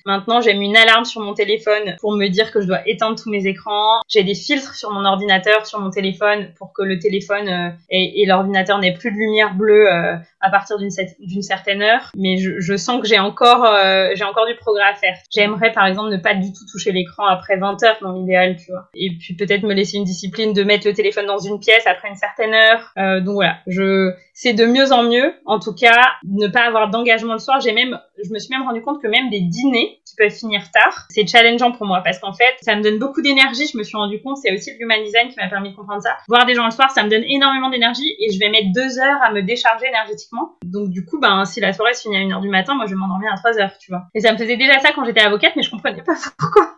maintenant 0.06 0.42
j'ai 0.42 0.54
mis 0.54 0.68
une 0.68 0.78
alarme 0.78 1.06
sur 1.06 1.22
mon 1.22 1.34
téléphone 1.34 1.96
pour 2.00 2.14
me 2.14 2.28
dire 2.28 2.52
que 2.52 2.62
je 2.62 2.68
dois 2.68 2.88
éteindre 2.88 3.22
tous 3.22 3.30
mes 3.30 3.48
écrans. 3.48 4.02
J'ai 4.08 4.24
des 4.24 4.36
filtres 4.36 4.76
sur 4.76 4.92
mon 4.92 5.06
ordinateur, 5.06 5.66
sur 5.66 5.80
mon 5.80 5.90
téléphone, 5.90 6.50
pour 6.58 6.74
que 6.74 6.84
le 6.84 7.00
téléphone 7.00 7.48
euh, 7.48 7.70
et 7.90 8.26
l'ordinateur 8.26 8.80
n'aient 8.80 8.94
plus 8.94 9.12
de 9.12 9.18
lumière 9.18 9.39
bleue 9.48 9.92
euh, 9.92 10.16
à 10.42 10.50
partir 10.50 10.78
d'une 10.78 11.42
certaine 11.42 11.82
heure. 11.82 12.12
Mais 12.16 12.38
je, 12.38 12.78
sens 12.78 13.02
que 13.02 13.08
j'ai 13.08 13.20
encore, 13.20 13.66
euh, 13.66 14.12
j'ai 14.16 14.24
encore 14.24 14.46
du 14.46 14.56
progrès 14.56 14.84
à 14.84 14.94
faire. 14.94 15.16
J'aimerais 15.32 15.72
par 15.72 15.86
exemple 15.86 16.10
ne 16.10 16.18
pas 16.18 16.34
du 16.34 16.52
tout 16.52 16.66
toucher 16.72 16.92
l'écran 16.92 17.26
après 17.26 17.58
20 17.58 17.84
heures 17.84 17.98
dans 18.02 18.14
l'idéal, 18.14 18.56
tu 18.58 18.72
vois. 18.72 18.90
Et 18.94 19.12
puis 19.20 19.36
peut-être 19.36 19.64
me 19.64 19.74
laisser 19.74 19.98
une 19.98 20.04
discipline 20.04 20.54
de 20.54 20.64
mettre 20.64 20.88
le 20.88 20.94
téléphone 20.94 21.26
dans 21.26 21.40
une 21.40 21.60
pièce 21.60 21.86
après 21.88 22.10
une 22.10 22.16
certaine 22.16 22.54
heure. 22.54 22.94
donc 23.24 23.36
voilà, 23.36 23.58
je 23.68 24.14
c'est 24.40 24.54
de 24.54 24.66
mieux 24.66 24.94
en 24.94 25.04
mieux. 25.04 25.34
En 25.46 25.60
tout 25.60 25.76
cas, 25.76 26.14
ne 26.24 26.48
pas 26.48 26.62
avoir 26.62 26.90
d'engagement 26.90 27.34
le 27.34 27.40
soir. 27.40 27.60
J'ai 27.60 27.74
même, 27.74 28.00
je 28.24 28.32
me 28.32 28.40
suis 28.40 28.56
même 28.56 28.66
rendu 28.66 28.82
compte 28.82 29.02
que 29.02 29.08
même 29.08 29.30
des 29.30 29.42
dîners 29.42 30.00
qui 30.06 30.16
peuvent 30.16 30.32
finir 30.32 30.72
tard, 30.72 31.08
c'est 31.10 31.28
challengeant 31.28 31.74
pour 31.74 31.86
moi 31.86 32.00
parce 32.06 32.20
qu'en 32.20 32.32
fait, 32.32 32.56
ça 32.62 32.74
me 32.78 32.82
donne 32.82 33.00
beaucoup 33.00 33.22
d'énergie. 33.22 33.68
Je 33.68 33.78
me 33.78 33.84
suis 33.84 33.98
rendu 33.98 34.22
compte, 34.22 34.38
c'est 34.38 34.54
aussi 34.54 34.72
le 34.72 34.82
human 34.82 35.04
design 35.04 35.28
qui 35.28 35.36
m'a 35.36 35.50
permis 35.50 35.72
de 35.72 35.76
comprendre 35.76 36.02
ça. 36.02 36.16
Voir 36.30 36.46
des 36.46 36.54
gens 36.54 36.64
le 36.64 36.72
soir, 36.72 36.90
ça 36.92 37.04
me 37.04 37.10
donne 37.10 37.26
énormément 37.28 37.70
d'énergie 37.70 38.16
et 38.18 38.32
je 38.32 38.40
vais 38.40 38.48
mettre 38.48 38.72
deux 38.74 38.98
heures 38.98 39.22
à 39.22 39.29
me 39.32 39.42
décharger 39.42 39.88
énergétiquement. 39.88 40.58
Donc 40.64 40.90
du 40.90 41.06
coup, 41.06 41.20
ben 41.20 41.46
si 41.46 41.60
la 41.60 41.74
soirée 41.74 41.94
se 41.94 42.04
finit 42.04 42.18
à 42.18 42.20
une 42.20 42.32
heure 42.32 42.42
du 42.42 42.50
matin, 42.50 42.76
moi 42.76 42.86
je 42.86 42.92
vais 42.92 42.98
m'endormir 42.98 43.32
à 43.34 43.38
trois 43.38 43.58
heures, 43.60 43.78
tu 43.80 43.92
vois. 43.92 44.04
Et 44.14 44.22
ça 44.22 44.32
me 44.32 44.38
faisait 44.38 44.58
déjà 44.58 44.80
ça 44.80 44.92
quand 44.94 45.06
j'étais 45.06 45.22
avocate, 45.22 45.54
mais 45.56 45.64
je 45.64 45.72
comprenais 45.72 46.04
pas 46.04 46.16
pourquoi. 46.38 46.76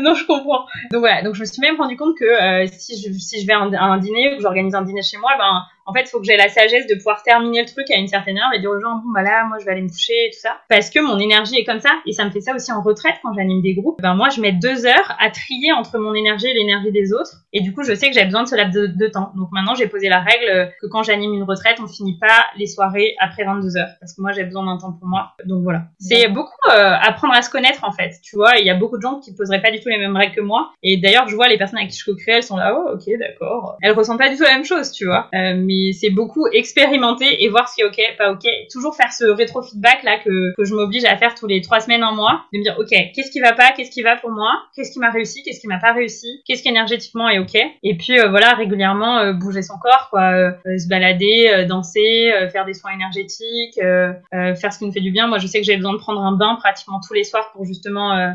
non, 0.00 0.14
je 0.14 0.26
comprends. 0.26 0.66
Donc 0.90 1.00
voilà, 1.00 1.22
donc 1.22 1.34
je 1.34 1.40
me 1.40 1.46
suis 1.46 1.60
même 1.60 1.76
rendu 1.76 1.96
compte 1.96 2.16
que 2.16 2.24
euh, 2.24 2.66
si 2.66 3.00
je 3.00 3.12
si 3.12 3.40
je 3.40 3.46
vais 3.46 3.52
à 3.52 3.60
un, 3.60 3.98
dîner 3.98 4.32
ou 4.32 4.36
que 4.36 4.42
j'organise 4.42 4.74
un 4.74 4.82
dîner 4.82 5.02
chez 5.02 5.18
moi, 5.18 5.32
ben 5.38 5.62
en 5.86 5.92
fait, 5.92 6.02
il 6.02 6.08
faut 6.08 6.18
que 6.18 6.26
j'ai 6.26 6.36
la 6.36 6.48
sagesse 6.48 6.86
de 6.88 6.94
pouvoir 6.96 7.22
terminer 7.22 7.60
le 7.60 7.66
truc 7.66 7.88
à 7.90 7.96
une 7.96 8.08
certaine 8.08 8.36
heure 8.38 8.52
et 8.54 8.58
dire 8.58 8.70
aux 8.70 8.80
gens, 8.80 8.96
bon, 8.96 9.12
bah 9.14 9.22
là, 9.22 9.44
moi, 9.44 9.58
je 9.60 9.64
vais 9.64 9.70
aller 9.70 9.82
me 9.82 9.88
coucher 9.88 10.26
et 10.26 10.30
tout 10.30 10.40
ça. 10.40 10.58
Parce 10.68 10.90
que 10.90 10.98
mon 10.98 11.18
énergie 11.18 11.56
est 11.56 11.64
comme 11.64 11.78
ça. 11.78 11.90
Et 12.06 12.12
ça 12.12 12.24
me 12.24 12.30
fait 12.30 12.40
ça 12.40 12.54
aussi 12.54 12.72
en 12.72 12.82
retraite 12.82 13.14
quand 13.22 13.32
j'anime 13.34 13.62
des 13.62 13.74
groupes. 13.74 14.00
Ben, 14.02 14.14
moi, 14.14 14.28
je 14.28 14.40
mets 14.40 14.52
deux 14.52 14.84
heures 14.84 15.16
à 15.20 15.30
trier 15.30 15.72
entre 15.72 15.98
mon 15.98 16.12
énergie 16.14 16.48
et 16.48 16.54
l'énergie 16.54 16.90
des 16.90 17.12
autres. 17.12 17.44
Et 17.52 17.60
du 17.60 17.72
coup, 17.72 17.84
je 17.84 17.94
sais 17.94 18.08
que 18.08 18.14
j'ai 18.14 18.24
besoin 18.24 18.42
de 18.42 18.48
ce 18.48 18.56
laps 18.56 18.74
de, 18.74 19.06
temps. 19.06 19.32
Donc 19.36 19.48
maintenant, 19.52 19.74
j'ai 19.74 19.86
posé 19.86 20.08
la 20.08 20.20
règle 20.20 20.72
que 20.80 20.86
quand 20.88 21.04
j'anime 21.04 21.34
une 21.34 21.44
retraite, 21.44 21.78
on 21.80 21.86
finit 21.86 22.18
pas 22.18 22.46
les 22.56 22.66
soirées 22.66 23.14
après 23.20 23.44
22 23.44 23.76
heures. 23.76 23.88
Parce 24.00 24.14
que 24.14 24.20
moi, 24.20 24.32
j'ai 24.32 24.44
besoin 24.44 24.66
d'un 24.66 24.78
temps 24.78 24.92
pour 24.92 25.06
moi. 25.06 25.34
Donc 25.44 25.62
voilà. 25.62 25.84
C'est 26.00 26.28
beaucoup 26.28 26.50
euh, 26.70 26.94
apprendre 27.00 27.34
à 27.34 27.42
se 27.42 27.50
connaître, 27.50 27.84
en 27.84 27.92
fait. 27.92 28.14
Tu 28.24 28.34
vois, 28.34 28.58
il 28.58 28.66
y 28.66 28.70
a 28.70 28.74
beaucoup 28.74 28.96
de 28.96 29.02
gens 29.02 29.20
qui 29.20 29.34
poseraient 29.34 29.62
pas 29.62 29.70
du 29.70 29.78
tout 29.78 29.88
les 29.88 29.98
mêmes 29.98 30.16
règles 30.16 30.34
que 30.34 30.40
moi. 30.40 30.72
Et 30.82 30.96
d'ailleurs, 30.96 31.28
je 31.28 31.36
vois 31.36 31.48
les 31.48 31.58
personnes 31.58 31.78
avec 31.78 31.90
qui 31.90 31.98
je 31.98 32.04
co-crée, 32.04 32.32
elles 32.32 32.42
sont 32.42 32.56
là, 32.56 32.76
oh, 32.76 32.94
ok, 32.94 33.18
d'accord. 33.18 33.76
Elles 33.82 33.92
ressentent 33.92 34.18
pas 34.18 34.28
du 34.28 34.36
tout 34.36 34.42
la 34.42 34.54
même 34.54 34.64
chose, 34.64 34.90
tu 34.90 35.06
vois. 35.06 35.28
Euh, 35.34 35.54
mais 35.56 35.75
c'est 35.92 36.10
beaucoup 36.10 36.46
expérimenter 36.52 37.42
et 37.44 37.48
voir 37.48 37.68
ce 37.68 37.74
qui 37.74 37.80
est 37.80 37.84
ok, 37.84 38.16
pas 38.18 38.30
ok. 38.30 38.46
Toujours 38.72 38.94
faire 38.94 39.12
ce 39.12 39.24
rétro-feedback 39.24 40.02
là 40.04 40.18
que, 40.18 40.54
que 40.56 40.64
je 40.64 40.74
m'oblige 40.74 41.04
à 41.04 41.16
faire 41.16 41.34
tous 41.34 41.46
les 41.46 41.60
trois 41.62 41.80
semaines, 41.80 42.02
un 42.02 42.12
mois, 42.12 42.42
de 42.52 42.58
me 42.58 42.62
dire 42.62 42.76
ok, 42.78 42.94
qu'est-ce 43.14 43.30
qui 43.30 43.40
va 43.40 43.52
pas, 43.52 43.72
qu'est-ce 43.76 43.90
qui 43.90 44.02
va 44.02 44.16
pour 44.16 44.30
moi, 44.30 44.52
qu'est-ce 44.74 44.92
qui 44.92 44.98
m'a 44.98 45.10
réussi, 45.10 45.42
qu'est-ce 45.42 45.60
qui 45.60 45.66
m'a 45.66 45.78
pas 45.78 45.92
réussi, 45.92 46.42
qu'est-ce 46.46 46.62
qui 46.62 46.68
énergétiquement 46.76 47.28
est 47.28 47.38
ok. 47.38 47.56
Et 47.82 47.96
puis 47.96 48.18
euh, 48.18 48.28
voilà, 48.28 48.54
régulièrement 48.54 49.18
euh, 49.18 49.32
bouger 49.32 49.62
son 49.62 49.78
corps, 49.78 50.08
quoi, 50.10 50.32
euh, 50.32 50.50
se 50.78 50.88
balader, 50.88 51.66
danser, 51.68 52.30
faire 52.52 52.64
des 52.64 52.74
soins 52.74 52.92
énergétiques, 52.92 53.80
faire 53.80 54.72
ce 54.72 54.78
qui 54.78 54.86
me 54.86 54.92
fait 54.92 55.00
du 55.00 55.10
bien. 55.10 55.26
Moi, 55.26 55.38
je 55.38 55.46
sais 55.46 55.58
que 55.60 55.66
j'ai 55.66 55.76
besoin 55.76 55.92
de 55.92 55.98
prendre 55.98 56.20
un 56.20 56.32
bain 56.32 56.56
pratiquement 56.56 57.00
tous 57.06 57.14
les 57.14 57.24
soirs 57.24 57.50
pour 57.52 57.64
justement 57.64 58.34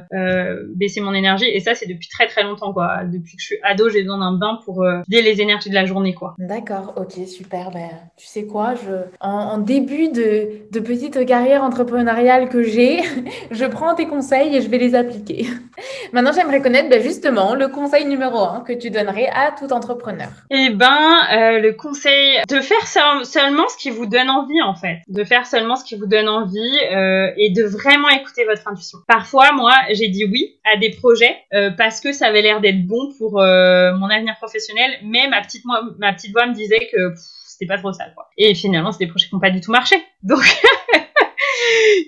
baisser 0.75 1.01
mon 1.01 1.13
énergie. 1.13 1.45
Et 1.45 1.59
ça, 1.59 1.75
c'est 1.75 1.87
depuis 1.87 2.09
très 2.09 2.27
très 2.27 2.43
longtemps, 2.43 2.73
quoi. 2.73 3.03
Depuis 3.05 3.35
que 3.35 3.41
je 3.41 3.45
suis 3.45 3.57
ado, 3.63 3.89
j'ai 3.89 4.01
besoin 4.01 4.19
d'un 4.19 4.37
bain 4.37 4.59
pour 4.65 4.85
vider 5.07 5.21
les 5.21 5.41
énergies 5.41 5.69
de 5.69 5.75
la 5.75 5.85
journée, 5.85 6.13
quoi. 6.13 6.35
D'accord, 6.37 6.93
ok, 6.95 7.25
super. 7.31 7.71
Ben, 7.71 7.89
tu 8.17 8.27
sais 8.27 8.45
quoi, 8.45 8.75
je, 8.75 8.91
en, 9.19 9.57
début 9.57 10.09
de, 10.09 10.79
petite 10.79 11.25
carrière 11.25 11.63
entrepreneuriale 11.63 12.49
que 12.49 12.63
j'ai, 12.63 13.01
je 13.51 13.65
prends 13.65 13.95
tes 13.95 14.07
conseils 14.07 14.55
et 14.55 14.61
je 14.61 14.69
vais 14.69 14.77
les 14.77 14.95
appliquer. 14.95 15.47
Maintenant, 16.13 16.31
j'aimerais 16.33 16.61
connaître 16.61 16.89
ben, 16.89 17.01
justement 17.01 17.55
le 17.55 17.67
conseil 17.67 18.05
numéro 18.05 18.39
un 18.39 18.61
que 18.61 18.73
tu 18.73 18.89
donnerais 18.89 19.29
à 19.33 19.51
tout 19.57 19.71
entrepreneur. 19.73 20.29
Eh 20.49 20.69
ben, 20.69 21.17
euh, 21.33 21.59
le 21.59 21.73
conseil 21.73 22.39
de 22.47 22.59
faire 22.59 23.25
seulement 23.25 23.67
ce 23.69 23.77
qui 23.77 23.89
vous 23.89 24.05
donne 24.05 24.29
envie, 24.29 24.61
en 24.61 24.75
fait, 24.75 24.99
de 25.07 25.23
faire 25.23 25.45
seulement 25.45 25.75
ce 25.75 25.85
qui 25.85 25.95
vous 25.95 26.07
donne 26.07 26.27
envie 26.27 26.77
euh, 26.91 27.31
et 27.37 27.51
de 27.51 27.63
vraiment 27.63 28.09
écouter 28.09 28.45
votre 28.45 28.67
intuition. 28.67 28.99
Parfois, 29.07 29.51
moi, 29.53 29.73
j'ai 29.91 30.09
dit 30.09 30.25
oui 30.25 30.57
à 30.71 30.77
des 30.77 30.91
projets 30.91 31.35
euh, 31.53 31.71
parce 31.71 32.01
que 32.01 32.11
ça 32.11 32.27
avait 32.27 32.41
l'air 32.41 32.61
d'être 32.61 32.85
bon 32.85 33.11
pour 33.17 33.33
mon 33.33 34.09
avenir 34.09 34.35
professionnel, 34.37 34.91
mais 35.03 35.27
ma 35.29 35.41
petite, 35.41 35.63
ma 35.97 36.13
petite 36.13 36.31
voix 36.31 36.45
me 36.47 36.53
disait 36.53 36.89
que 36.91 37.13
c'était 37.61 37.73
pas 37.73 37.77
trop 37.77 37.93
ça, 37.93 38.05
quoi. 38.15 38.29
Et 38.37 38.55
finalement, 38.55 38.91
c'est 38.91 39.05
des 39.05 39.07
projets 39.07 39.27
qui 39.27 39.35
n'ont 39.35 39.41
pas 39.41 39.51
du 39.51 39.61
tout 39.61 39.71
marché. 39.71 39.95
Donc 40.23 40.41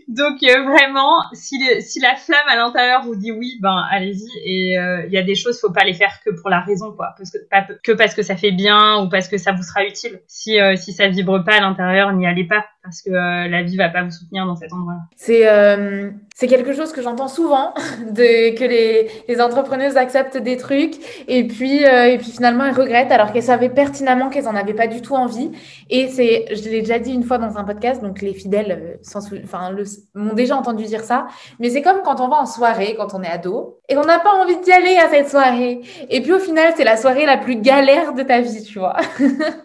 Donc 0.07 0.43
euh, 0.43 0.63
vraiment, 0.63 1.23
si, 1.33 1.59
si 1.81 1.99
la 1.99 2.15
flamme 2.15 2.47
à 2.47 2.55
l'intérieur 2.55 3.03
vous 3.03 3.15
dit 3.15 3.31
oui, 3.31 3.57
ben 3.61 3.85
allez-y. 3.91 4.27
Et 4.43 4.77
euh, 4.77 5.05
il 5.07 5.13
y 5.13 5.17
a 5.17 5.23
des 5.23 5.35
choses, 5.35 5.59
faut 5.59 5.71
pas 5.71 5.83
les 5.83 5.93
faire 5.93 6.19
que 6.25 6.31
pour 6.31 6.49
la 6.49 6.61
raison, 6.61 6.91
quoi, 6.91 7.13
parce 7.17 7.31
que 7.31 7.37
que 7.83 7.91
parce 7.91 8.13
que 8.13 8.23
ça 8.23 8.35
fait 8.35 8.51
bien 8.51 9.01
ou 9.01 9.09
parce 9.09 9.27
que 9.27 9.37
ça 9.37 9.51
vous 9.51 9.63
sera 9.63 9.85
utile. 9.85 10.21
Si 10.27 10.59
euh, 10.59 10.75
si 10.75 10.93
ça 10.93 11.07
vibre 11.07 11.43
pas 11.43 11.55
à 11.55 11.61
l'intérieur, 11.61 12.13
n'y 12.13 12.27
allez 12.27 12.45
pas 12.45 12.65
parce 12.83 13.01
que 13.01 13.11
la 13.11 13.63
vie 13.63 13.77
va 13.77 13.89
pas 13.89 14.03
vous 14.03 14.11
soutenir 14.11 14.45
dans 14.45 14.55
cet 14.55 14.73
endroit-là. 14.73 14.99
C'est 15.15 15.47
c'est 16.35 16.47
quelque 16.47 16.73
chose 16.73 16.91
que 16.91 17.01
j'entends 17.01 17.27
souvent, 17.27 17.73
de, 18.11 18.55
que 18.57 18.63
les, 18.63 19.07
les, 19.27 19.41
entrepreneuses 19.41 19.97
acceptent 19.97 20.37
des 20.37 20.57
trucs 20.57 20.95
et 21.27 21.45
puis, 21.45 21.85
euh, 21.85 22.05
et 22.05 22.17
puis 22.17 22.31
finalement 22.31 22.65
elles 22.65 22.75
regrettent 22.75 23.11
alors 23.11 23.31
qu'elles 23.31 23.43
savaient 23.43 23.69
pertinemment 23.69 24.29
qu'elles 24.29 24.45
n'en 24.45 24.55
avaient 24.55 24.73
pas 24.73 24.87
du 24.87 25.01
tout 25.01 25.15
envie. 25.15 25.51
Et 25.89 26.07
c'est, 26.07 26.45
je 26.49 26.69
l'ai 26.69 26.81
déjà 26.81 26.97
dit 26.99 27.13
une 27.13 27.23
fois 27.23 27.37
dans 27.37 27.57
un 27.57 27.63
podcast, 27.63 28.01
donc 28.01 28.21
les 28.21 28.33
fidèles 28.33 28.99
euh, 29.15 29.41
enfin, 29.43 29.75
m'ont 30.15 30.33
déjà 30.33 30.55
entendu 30.55 30.85
dire 30.85 31.03
ça, 31.03 31.27
mais 31.59 31.69
c'est 31.69 31.81
comme 31.81 32.01
quand 32.03 32.19
on 32.19 32.27
va 32.29 32.37
en 32.37 32.45
soirée, 32.45 32.95
quand 32.97 33.13
on 33.13 33.21
est 33.21 33.29
ado, 33.29 33.79
et 33.89 33.97
on 33.97 34.03
n'a 34.03 34.19
pas 34.19 34.33
envie 34.33 34.59
d'y 34.61 34.71
aller 34.71 34.97
à 34.97 35.09
cette 35.09 35.29
soirée. 35.29 35.81
Et 36.09 36.21
puis 36.21 36.33
au 36.33 36.39
final, 36.39 36.73
c'est 36.75 36.83
la 36.83 36.97
soirée 36.97 37.25
la 37.25 37.37
plus 37.37 37.57
galère 37.57 38.13
de 38.13 38.23
ta 38.23 38.41
vie, 38.41 38.63
tu 38.63 38.79
vois. 38.79 38.97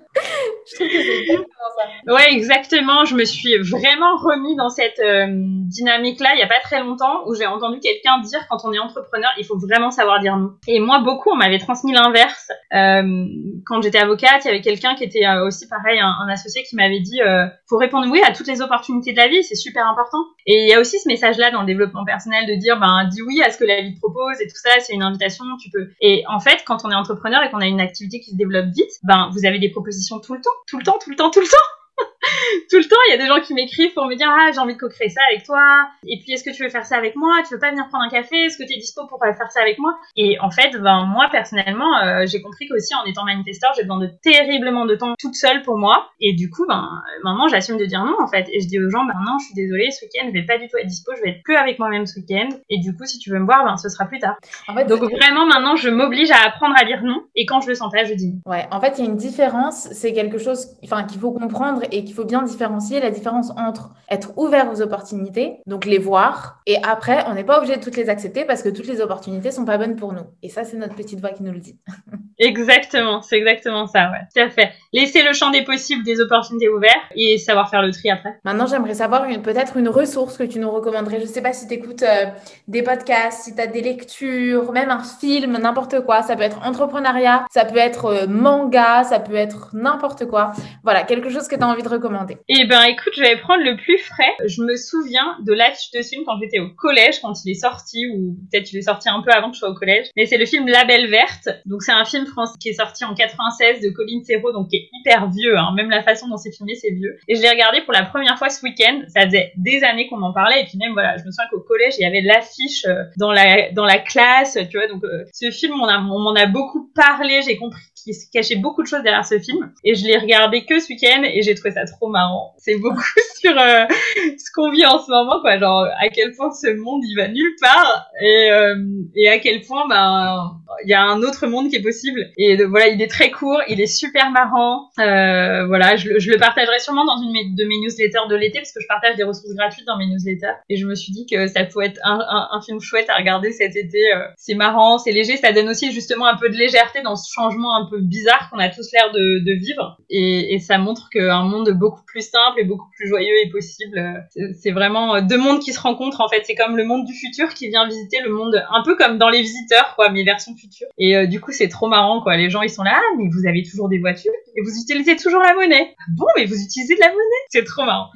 je 0.79 0.85
exactement. 0.85 2.15
Ouais, 2.15 2.33
exactement. 2.33 3.05
Je 3.05 3.15
me 3.15 3.25
suis 3.25 3.57
vraiment 3.59 4.17
remis 4.17 4.57
dans 4.57 4.69
cette 4.69 4.99
euh, 4.99 5.27
dynamique-là 5.29 6.31
il 6.35 6.41
y 6.41 6.43
a 6.43 6.47
pas 6.47 6.61
très 6.63 6.81
longtemps 6.81 7.27
où 7.27 7.35
j'ai 7.35 7.47
entendu 7.47 7.81
quelqu'un 7.81 8.21
dire 8.21 8.47
quand 8.49 8.59
on 8.65 8.73
est 8.73 8.79
entrepreneur, 8.79 9.31
il 9.39 9.45
faut 9.45 9.59
vraiment 9.59 9.91
savoir 9.91 10.21
dire 10.21 10.37
non. 10.37 10.53
Et 10.67 10.81
moi, 10.81 11.01
beaucoup, 11.01 11.31
on 11.31 11.37
m'avait 11.37 11.59
transmis 11.59 11.93
l'inverse. 11.93 12.51
Euh, 12.73 13.27
quand 13.67 13.83
j'étais 13.83 13.99
avocate, 13.99 14.45
il 14.45 14.49
y 14.49 14.51
avait 14.51 14.61
quelqu'un 14.61 14.95
qui 14.95 15.05
était 15.05 15.27
euh, 15.27 15.47
aussi 15.47 15.69
pareil, 15.69 15.99
un, 16.01 16.15
un 16.25 16.29
associé 16.29 16.63
qui 16.63 16.77
m'avait 16.77 17.01
dit 17.01 17.21
euh, 17.21 17.47
faut 17.69 17.77
répondre 17.77 18.07
oui 18.11 18.21
à 18.27 18.33
toutes 18.33 18.47
les 18.47 18.61
opportunités 18.63 19.13
de 19.13 19.17
la 19.17 19.29
vie, 19.29 19.43
c'est 19.43 19.55
super 19.55 19.87
important. 19.87 20.19
Et 20.47 20.65
il 20.65 20.69
y 20.69 20.75
a 20.75 20.81
aussi 20.81 20.99
ce 20.99 21.09
message-là 21.09 21.51
dans 21.51 21.61
le 21.61 21.67
développement 21.67 22.05
personnel 22.05 22.47
de 22.47 22.55
dire 22.55 22.79
ben 22.79 23.09
dis 23.11 23.23
oui 23.23 23.43
à 23.43 23.51
ce 23.51 23.59
que 23.59 23.65
la 23.65 23.81
vie 23.81 23.95
te 23.95 24.01
propose 24.01 24.41
et 24.41 24.47
tout 24.47 24.57
ça, 24.57 24.71
c'est 24.81 24.95
une 24.95 25.03
invitation, 25.03 25.45
tu 25.61 25.71
peux. 25.71 25.89
Et 26.01 26.25
en 26.29 26.41
fait, 26.41 26.63
quand 26.67 26.85
on 26.85 26.91
est 26.91 26.95
entrepreneur 26.95 27.43
et 27.43 27.51
qu'on 27.51 27.61
a 27.61 27.67
une 27.67 27.81
activité 27.81 28.21
qui 28.21 28.31
se 28.31 28.37
développe 28.37 28.67
vite, 28.67 28.91
ben 29.03 29.31
vous 29.33 29.47
avez 29.47 29.59
des 29.59 29.71
propositions 29.71 30.21
tout 30.21 30.35
le 30.35 30.41
temps, 30.41 30.51
tout 30.67 30.79
le 30.79 30.85
temps, 30.85 30.99
tout 30.99 31.11
le 31.11 31.17
temps, 31.17 31.31
tout 31.31 31.41
le 31.41 31.49
temps. 31.49 31.78
tout 32.71 32.79
le 32.79 32.85
temps, 32.85 32.97
il 33.09 33.13
y 33.13 33.15
a 33.15 33.19
des 33.19 33.27
gens 33.27 33.41
qui 33.41 33.55
m'écrivent 33.55 33.93
pour 33.95 34.07
me 34.07 34.15
dire 34.17 34.29
ah 34.29 34.51
j'ai 34.53 34.59
envie 34.59 34.75
de 34.75 34.79
co-créer 34.79 35.09
ça 35.09 35.21
avec 35.31 35.45
toi. 35.45 35.89
Et 36.07 36.19
puis 36.19 36.33
est-ce 36.33 36.45
que 36.45 36.51
tu 36.51 36.63
veux 36.63 36.69
faire 36.69 36.85
ça 36.85 36.97
avec 36.97 37.17
moi? 37.17 37.43
Tu 37.47 37.55
veux 37.55 37.61
pas 37.61 37.71
venir 37.71 37.87
prendre 37.89 38.05
un 38.05 38.09
café? 38.09 38.37
Est-ce 38.37 38.59
que 38.59 38.65
tu 38.65 38.75
es 38.75 38.79
dispo 38.79 39.07
pour 39.07 39.21
faire 39.21 39.51
ça 39.51 39.61
avec 39.61 39.79
moi? 39.79 39.97
Et 40.17 40.39
en 40.41 40.51
fait, 40.51 40.77
ben 40.79 41.05
moi 41.07 41.29
personnellement, 41.31 41.99
euh, 42.03 42.25
j'ai 42.27 42.43
compris 42.43 42.67
qu'aussi 42.69 42.95
en 42.95 43.05
étant 43.05 43.25
manifesteur, 43.25 43.73
j'ai 43.77 43.83
besoin 43.83 44.01
de 44.01 44.11
terriblement 44.23 44.87
de 44.87 44.95
temps 44.95 45.15
toute 45.19 45.35
seule 45.35 45.63
pour 45.63 45.79
moi. 45.79 46.11
Et 46.21 46.35
du 46.35 46.51
coup, 46.51 46.67
ben 46.67 46.89
maintenant 47.23 47.49
j'assume 47.49 47.77
de 47.77 47.85
dire 47.85 48.05
non 48.05 48.17
en 48.21 48.29
fait. 48.29 48.47
Et 48.53 48.61
je 48.61 48.69
dis 48.69 48.79
aux 48.79 48.91
gens 48.91 49.05
ben 49.05 49.19
non, 49.25 49.39
je 49.39 49.47
suis 49.47 49.55
désolée, 49.55 49.91
ce 49.91 50.05
week-end 50.05 50.27
je 50.29 50.33
vais 50.33 50.47
pas 50.47 50.59
du 50.59 50.69
tout 50.69 50.77
être 50.77 50.87
dispo, 50.87 51.13
je 51.17 51.23
vais 51.23 51.31
être 51.31 51.43
plus 51.43 51.57
avec 51.57 51.79
moi-même 51.79 52.07
ce 52.07 52.19
week-end. 52.19 52.49
Et 52.69 52.79
du 52.79 52.97
coup, 52.97 53.05
si 53.07 53.19
tu 53.19 53.31
veux 53.31 53.39
me 53.39 53.47
voir, 53.47 53.65
ben 53.65 53.77
ce 53.77 53.89
sera 53.89 54.07
plus 54.07 54.19
tard. 54.19 54.37
En 54.67 54.75
fait, 54.75 54.85
Donc 54.85 55.01
vraiment 55.01 55.47
maintenant, 55.47 55.77
je 55.77 55.89
m'oblige 55.89 56.31
à 56.31 56.47
apprendre 56.47 56.75
à 56.79 56.85
dire 56.85 57.03
non. 57.03 57.23
Et 57.37 57.47
quand 57.47 57.61
je 57.61 57.69
le 57.69 57.75
sens 57.75 57.93
pas, 57.93 58.05
je 58.05 58.15
dis 58.15 58.33
non. 58.33 58.41
Ouais, 58.47 58.67
en 58.71 58.81
fait, 58.81 58.95
il 58.99 59.05
y 59.05 59.07
a 59.07 59.11
une 59.11 59.17
différence. 59.17 59.89
C'est 59.93 60.13
quelque 60.13 60.39
chose, 60.39 60.67
qu'il 60.81 61.21
faut 61.21 61.33
comprendre 61.33 61.83
et 61.93 62.05
qu'il 62.09 62.17
faut 62.17 62.25
bien 62.25 62.43
différencier 62.43 63.01
la 63.01 63.11
différence 63.11 63.51
entre 63.51 63.91
être 64.11 64.33
ouvert 64.39 64.73
aux 64.73 64.81
opportunités, 64.81 65.59
donc 65.67 65.85
les 65.85 65.99
voir, 65.99 66.63
et 66.67 66.77
après, 66.83 67.25
on 67.29 67.35
n'est 67.35 67.45
pas 67.45 67.59
obligé 67.59 67.77
de 67.77 67.83
toutes 67.83 67.97
les 67.97 68.09
accepter 68.09 68.45
parce 68.45 68.63
que 68.63 68.71
toutes 68.71 68.87
les 68.87 69.01
opportunités 69.03 69.51
sont 69.51 69.67
pas 69.67 69.77
bonnes 69.77 69.97
pour 69.97 70.15
nous. 70.15 70.25
Et 70.43 70.49
ça, 70.49 70.65
c'est 70.65 70.77
notre 70.77 70.95
petite 70.95 71.21
voix 71.21 71.31
qui 71.31 71.43
nous 71.43 71.53
le 71.53 71.61
dit. 71.61 71.79
exactement, 72.39 73.21
c'est 73.21 73.37
exactement 73.37 73.87
ça, 73.87 74.11
ouais. 74.11 74.21
Tout 74.35 74.43
à 74.43 74.49
fait. 74.49 74.73
Laisser 74.93 75.23
le 75.23 75.33
champ 75.35 75.51
des 75.51 75.63
possibles, 75.63 76.05
des 76.05 76.21
opportunités 76.21 76.69
ouvertes 76.69 76.97
et 77.15 77.37
savoir 77.37 77.69
faire 77.69 77.83
le 77.83 77.93
tri 77.93 78.11
après. 78.11 78.39
Maintenant, 78.45 78.67
j'aimerais 78.67 78.95
savoir 78.95 79.27
peut-être 79.43 79.77
une 79.77 79.89
ressource 79.89 80.39
que 80.39 80.45
tu 80.45 80.59
nous 80.59 80.71
recommanderais. 80.71 81.21
Je 81.21 81.27
sais 81.27 81.43
pas 81.43 81.53
si 81.53 81.67
tu 81.69 81.75
écoutes 81.75 82.03
euh, 82.03 82.27
des 82.67 82.83
podcasts, 82.83 83.45
si 83.45 83.55
tu 83.55 83.61
as 83.61 83.67
des 83.67 83.83
lectures, 83.83 84.73
même 84.73 84.91
un 84.91 85.03
film, 85.03 85.59
n'importe 85.59 86.01
quoi. 86.05 86.23
Ça 86.23 86.37
peut 86.37 86.43
être 86.43 86.67
entrepreneuriat, 86.67 87.45
ça 87.51 87.65
peut 87.65 87.77
être 87.77 88.07
euh, 88.07 88.27
manga, 88.27 89.05
ça 89.05 89.21
peut 89.21 89.35
être 89.35 89.71
n'importe 89.75 90.27
quoi. 90.27 90.53
Voilà, 90.83 91.03
quelque 91.05 91.29
chose 91.29 91.49
que 91.49 91.57
tu 91.57 91.63
as 91.63 91.69
envie 91.69 91.83
de 91.83 91.89
recommander. 91.99 92.39
Eh 92.49 92.65
ben, 92.65 92.83
écoute, 92.85 93.13
je 93.17 93.23
vais 93.23 93.37
prendre 93.37 93.63
le 93.63 93.77
plus 93.77 93.99
frais. 93.99 94.33
Je 94.47 94.63
me 94.63 94.77
souviens 94.77 95.37
de 95.45 95.53
l'affiche 95.53 95.91
de 95.93 96.03
film 96.03 96.25
quand 96.25 96.39
j'étais 96.41 96.59
au 96.59 96.71
collège, 96.71 97.21
quand 97.21 97.33
il 97.45 97.51
est 97.51 97.61
sorti, 97.61 98.07
ou 98.07 98.37
peut-être 98.51 98.73
il 98.73 98.79
est 98.79 98.83
sorti 98.83 99.09
un 99.09 99.23
peu 99.23 99.31
avant 99.31 99.51
que 99.51 99.55
je 99.55 99.61
sois 99.61 99.71
au 99.71 99.75
collège. 99.75 100.07
Mais 100.17 100.27
c'est 100.27 100.39
le 100.39 100.47
film 100.47 100.67
La 100.69 100.85
Belle 100.85 101.09
Verte. 101.09 101.49
Donc 101.67 101.83
c'est 101.83 101.93
un 101.93 102.05
film 102.05 102.27
français 102.27 102.55
qui 102.61 102.71
est 102.71 102.75
sorti 102.75 103.05
en 103.05 103.15
96 103.15 103.81
de 103.81 103.91
Colin 103.91 104.23
Serrault, 104.25 104.53
donc 104.53 104.69
qui 104.69 104.77
est 104.77 104.89
hyper 104.93 105.31
vieux. 105.31 105.57
Hein. 105.57 105.73
Même 105.77 105.91
la 105.91 106.03
façon 106.03 106.29
dont 106.29 106.37
c'est 106.37 106.53
filmé, 106.53 106.75
c'est 106.75 106.91
vieux. 106.91 107.17
Et 107.29 107.37
je 107.37 107.43
l'ai 107.43 107.51
regardé 107.51 107.81
pour 107.83 107.93
la 107.93 108.05
première 108.05 108.39
fois 108.39 108.49
ce 108.49 108.63
week-end. 108.63 109.03
Ça 109.09 109.27
faisait 109.27 109.53
des 109.57 109.83
années 109.83 110.09
qu'on 110.09 110.19
m'en 110.19 110.33
parlait. 110.33 110.63
Et 110.63 110.65
puis 110.65 110.79
même, 110.79 110.93
voilà, 110.93 111.17
je 111.17 111.25
me 111.25 111.31
souviens 111.31 111.49
qu'au 111.51 111.61
collège, 111.61 111.95
il 111.99 112.03
y 112.03 112.07
avait 112.07 112.23
l'affiche 112.23 112.85
euh, 112.87 113.05
dans 113.17 113.33
la 113.33 113.71
dans 113.73 113.85
la 113.85 113.99
classe, 113.99 114.59
tu 114.71 114.79
vois. 114.79 114.89
Donc 114.89 115.05
euh, 115.05 115.25
ce 115.33 115.51
film, 115.51 115.75
on 115.75 116.19
m'en 116.19 116.35
a 116.35 116.47
beaucoup 116.47 116.91
parlé. 116.95 117.43
J'ai 117.43 117.57
compris 117.57 117.83
qu'il 118.03 118.15
se 118.15 118.27
cachait 118.33 118.57
beaucoup 118.57 118.83
de 118.83 118.87
choses 118.87 119.03
derrière 119.03 119.27
ce 119.27 119.39
film. 119.39 119.73
Et 119.85 119.95
je 119.95 120.05
l'ai 120.05 120.19
regardé 120.19 120.65
que 120.65 120.79
ce 120.79 120.89
week-end 120.89 121.23
et 121.25 121.43
j'ai 121.43 121.55
trouvé 121.55 121.73
ça 121.73 121.85
trop 121.85 122.09
marrant. 122.09 122.55
C'est 122.59 122.77
beaucoup 122.77 123.03
sur 123.41 123.59
euh, 123.59 123.87
ce 124.17 124.53
qu'on 124.55 124.71
vit 124.71 124.87
en 124.87 124.99
ce 124.99 125.11
moment, 125.11 125.41
quoi. 125.41 125.59
Genre 125.59 125.87
à 125.99 126.09
quel 126.09 126.33
point 126.33 126.51
ce 126.53 126.75
monde 126.75 127.03
il 127.05 127.15
va 127.17 127.29
nulle 127.29 127.55
part 127.61 128.09
et 128.21 128.51
euh, 128.51 128.77
et 129.15 129.29
à 129.29 129.39
quel 129.39 129.63
point 129.63 129.87
ben 129.89 130.53
il 130.85 130.91
y 130.91 130.95
a 130.95 131.03
un 131.03 131.23
autre 131.23 131.47
monde 131.47 131.71
qui 131.71 131.77
est 131.77 131.83
possible. 131.83 132.31
Et 132.37 132.63
voilà, 132.65 132.89
il 132.89 133.01
est 133.01 133.09
très 133.09 133.31
court, 133.31 133.61
il 133.69 133.81
est 133.81 133.87
super 133.87 134.31
marrant. 134.31 134.91
Euh, 134.99 135.67
voilà, 135.67 135.97
je, 135.97 136.09
le 136.09 136.39
partagerai 136.39 136.79
sûrement 136.79 137.05
dans 137.05 137.17
une 137.17 137.55
de 137.55 137.65
mes 137.65 137.79
newsletters 137.79 138.29
de 138.29 138.37
l'été 138.37 138.59
parce 138.59 138.73
que 138.73 138.81
je 138.81 138.87
partage 138.87 139.17
des 139.17 139.25
ressources 139.25 139.55
gratuites 139.55 139.87
dans 139.87 139.97
mes 139.97 140.07
newsletters. 140.07 140.59
Et 140.69 140.77
je 140.77 140.87
me 140.87 140.95
suis 140.95 141.13
dit 141.13 141.27
que 141.27 141.47
ça 141.47 141.65
pouvait 141.65 141.87
être 141.87 142.01
un, 142.05 142.19
un, 142.19 142.49
un 142.53 142.61
film 142.61 142.81
chouette 142.81 143.09
à 143.09 143.17
regarder 143.17 143.53
cet 143.53 143.77
été. 143.77 143.99
c'est 144.37 144.55
marrant, 144.55 144.99
c'est 144.99 145.13
léger, 145.13 145.37
ça 145.37 145.53
donne 145.53 145.69
aussi 145.69 145.93
justement 145.93 146.27
un 146.27 146.37
peu 146.37 146.49
de 146.49 146.57
légèreté 146.57 147.03
dans 147.03 147.17
ce 147.17 147.33
changement 147.33 147.75
un 147.77 147.88
peu 147.89 148.01
bizarre 148.01 148.49
qu'on 148.51 148.59
a 148.59 148.69
tous 148.69 148.91
l'air 148.93 149.11
de, 149.13 149.45
de, 149.45 149.53
vivre. 149.59 149.99
Et, 150.11 150.55
et 150.55 150.59
ça 150.59 150.79
montre 150.79 151.09
qu'un 151.11 151.43
monde 151.43 151.71
beaucoup 151.71 152.03
plus 152.07 152.23
simple 152.23 152.61
et 152.61 152.65
beaucoup 152.65 152.89
plus 152.97 153.09
joyeux 153.09 153.35
est 153.45 153.51
possible. 153.51 154.29
C'est 154.61 154.71
vraiment 154.71 155.21
deux 155.21 155.39
mondes 155.39 155.61
qui 155.61 155.73
se 155.73 155.81
rencontrent 155.81 156.21
en 156.21 156.29
fait. 156.29 156.43
C'est 156.45 156.55
comme 156.55 156.77
le 156.77 156.85
monde 156.85 157.05
du 157.05 157.15
futur 157.15 157.55
qui 157.55 157.69
vient 157.69 157.87
visiter 157.87 158.19
le 158.25 158.31
monde, 158.31 158.65
un 158.71 158.83
peu 158.83 158.97
comme 158.97 159.19
dans 159.19 159.29
les 159.29 159.41
visiteurs, 159.41 159.95
quoi, 159.97 160.11
mes 160.11 160.25
versions 160.25 160.55
futures. 160.57 160.89
Et 160.99 161.17
euh, 161.17 161.27
du 161.27 161.41
coup, 161.41 161.53
c'est 161.53 161.69
trop 161.69 161.89
marrant, 161.89 162.23
quoi. 162.23 162.37
Les 162.37 162.51
gens, 162.51 162.63
ils 162.63 162.71
sont 162.71 162.83
là, 162.83 162.95
ah, 162.97 163.17
mais 163.19 163.29
vous 163.31 163.47
avez 163.47 163.63
toujours 163.63 163.89
des 163.89 163.99
voitures 163.99 164.33
et 164.57 164.63
vous 164.63 164.71
utilisez 164.81 165.17
toujours 165.17 165.43
la 165.43 165.55
monnaie. 165.55 165.95
Ah 165.99 166.05
bon, 166.17 166.27
mais 166.37 166.45
vous 166.45 166.61
utilisez 166.61 166.95
de 166.95 167.01
la 167.01 167.09
monnaie? 167.09 167.45
C'est 167.49 167.65
trop 167.65 167.85
marrant. 167.85 168.09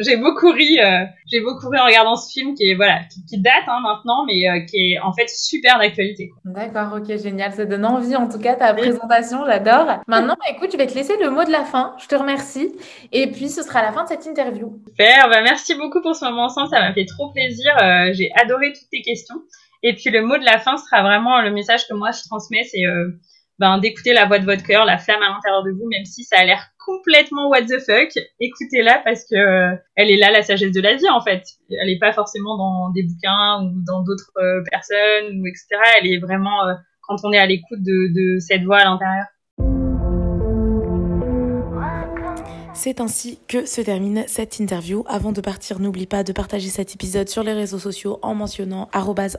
J'ai 0.00 0.16
beaucoup 0.16 0.50
ri, 0.50 0.78
euh, 0.80 1.04
j'ai 1.30 1.40
beaucoup 1.40 1.68
ri 1.68 1.78
en 1.78 1.86
regardant 1.86 2.16
ce 2.16 2.30
film 2.32 2.54
qui 2.54 2.70
est 2.70 2.74
voilà, 2.74 3.00
qui, 3.28 3.38
date 3.38 3.64
hein, 3.66 3.80
maintenant, 3.82 4.24
mais 4.26 4.48
euh, 4.48 4.60
qui 4.60 4.92
est 4.92 4.98
en 5.00 5.12
fait 5.12 5.28
super 5.28 5.78
d'actualité. 5.78 6.32
D'accord, 6.44 6.98
ok, 6.98 7.16
génial. 7.18 7.52
Ça 7.52 7.64
donne 7.64 7.84
envie 7.84 8.16
en 8.16 8.28
tout 8.28 8.38
cas 8.38 8.54
présentation, 8.94 9.44
j'adore. 9.46 10.00
Maintenant, 10.06 10.36
écoute, 10.48 10.70
je 10.72 10.76
vais 10.76 10.86
te 10.86 10.94
laisser 10.94 11.16
le 11.16 11.30
mot 11.30 11.44
de 11.44 11.50
la 11.50 11.64
fin. 11.64 11.94
Je 12.00 12.06
te 12.06 12.14
remercie. 12.14 12.74
Et 13.12 13.30
puis, 13.30 13.48
ce 13.48 13.62
sera 13.62 13.82
la 13.82 13.92
fin 13.92 14.04
de 14.04 14.08
cette 14.08 14.26
interview. 14.26 14.80
Super, 14.88 15.28
bah 15.28 15.42
merci 15.42 15.74
beaucoup 15.74 16.00
pour 16.00 16.14
ce 16.14 16.24
moment 16.24 16.44
ensemble, 16.44 16.68
ça 16.68 16.80
m'a 16.80 16.92
fait 16.92 17.06
trop 17.06 17.30
plaisir. 17.30 17.76
Euh, 17.82 18.12
j'ai 18.12 18.30
adoré 18.40 18.72
toutes 18.72 18.90
tes 18.90 19.02
questions. 19.02 19.36
Et 19.82 19.94
puis 19.94 20.10
le 20.10 20.22
mot 20.22 20.38
de 20.38 20.44
la 20.44 20.58
fin 20.58 20.76
sera 20.78 21.02
vraiment 21.02 21.42
le 21.42 21.50
message 21.50 21.86
que 21.86 21.94
moi 21.94 22.10
je 22.10 22.22
transmets, 22.26 22.64
c'est 22.64 22.84
ben, 23.58 23.78
d'écouter 23.78 24.12
la 24.14 24.26
voix 24.26 24.38
de 24.38 24.44
votre 24.44 24.64
cœur, 24.64 24.84
la 24.84 24.98
flamme 24.98 25.22
à 25.22 25.28
l'intérieur 25.28 25.62
de 25.62 25.70
vous, 25.70 25.86
même 25.88 26.04
si 26.04 26.24
ça 26.24 26.38
a 26.38 26.44
l'air 26.44 26.70
complètement 26.84 27.48
what 27.48 27.62
the 27.62 27.78
fuck, 27.78 28.10
écoutez-la 28.40 29.00
parce 29.04 29.24
que 29.24 29.36
euh, 29.36 29.76
elle 29.94 30.10
est 30.10 30.16
là 30.16 30.30
la 30.30 30.42
sagesse 30.42 30.72
de 30.72 30.80
la 30.80 30.96
vie 30.96 31.08
en 31.08 31.20
fait. 31.20 31.42
Elle 31.70 31.86
n'est 31.86 31.98
pas 31.98 32.12
forcément 32.12 32.56
dans 32.56 32.90
des 32.90 33.04
bouquins 33.04 33.62
ou 33.62 33.82
dans 33.86 34.02
d'autres 34.02 34.30
euh, 34.38 34.62
personnes 34.70 35.40
ou 35.40 35.46
etc. 35.46 35.66
Elle 36.00 36.12
est 36.12 36.18
vraiment 36.18 36.66
euh, 36.66 36.74
quand 37.06 37.16
on 37.24 37.32
est 37.32 37.38
à 37.38 37.46
l'écoute 37.46 37.82
de, 37.82 38.12
de 38.12 38.38
cette 38.40 38.64
voix 38.64 38.78
à 38.78 38.84
l'intérieur. 38.84 39.26
C'est 42.76 43.00
ainsi 43.00 43.38
que 43.46 43.66
se 43.66 43.80
termine 43.80 44.24
cette 44.26 44.58
interview. 44.58 45.04
Avant 45.06 45.30
de 45.30 45.40
partir, 45.40 45.78
n'oublie 45.78 46.06
pas 46.06 46.24
de 46.24 46.32
partager 46.32 46.68
cet 46.68 46.92
épisode 46.92 47.28
sur 47.28 47.44
les 47.44 47.52
réseaux 47.52 47.78
sociaux 47.78 48.18
en 48.20 48.34
mentionnant 48.34 48.88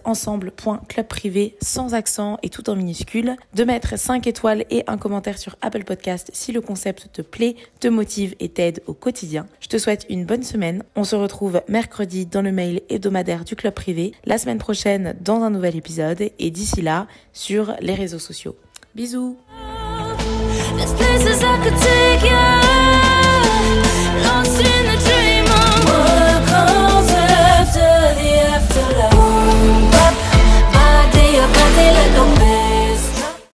ensemble.clubprivé 0.05 1.57
sans 1.61 1.93
accent 1.93 2.37
et 2.43 2.49
tout 2.49 2.69
en 2.69 2.75
minuscule, 2.75 3.35
de 3.53 3.63
mettre 3.65 3.99
5 3.99 4.25
étoiles 4.25 4.65
et 4.69 4.83
un 4.87 4.97
commentaire 4.97 5.37
sur 5.37 5.57
Apple 5.61 5.83
Podcast 5.83 6.31
si 6.33 6.53
le 6.53 6.61
concept 6.61 7.09
te 7.11 7.21
plaît, 7.21 7.55
te 7.81 7.89
motive 7.89 8.35
et 8.39 8.47
t'aide 8.47 8.81
au 8.87 8.93
quotidien. 8.93 9.47
Je 9.59 9.67
te 9.67 9.77
souhaite 9.77 10.05
une 10.09 10.25
bonne 10.25 10.43
semaine. 10.43 10.83
On 10.95 11.03
se 11.03 11.17
retrouve 11.17 11.61
mercredi 11.67 12.25
dans 12.25 12.41
le 12.41 12.53
mail 12.53 12.81
hebdomadaire 12.89 13.43
du 13.43 13.57
club 13.57 13.73
privé, 13.73 14.13
la 14.25 14.37
semaine 14.37 14.59
prochaine 14.59 15.15
dans 15.19 15.43
un 15.43 15.49
nouvel 15.49 15.75
épisode 15.75 16.31
et 16.39 16.51
d'ici 16.51 16.81
là 16.81 17.07
sur 17.33 17.73
les 17.81 17.95
réseaux 17.95 18.19
sociaux. 18.19 18.55
Bisous 18.95 19.37
constant 24.35 24.84